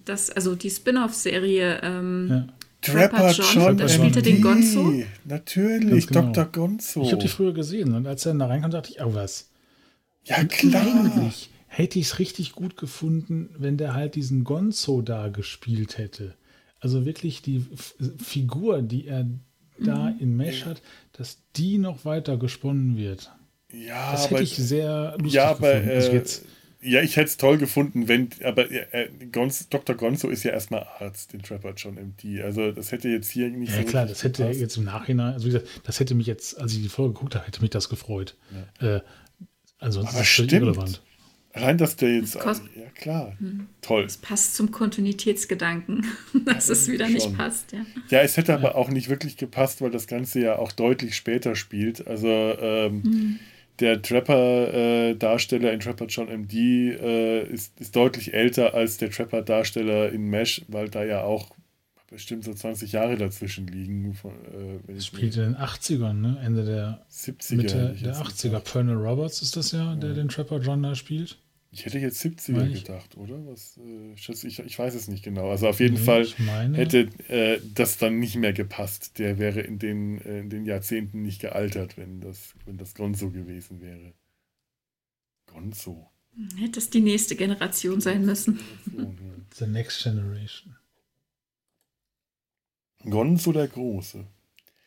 [0.06, 2.48] das, also die Spin-off-Serie ähm, ja.
[2.82, 4.94] Trapper John, John da spielt er den Gonzo.
[5.26, 6.32] Natürlich, genau.
[6.32, 6.46] Dr.
[6.46, 7.02] Gonzo.
[7.02, 9.50] Ich habe die früher gesehen und als er da reinkam, dachte ich, oh was.
[10.24, 10.82] Ja, klar.
[10.82, 16.36] Eigentlich hätte ich es richtig gut gefunden, wenn der halt diesen Gonzo da gespielt hätte.
[16.80, 19.28] Also wirklich die F Figur, die er
[19.80, 20.20] da mhm.
[20.20, 20.82] in Mesh hat,
[21.14, 23.32] dass die noch weiter gesponnen wird.
[23.72, 25.96] Ja, das hätte ich sehr lustig ja, aber, gefunden.
[25.96, 26.46] Also jetzt,
[26.82, 29.96] ja, ich hätte es toll gefunden, wenn, aber äh, Gonzo, Dr.
[29.96, 32.42] Gonzo ist ja erstmal Arzt in Trapper John MD.
[32.44, 33.82] Also das hätte jetzt hier nicht ja, so.
[33.82, 34.60] Ja, klar, das hätte gepasst.
[34.62, 37.36] jetzt im Nachhinein, also wie gesagt, das hätte mich jetzt, als ich die Folge geguckt
[37.36, 38.36] habe, hätte mich das gefreut.
[38.82, 38.98] Ja.
[38.98, 39.02] Äh,
[39.80, 40.52] ansonsten aber ist das stimmt.
[40.54, 41.02] irrelevant.
[41.54, 42.36] Allein, dass der jetzt.
[42.36, 43.36] Das kost- ja, klar.
[43.82, 44.04] Toll.
[44.04, 46.06] Das passt zum Kontinuitätsgedanken,
[46.46, 47.34] dass es wieder nicht schon.
[47.34, 47.72] passt.
[47.72, 47.84] Ja.
[48.10, 51.56] Ja, es hätte aber auch nicht wirklich gepasst, weil das Ganze ja auch deutlich später
[51.56, 52.06] spielt.
[52.06, 53.40] Also ähm,
[53.80, 60.30] der Trapper-Darsteller in Trapper John MD äh, ist, ist deutlich älter als der Trapper-Darsteller in
[60.30, 61.52] Mesh, weil da ja auch
[62.10, 64.14] bestimmt so 20 Jahre dazwischen liegen.
[64.14, 66.40] Von, äh, wenn Das ich spielt in den 80ern, ne?
[66.44, 67.56] Ende der 70er.
[67.56, 68.44] Mitte der jetzt 80er.
[68.44, 68.72] gedacht.
[68.72, 71.38] Pernell Roberts ist das ja, der den Trapper John da spielt.
[71.78, 72.86] Ich hätte jetzt 70er Meine ich.
[72.86, 73.46] gedacht, oder?
[73.46, 75.52] Was, äh, schätze ich, ich weiß es nicht genau.
[75.52, 76.26] Also auf jeden Nee, Fall
[76.74, 79.20] hätte äh, das dann nicht mehr gepasst.
[79.20, 83.30] Der wäre in den, äh, in den Jahrzehnten nicht gealtert, wenn das, wenn das Gonzo
[83.30, 84.14] gewesen wäre.
[85.46, 86.10] Gonzo.
[86.58, 88.60] Hätte es die nächste Generation sein müssen.
[89.54, 90.76] The Next Generation.
[93.04, 94.26] Gonzo der Große.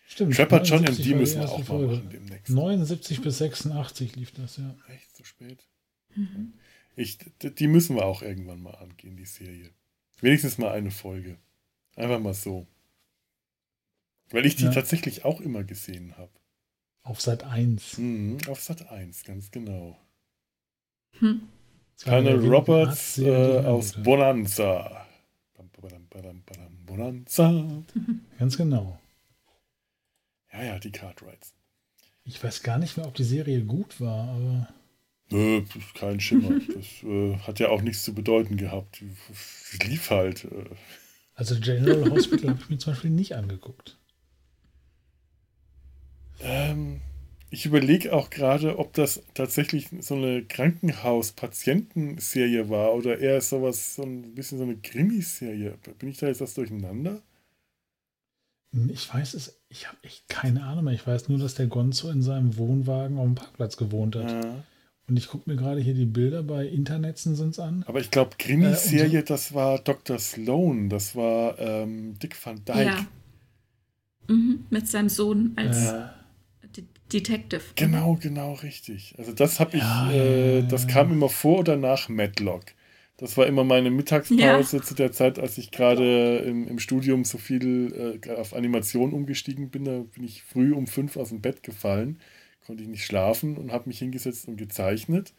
[0.08, 0.34] Stimmt.
[0.34, 2.50] Trapper John 79 MD war die müssen auch mal machen demnächst.
[2.50, 4.76] 79 bis 86 lief das, ja.
[4.88, 5.64] Echt so spät?
[6.96, 9.70] Ich, die müssen wir auch irgendwann mal angehen, die Serie.
[10.20, 11.38] Wenigstens mal eine Folge.
[11.96, 12.66] Einfach mal so.
[14.30, 14.70] Weil ich die Ja.
[14.70, 16.32] tatsächlich auch immer gesehen habe.
[17.02, 17.98] Auf Sat 1.
[17.98, 19.98] Mhm, auf Sat 1, ganz genau.
[21.18, 21.48] Hm.
[22.04, 24.04] Colonel Roberts äh, ich aus angucke.
[24.04, 25.06] Bonanza.
[26.86, 27.82] Bonanza.
[28.38, 28.98] Ganz genau.
[30.52, 31.54] Ja, ja, die Cartwrights.
[32.24, 34.68] Ich weiß gar nicht mehr, ob die Serie gut war, aber
[35.30, 35.62] Nö,
[35.94, 36.60] kein Schimmer.
[36.74, 39.02] Das äh, hat ja auch nichts zu bedeuten gehabt.
[39.30, 40.44] Es lief halt.
[40.44, 40.64] Äh.
[41.34, 43.96] also General Hospital habe ich mir zum Beispiel nicht angeguckt.
[46.42, 47.00] Ähm,
[47.50, 54.02] ich überlege auch gerade, ob das tatsächlich so eine Krankenhaus-Patientenserie war oder eher sowas, so
[54.02, 55.78] ein bisschen so eine Krimiserie.
[55.98, 57.20] Bin ich da jetzt das durcheinander?
[58.88, 60.94] Ich weiß es, ich habe echt keine Ahnung mehr.
[60.94, 64.30] Ich weiß nur, dass der Gonzo in seinem Wohnwagen auf dem Parkplatz gewohnt hat.
[64.30, 64.62] Ja.
[65.10, 67.82] Und ich gucke mir gerade hier die Bilder bei Internetzen sind es an.
[67.88, 70.20] Aber ich glaube, Äh, Krimiserie, das war Dr.
[70.20, 72.84] Sloan, das war ähm, Dick van Dyke.
[72.84, 73.06] Ja.
[74.28, 74.66] Mhm.
[74.70, 76.02] Mit seinem Sohn als Äh,
[76.76, 77.60] De Detective.
[77.74, 79.16] Genau, genau, richtig.
[79.18, 80.90] Also das habe ich, Ja, äh, ja, das ja.
[80.90, 82.62] kam immer vor oder nach Matlock.
[83.16, 87.36] Das war immer meine Mittagspause zu der Zeit, als ich gerade im, im Studium so
[87.36, 89.84] viel äh, auf Animation umgestiegen bin.
[89.84, 92.18] Da bin ich früh um fünf aus dem Bett gefallen,
[92.66, 95.32] konnte ich nicht schlafen und habe mich hingesetzt und gezeichnet.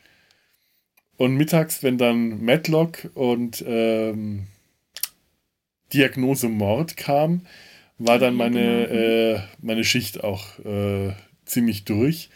[1.18, 4.48] Und mittags, wenn dann Matlock und ähm,
[5.94, 7.46] Diagnose Mord kam,
[7.98, 9.00] war dann meine, genau.
[9.00, 11.14] äh, meine Schicht auch äh,
[11.46, 12.30] ziemlich durch.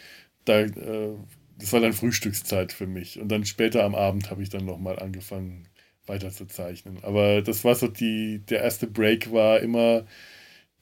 [0.44, 1.16] Da, äh,
[1.58, 3.18] das war dann Frühstückszeit für mich.
[3.18, 5.66] Und dann später am Abend habe ich dann nochmal angefangen
[6.06, 6.98] weiter zu zeichnen.
[7.02, 10.06] Aber das war so die, der erste Break war immer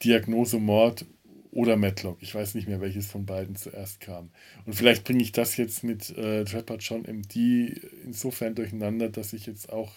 [0.03, 1.07] Diagnose Mord
[1.55, 2.19] oder Matlock.
[2.21, 4.31] Ich weiß nicht mehr, welches von beiden zuerst kam.
[4.67, 9.47] Und vielleicht bringe ich das jetzt mit äh, Trapper John MD insofern durcheinander, dass ich
[9.47, 9.93] jetzt auch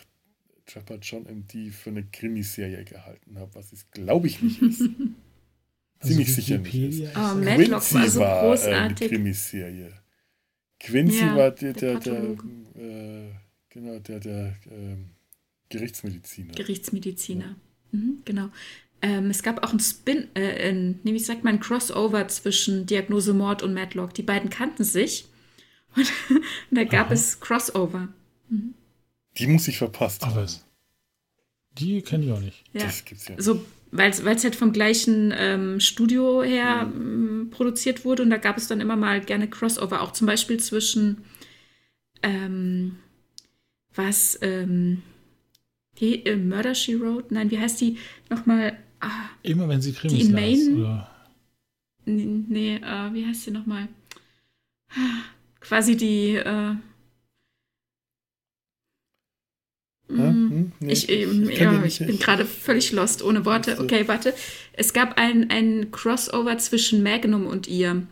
[0.67, 4.81] Trapper John MD für eine Krimiserie gehalten habe, was es glaube ich nicht ist.
[5.99, 7.15] also Ziemlich sicher nicht ist.
[7.15, 9.09] Oh, Matlock Quincy war so äh, eine großartig.
[9.09, 9.93] Krimiserie.
[10.79, 13.31] Quincy Ja, war der, der der, der, äh,
[13.69, 15.09] genau, der, der ähm,
[15.69, 16.53] Gerichtsmediziner.
[16.53, 17.55] Gerichtsmediziner.
[17.91, 18.49] Mhm, genau.
[19.01, 23.33] Ähm, es gab auch ein Spin, äh, ein, wie sagt man, ein Crossover zwischen Diagnose
[23.33, 24.13] Mord und Matlock.
[24.13, 25.27] Die beiden kannten sich.
[25.95, 27.13] Und, und da gab Aha.
[27.13, 28.09] es Crossover.
[29.37, 30.35] Die muss ich verpasst haben.
[30.35, 30.65] was.
[31.73, 32.63] Die kenne ich auch nicht.
[32.73, 32.83] Ja.
[32.85, 33.35] Das gibt's ja.
[33.35, 33.43] nicht.
[33.43, 38.57] So, weil es halt vom gleichen ähm, Studio her ähm, produziert wurde und da gab
[38.57, 41.23] es dann immer mal gerne Crossover, auch zum Beispiel zwischen
[42.23, 42.97] ähm,
[43.93, 45.03] was, ähm,
[45.99, 47.33] die, äh, Murder She Wrote?
[47.33, 47.97] Nein, wie heißt die
[48.29, 48.77] nochmal?
[48.99, 51.11] Ah, Immer wenn sie Krimis Die las, Main- oder?
[52.05, 53.87] nee, äh, wie heißt sie nochmal?
[55.59, 56.75] Quasi die, äh,
[60.09, 60.13] Hä?
[60.13, 60.71] mm, Hm?
[60.79, 63.77] Nee, Ich, kenn die ja, ich bin gerade völlig lost, ohne Worte.
[63.79, 64.33] Okay, warte.
[64.73, 68.07] Es gab ein, ein Crossover zwischen Magnum und ihr.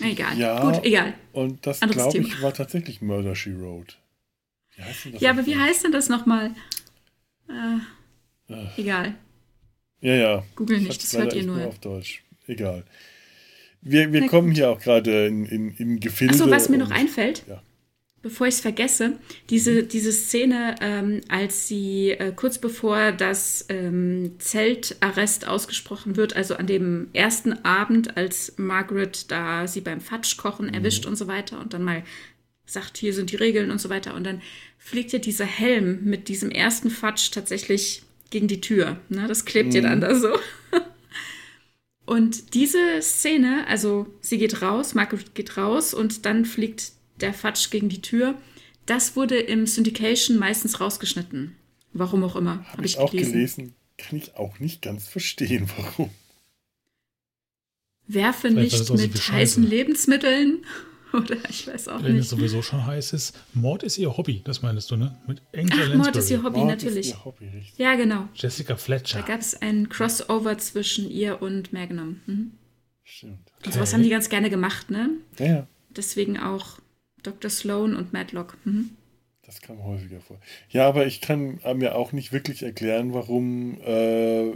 [0.00, 0.38] Egal.
[0.38, 0.60] Ja.
[0.60, 1.14] Gut, egal.
[1.32, 3.94] Und das, glaube ich, war tatsächlich Murder She Wrote.
[4.76, 6.54] Wie heißt denn das Ja, aber wie heißt denn das nochmal?
[7.48, 7.78] Äh,
[8.50, 8.78] Ach.
[8.78, 9.14] egal.
[10.00, 10.44] Ja, ja.
[10.56, 11.66] Google Ich nicht, das hört ihr nur.
[11.66, 12.22] auf Deutsch.
[12.46, 12.84] Egal.
[13.82, 14.56] Wir, wir Na kommen gut.
[14.56, 16.34] hier auch gerade in, in, in Gefilde.
[16.34, 17.62] Achso, was mir noch einfällt, Ja.
[18.22, 19.18] bevor ich es vergesse,
[19.50, 26.54] diese, diese Szene, ähm, als sie äh, kurz bevor das ähm, Zeltarrest ausgesprochen wird, also
[26.56, 31.72] an dem ersten Abend, als Margaret da sie beim Fatschkochen erwischt und so weiter und
[31.74, 32.02] dann mal
[32.66, 34.42] sagt, hier sind die Regeln und so weiter und dann
[34.78, 38.98] fliegt ja dieser Helm mit diesem ersten Fatsch tatsächlich gegen die Tür.
[39.08, 39.26] Ne?
[39.26, 40.30] Das klebt ihr dann da so.
[42.08, 47.68] Und diese Szene, also sie geht raus, Margaret geht raus und dann fliegt der Fatsch
[47.70, 48.34] gegen die Tür.
[48.86, 51.54] Das wurde im Syndication meistens rausgeschnitten.
[51.92, 52.64] Warum auch immer.
[52.64, 53.32] Habe hab ich, auch gelesen.
[53.32, 53.74] gelesen.
[53.98, 56.08] Kann ich auch nicht ganz verstehen, warum.
[58.06, 60.64] Werfe nicht mit heißen Lebensmitteln.
[61.12, 62.22] Oder ich weiß auch Wenn nicht.
[62.22, 63.38] es sowieso schon heiß ist.
[63.54, 65.16] Mord ist ihr Hobby, das meinst du, ne?
[65.26, 67.10] Mit Angela Ach, Mord ist ihr Hobby, Mord natürlich.
[67.10, 68.28] Ihr Hobby, ja, genau.
[68.34, 69.20] Jessica Fletcher.
[69.20, 72.20] Da gab es ein Crossover zwischen ihr und Magnum.
[72.26, 72.52] Mhm.
[73.04, 73.38] Stimmt.
[73.58, 73.66] Okay.
[73.66, 75.10] Und sowas haben die ganz gerne gemacht, ne?
[75.38, 75.66] Ja, ja.
[75.90, 76.78] Deswegen auch
[77.22, 77.50] Dr.
[77.50, 78.56] Sloan und Madlock.
[78.64, 78.90] Mhm.
[79.48, 80.38] Das kam häufiger vor.
[80.68, 84.52] Ja, aber ich kann mir auch nicht wirklich erklären, warum äh,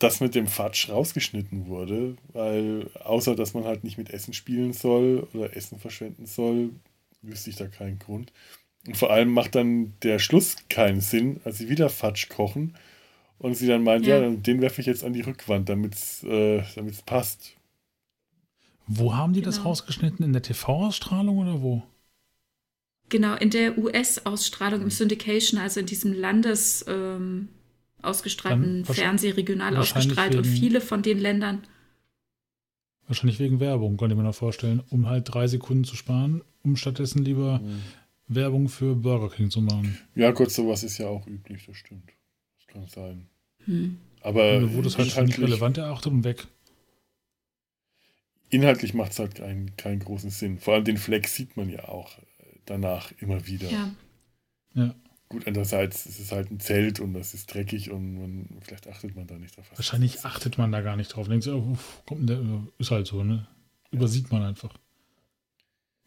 [0.00, 4.72] das mit dem Fatsch rausgeschnitten wurde, weil außer dass man halt nicht mit Essen spielen
[4.72, 6.70] soll oder Essen verschwenden soll,
[7.22, 8.32] wüsste ich da keinen Grund.
[8.86, 12.74] Und vor allem macht dann der Schluss keinen Sinn, als sie wieder Fatsch kochen
[13.38, 16.24] und sie dann meint, ja, ja den werfe ich jetzt an die Rückwand, damit es
[16.24, 16.62] äh,
[17.04, 17.56] passt.
[18.86, 19.54] Wo haben die genau.
[19.54, 20.24] das rausgeschnitten?
[20.24, 21.82] In der TV-Ausstrahlung oder wo?
[23.10, 27.48] Genau, in der US-Ausstrahlung im Syndication, also in diesem Landes ähm,
[28.02, 31.62] ausgestrahlten Fernseh regional ausgestrahlt und viele von den Ländern.
[33.06, 37.24] Wahrscheinlich wegen Werbung, könnte man mir vorstellen, um halt drei Sekunden zu sparen, um stattdessen
[37.24, 37.82] lieber mhm.
[38.28, 39.98] Werbung für Burger King zu machen.
[40.14, 42.12] Ja, gut, sowas ist ja auch üblich, das stimmt.
[42.58, 43.26] Das kann sein.
[43.64, 43.98] Hm.
[44.22, 46.46] Aber wo das halt schon nicht relevant erachtet und weg.
[48.50, 50.58] Inhaltlich macht es halt keinen, keinen großen Sinn.
[50.58, 52.10] Vor allem den Fleck sieht man ja auch
[52.66, 53.70] danach immer wieder.
[53.70, 53.90] Ja.
[54.74, 54.94] ja.
[55.30, 59.14] Gut, andererseits ist es halt ein Zelt und das ist dreckig und man, vielleicht achtet
[59.14, 59.70] man da nicht drauf.
[59.76, 61.28] Wahrscheinlich achtet man da gar nicht drauf.
[61.28, 62.42] Denkt so, oh, kommt der,
[62.78, 63.46] ist halt so, ne?
[63.92, 64.76] Übersieht man einfach.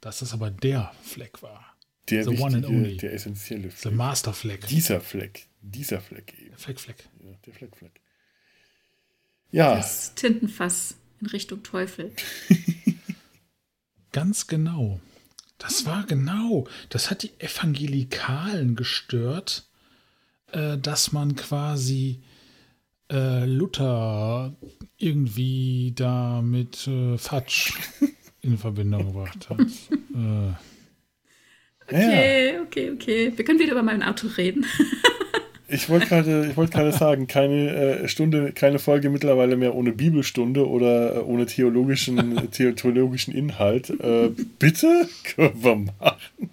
[0.02, 1.74] Dass das aber der Fleck war.
[2.10, 2.98] Der, The wichtige, one and only.
[2.98, 3.82] der essentielle Fleck.
[3.84, 4.68] Der Master Fleck.
[4.68, 5.48] Dieser Fleck.
[5.62, 6.50] Dieser Fleck eben.
[6.50, 7.10] Der Fleck, Fleck.
[7.24, 8.02] Ja, der Fleck, Fleck.
[9.52, 9.76] Ja.
[9.76, 12.12] Das Tintenfass in Richtung Teufel.
[14.12, 15.00] Ganz genau.
[15.58, 19.66] Das war genau, das hat die Evangelikalen gestört,
[20.52, 22.22] äh, dass man quasi
[23.12, 24.56] äh, Luther
[24.98, 27.74] irgendwie da mit äh, Fatsch
[28.42, 29.60] in Verbindung gebracht hat.
[31.88, 31.96] Äh.
[31.96, 33.34] okay, okay, okay.
[33.36, 34.66] Wir können wieder über mein Auto reden.
[35.74, 37.70] Ich wollte gerade wollt sagen, keine
[38.04, 43.90] äh, Stunde, keine Folge mittlerweile mehr ohne Bibelstunde oder äh, ohne theologischen, theologischen Inhalt.
[43.90, 44.30] Äh,
[44.60, 45.10] bitte?
[45.36, 46.50] Können wir machen.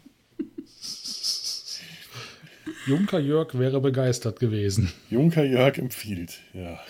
[2.87, 4.91] Junker Jörg wäre begeistert gewesen.
[5.11, 6.81] Junker Jörg empfiehlt, ja.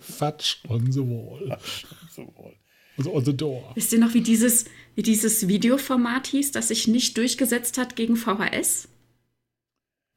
[0.00, 1.56] Fatsch on the wall.
[1.60, 2.54] Fatsch on the wall.
[2.98, 3.72] Also on the door.
[3.74, 8.16] Wisst ihr noch, wie dieses, wie dieses Videoformat hieß, das sich nicht durchgesetzt hat gegen
[8.16, 8.88] VHS?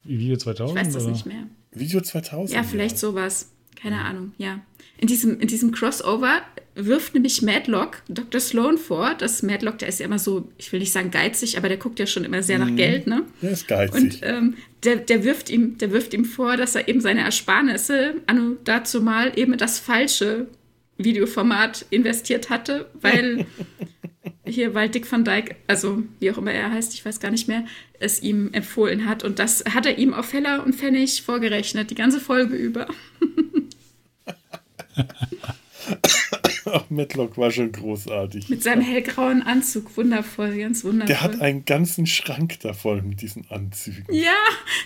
[0.06, 0.78] Video 2000?
[0.80, 1.12] Ich weiß das oder?
[1.12, 1.48] nicht mehr.
[1.72, 2.56] Video 2000?
[2.56, 3.00] Ja, vielleicht ja.
[3.00, 3.52] sowas.
[3.76, 4.04] Keine ja.
[4.04, 4.62] Ahnung, ja.
[4.98, 6.42] In diesem, in diesem Crossover
[6.76, 8.40] wirft nämlich Madlock Dr.
[8.40, 11.68] Sloan vor, dass Madlock, der ist ja immer so, ich will nicht sagen geizig, aber
[11.68, 12.78] der guckt ja schon immer sehr nach mhm.
[12.78, 13.24] Geld, ne?
[13.42, 14.02] Der ist geizig.
[14.02, 18.16] Und ähm, der, der, wirft ihm, der wirft ihm vor, dass er eben seine Ersparnisse
[18.26, 20.48] anno dazu mal eben das falsche
[20.98, 23.46] Videoformat investiert hatte, weil
[24.46, 27.48] hier, weil Dick van Dyke, also wie auch immer er heißt, ich weiß gar nicht
[27.48, 27.66] mehr,
[28.00, 29.24] es ihm empfohlen hat.
[29.24, 32.88] Und das hat er ihm auf Heller und Pfennig vorgerechnet, die ganze Folge über.
[36.66, 38.50] Ach, Matlock war schon großartig.
[38.50, 41.08] Mit seinem hellgrauen Anzug, wundervoll, ganz wundervoll.
[41.08, 44.14] Der hat einen ganzen Schrank davon mit diesen Anzügen.
[44.14, 44.34] Ja,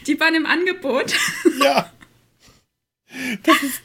[0.08, 1.14] die waren im Angebot.
[1.64, 1.92] Ja.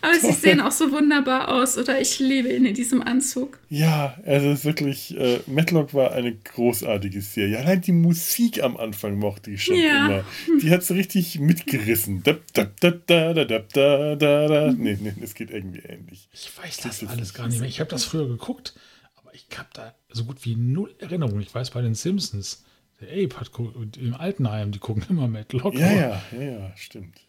[0.02, 0.32] Aber toll.
[0.32, 2.00] sie sehen auch so wunderbar aus, oder?
[2.00, 3.58] Ich liebe ihn in diesem Anzug.
[3.70, 7.58] Ja, also es ist wirklich, äh, Matlock war eine großartige Serie.
[7.58, 10.06] Allein die Musik am Anfang mochte ich schon ja.
[10.06, 10.24] immer.
[10.60, 12.22] Die hat so richtig mitgerissen.
[12.22, 14.72] Da, da, da, da, da, da, da, da.
[14.72, 16.28] Nee, nee, es geht irgendwie ähnlich.
[16.32, 17.68] Ich weiß das, das alles gar nicht mehr.
[17.68, 18.74] Ich habe das früher geguckt,
[19.16, 21.40] aber ich habe da so gut wie null Erinnerung.
[21.40, 22.62] Ich weiß bei den Simpsons,
[23.00, 23.50] der Ape hat
[23.96, 25.74] im Altenheim, die gucken immer Matlock.
[25.74, 27.23] Ja, ja, ja, ja, stimmt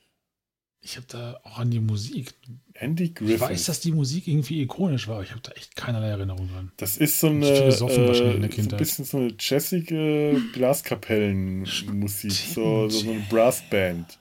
[0.85, 2.35] ich habe da auch an die Musik.
[2.75, 3.35] Andy Griffith.
[3.35, 6.47] Ich weiß, dass die Musik irgendwie ikonisch war, aber ich habe da echt keinerlei Erinnerung
[6.47, 6.71] dran.
[6.77, 8.47] Das ist so eine, äh, so ein
[8.77, 14.19] bisschen so eine jazzige Blaskapellenmusik, so, so eine Brassband.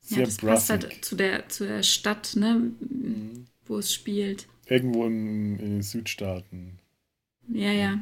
[0.00, 0.48] Sehr ja, das brassig.
[0.48, 3.46] passt halt zu der, zu der Stadt, ne, mhm.
[3.66, 4.48] wo es spielt.
[4.66, 6.80] Irgendwo in, in den Südstaaten.
[7.48, 8.00] Ja, ja.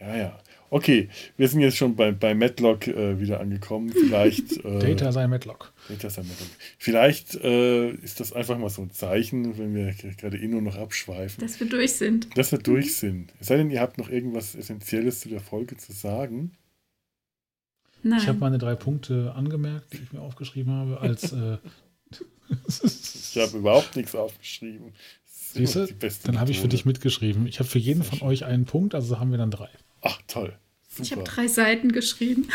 [0.00, 0.38] Ja, ja.
[0.70, 3.90] Okay, wir sind jetzt schon bei, bei Matlock äh, wieder angekommen.
[3.90, 4.58] Vielleicht.
[4.68, 5.72] Äh, Data sei Matlock.
[5.88, 6.48] Data sei Matlock.
[6.78, 10.76] Vielleicht äh, ist das einfach mal so ein Zeichen, wenn wir gerade eh nur noch
[10.76, 11.40] abschweifen.
[11.40, 12.36] Dass wir durch sind.
[12.36, 13.32] Dass wir durch sind.
[13.40, 16.52] Es sei denn, ihr habt noch irgendwas Essentielles zu der Folge zu sagen.
[18.02, 18.18] Nein.
[18.18, 21.32] Ich habe meine drei Punkte angemerkt, die ich mir aufgeschrieben habe, als.
[21.32, 21.58] Äh,
[22.68, 24.92] ich habe überhaupt nichts aufgeschrieben.
[25.24, 25.86] Siehst du?
[26.24, 27.46] Dann habe ich für dich mitgeschrieben.
[27.46, 29.70] Ich habe für jeden von euch einen Punkt, also haben wir dann drei.
[30.08, 30.56] Ach, toll.
[30.88, 31.02] Super.
[31.02, 32.48] Ich habe drei Seiten geschrieben.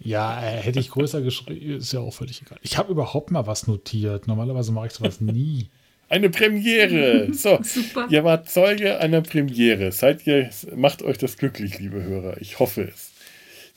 [0.00, 2.58] ja, äh, hätte ich größer geschrieben, ist ja auch völlig egal.
[2.62, 4.26] Ich habe überhaupt mal was notiert.
[4.26, 5.70] Normalerweise mache ich sowas nie.
[6.08, 7.32] Eine Premiere.
[7.32, 8.08] So, Super.
[8.10, 9.92] ihr wart Zeuge einer Premiere.
[9.92, 12.40] Seid ihr, macht euch das glücklich, liebe Hörer.
[12.40, 13.12] Ich hoffe es.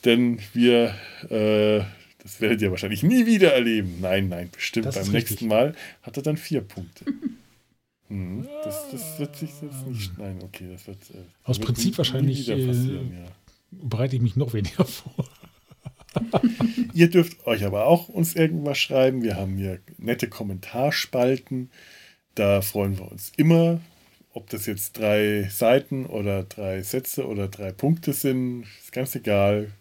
[0.03, 0.95] Denn wir,
[1.29, 1.83] äh,
[2.23, 3.99] das werdet ihr wahrscheinlich nie wieder erleben.
[4.01, 4.87] Nein, nein, bestimmt.
[4.87, 7.05] Das Beim nächsten Mal hat er dann vier Punkte.
[8.13, 10.15] Hm, das, das, wird sich jetzt nicht.
[10.19, 10.99] Nein, okay, das wird.
[11.09, 13.25] Äh, Aus wird Prinzip wahrscheinlich äh, ja.
[13.71, 15.27] bereite ich mich noch weniger vor.
[16.93, 19.23] Ihr dürft euch aber auch uns irgendwas schreiben.
[19.23, 21.71] Wir haben hier nette Kommentarspalten.
[22.35, 23.81] Da freuen wir uns immer.
[24.31, 29.71] Ob das jetzt drei Seiten oder drei Sätze oder drei Punkte sind, ist ganz egal.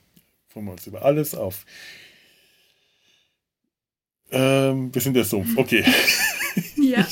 [0.49, 1.67] Freuen wir uns über alles auf.
[4.31, 5.55] Ähm, wir sind der Sumpf.
[5.55, 5.85] Okay.
[6.77, 7.07] Ja.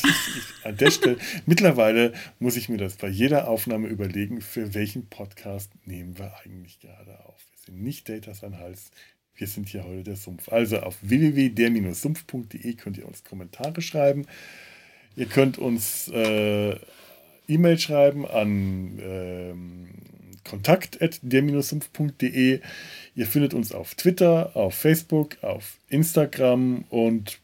[0.65, 1.17] An der Stelle,
[1.47, 6.81] mittlerweile muss ich mir das bei jeder Aufnahme überlegen, für welchen Podcast nehmen wir eigentlich
[6.81, 7.41] gerade auf.
[7.53, 8.91] Wir sind nicht Datas an Hals,
[9.35, 10.51] wir sind hier heute der Sumpf.
[10.51, 14.27] Also auf www.der-sumpf.de könnt ihr uns Kommentare schreiben.
[15.17, 16.77] Ihr könnt uns äh,
[17.49, 19.89] E-Mail schreiben an ähm,
[20.45, 22.61] kontakt.der-sumpf.de.
[23.15, 27.41] Ihr findet uns auf Twitter, auf Facebook, auf Instagram und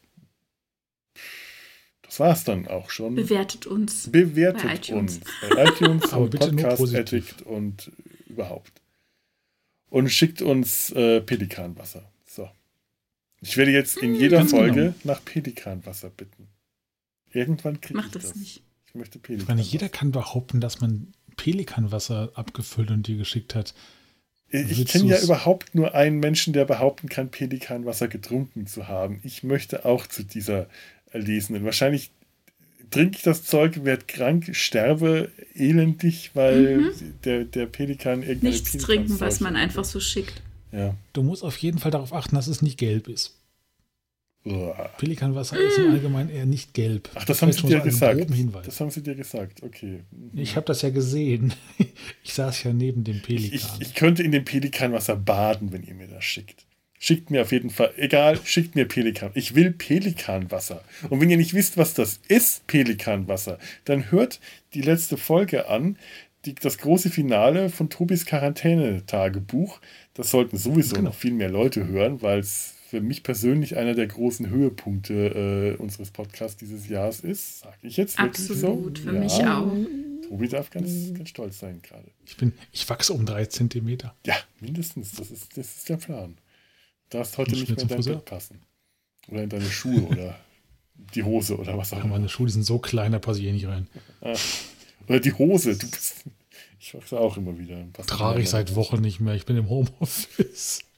[2.07, 3.15] das war es dann auch schon.
[3.15, 4.09] Bewertet uns.
[4.09, 7.91] Bewertet bei uns bei iTunes und Podcast Addict und
[8.27, 8.81] überhaupt.
[9.89, 12.09] Und schickt uns äh, Pelikanwasser.
[12.25, 12.49] So.
[13.41, 14.95] Ich werde jetzt in hm, jeder Folge genau.
[15.03, 16.47] nach Pelikanwasser bitten.
[17.31, 18.23] Irgendwann kriege ich das.
[18.23, 18.63] das nicht.
[18.87, 19.59] Ich möchte Pelikanwasser.
[19.59, 23.73] Ich meine, jeder kann behaupten, dass man Pelikanwasser abgefüllt und dir geschickt hat.
[24.49, 29.19] Ich kenne ja überhaupt nur einen Menschen, der behaupten kann, Pelikanwasser getrunken zu haben.
[29.23, 30.69] Ich möchte auch zu dieser
[31.11, 31.65] Erlesenen.
[31.65, 32.11] Wahrscheinlich
[32.89, 36.91] trinke ich das Zeug, werde krank, sterbe elendig, weil mhm.
[37.23, 38.47] der, der Pelikan irgendwie.
[38.47, 40.41] Nichts Pelikan trinken, was man einfach so schickt.
[40.71, 40.95] Ja.
[41.13, 43.37] Du musst auf jeden Fall darauf achten, dass es nicht gelb ist.
[44.97, 47.09] Pelikanwasser ist im Allgemeinen eher nicht gelb.
[47.15, 48.29] Ach, das, das haben sie dir so gesagt.
[48.65, 50.03] Das haben sie dir gesagt, okay.
[50.33, 51.53] Ich habe das ja gesehen.
[52.23, 53.57] Ich saß ja neben dem Pelikan.
[53.79, 56.66] Ich, ich, könnte in dem Pelikanwasser baden, wenn ihr mir das schickt.
[56.99, 59.31] Schickt mir auf jeden Fall, egal, schickt mir Pelikan.
[59.35, 60.83] Ich will Pelikanwasser.
[61.09, 64.39] Und wenn ihr nicht wisst, was das ist, Pelikanwasser, dann hört
[64.73, 65.97] die letzte Folge an,
[66.45, 69.79] die, das große Finale von Tobis Quarantäne-Tagebuch.
[70.15, 71.09] Das sollten sowieso genau.
[71.09, 75.81] noch viel mehr Leute hören, weil es für mich persönlich einer der großen Höhepunkte äh,
[75.81, 77.59] unseres Podcasts dieses Jahres ist.
[77.59, 79.03] Sage ich jetzt wirklich Absolut, so?
[79.03, 79.19] für ja.
[79.19, 79.71] mich auch.
[80.27, 82.09] Tobi darf ganz, ganz stolz sein gerade.
[82.25, 84.15] Ich bin, ich wachse um drei Zentimeter.
[84.25, 85.11] Ja, mindestens.
[85.11, 86.37] Das ist, das ist der Plan.
[87.09, 88.61] Du darfst heute nicht mehr in dein Bett passen.
[89.29, 90.39] Oder in deine Schuhe oder
[91.13, 92.15] die Hose oder was auch immer.
[92.15, 93.87] Meine Schuhe sind so klein, da passe ich eh nicht rein.
[94.21, 94.35] Ah.
[95.07, 95.77] Oder die Hose.
[95.77, 96.25] Du bist,
[96.79, 97.85] ich wachse auch immer wieder.
[98.07, 99.35] Trage ich seit Wochen nicht mehr.
[99.35, 100.79] Ich bin im Homeoffice.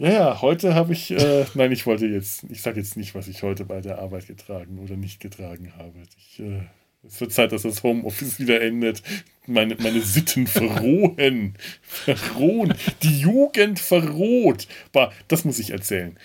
[0.00, 3.26] Ja, ja, heute habe ich, äh, nein, ich wollte jetzt, ich sage jetzt nicht, was
[3.26, 6.04] ich heute bei der Arbeit getragen oder nicht getragen habe.
[6.16, 6.60] Ich, äh,
[7.04, 9.02] es wird Zeit, dass das Homeoffice wieder endet.
[9.48, 11.54] Meine, meine Sitten verrohen.
[11.82, 12.74] Verrohen.
[13.02, 14.68] Die Jugend verroht.
[14.92, 16.16] Bah, das muss ich erzählen.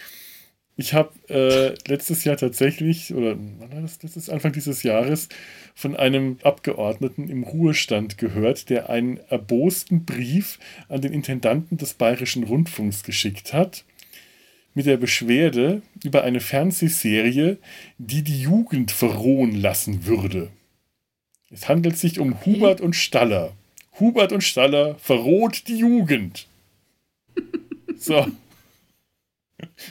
[0.76, 4.00] Ich habe äh, letztes Jahr tatsächlich, oder wann war das?
[4.00, 5.30] Das ist Anfang dieses Jahres,
[5.76, 10.60] von einem Abgeordneten im Ruhestand gehört, der einen erbosten Brief
[10.90, 13.86] an den Intendanten des Bayerischen Rundfunks geschickt hat,
[14.74, 17.58] mit der Beschwerde über eine Fernsehserie,
[18.00, 20.50] die die Jugend verrohen lassen würde.
[21.54, 22.56] Es handelt sich um okay.
[22.56, 23.54] Hubert und Staller.
[24.00, 26.48] Hubert und Staller verroht die Jugend.
[27.96, 28.28] So.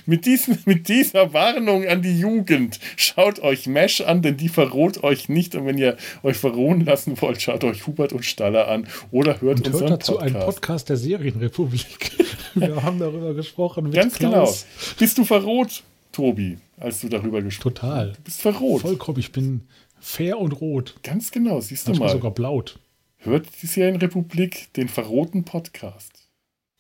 [0.05, 5.03] Mit, diesem, mit dieser Warnung an die Jugend, schaut euch Mesh an, denn die verroht
[5.03, 5.55] euch nicht.
[5.55, 9.61] Und wenn ihr euch verrohen lassen wollt, schaut euch Hubert und Staller an oder hört
[9.61, 10.35] und unseren hört dazu Podcast.
[10.37, 12.11] einen Podcast der Serienrepublik.
[12.55, 13.91] Wir haben darüber gesprochen.
[13.93, 14.67] Ganz Klaus.
[14.67, 14.99] genau.
[14.99, 17.81] Bist du verroht, Tobi, als du darüber gesprochen hast?
[17.81, 18.13] Total.
[18.13, 18.83] Du bist verroht.
[18.83, 19.21] Vollkommen.
[19.21, 19.63] Ich bin
[20.03, 20.97] fair und rot.
[21.03, 22.19] Ganz genau, siehst Manchmal du mal.
[22.19, 22.79] sogar blaut.
[23.19, 26.29] Hört die Serienrepublik den verroten Podcast.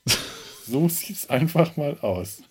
[0.64, 2.44] So sieht es einfach mal aus.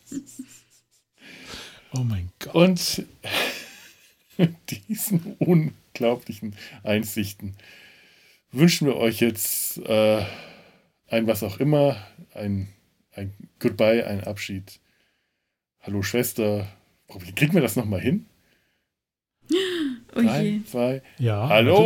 [1.93, 2.53] Oh mein Gott.
[2.53, 3.06] Und
[4.89, 7.56] diesen unglaublichen Einsichten
[8.52, 10.26] wünschen wir euch jetzt äh,
[11.07, 12.68] ein was auch immer, ein,
[13.14, 14.81] ein Goodbye, ein Abschied.
[15.80, 16.68] Hallo Schwester.
[17.35, 18.26] Kriegen wir das nochmal hin?
[20.14, 21.02] Oh Drei, zwei.
[21.20, 21.80] Ja, Hallo!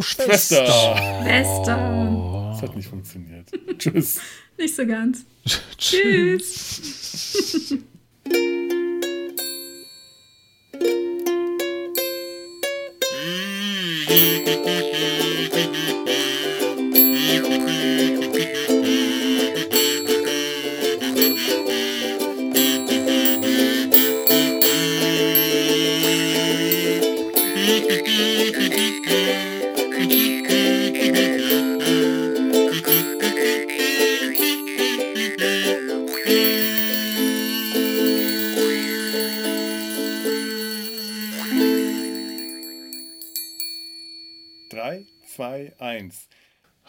[0.00, 0.64] Schwester!
[0.64, 2.12] Schwester!
[2.12, 2.50] Oh.
[2.52, 3.50] Das hat nicht funktioniert.
[3.78, 4.20] Tschüss.
[4.56, 5.24] Nicht so ganz.
[5.76, 6.80] Tschüss.
[6.80, 7.78] Tschüss.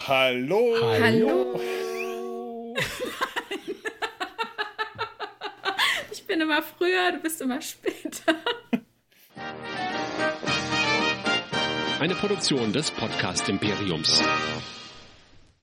[0.08, 0.76] Hallo.
[1.02, 1.60] Hallo.
[6.12, 8.36] Ich bin immer früher, du bist immer später.
[12.00, 14.22] Eine Produktion des Podcast Imperiums.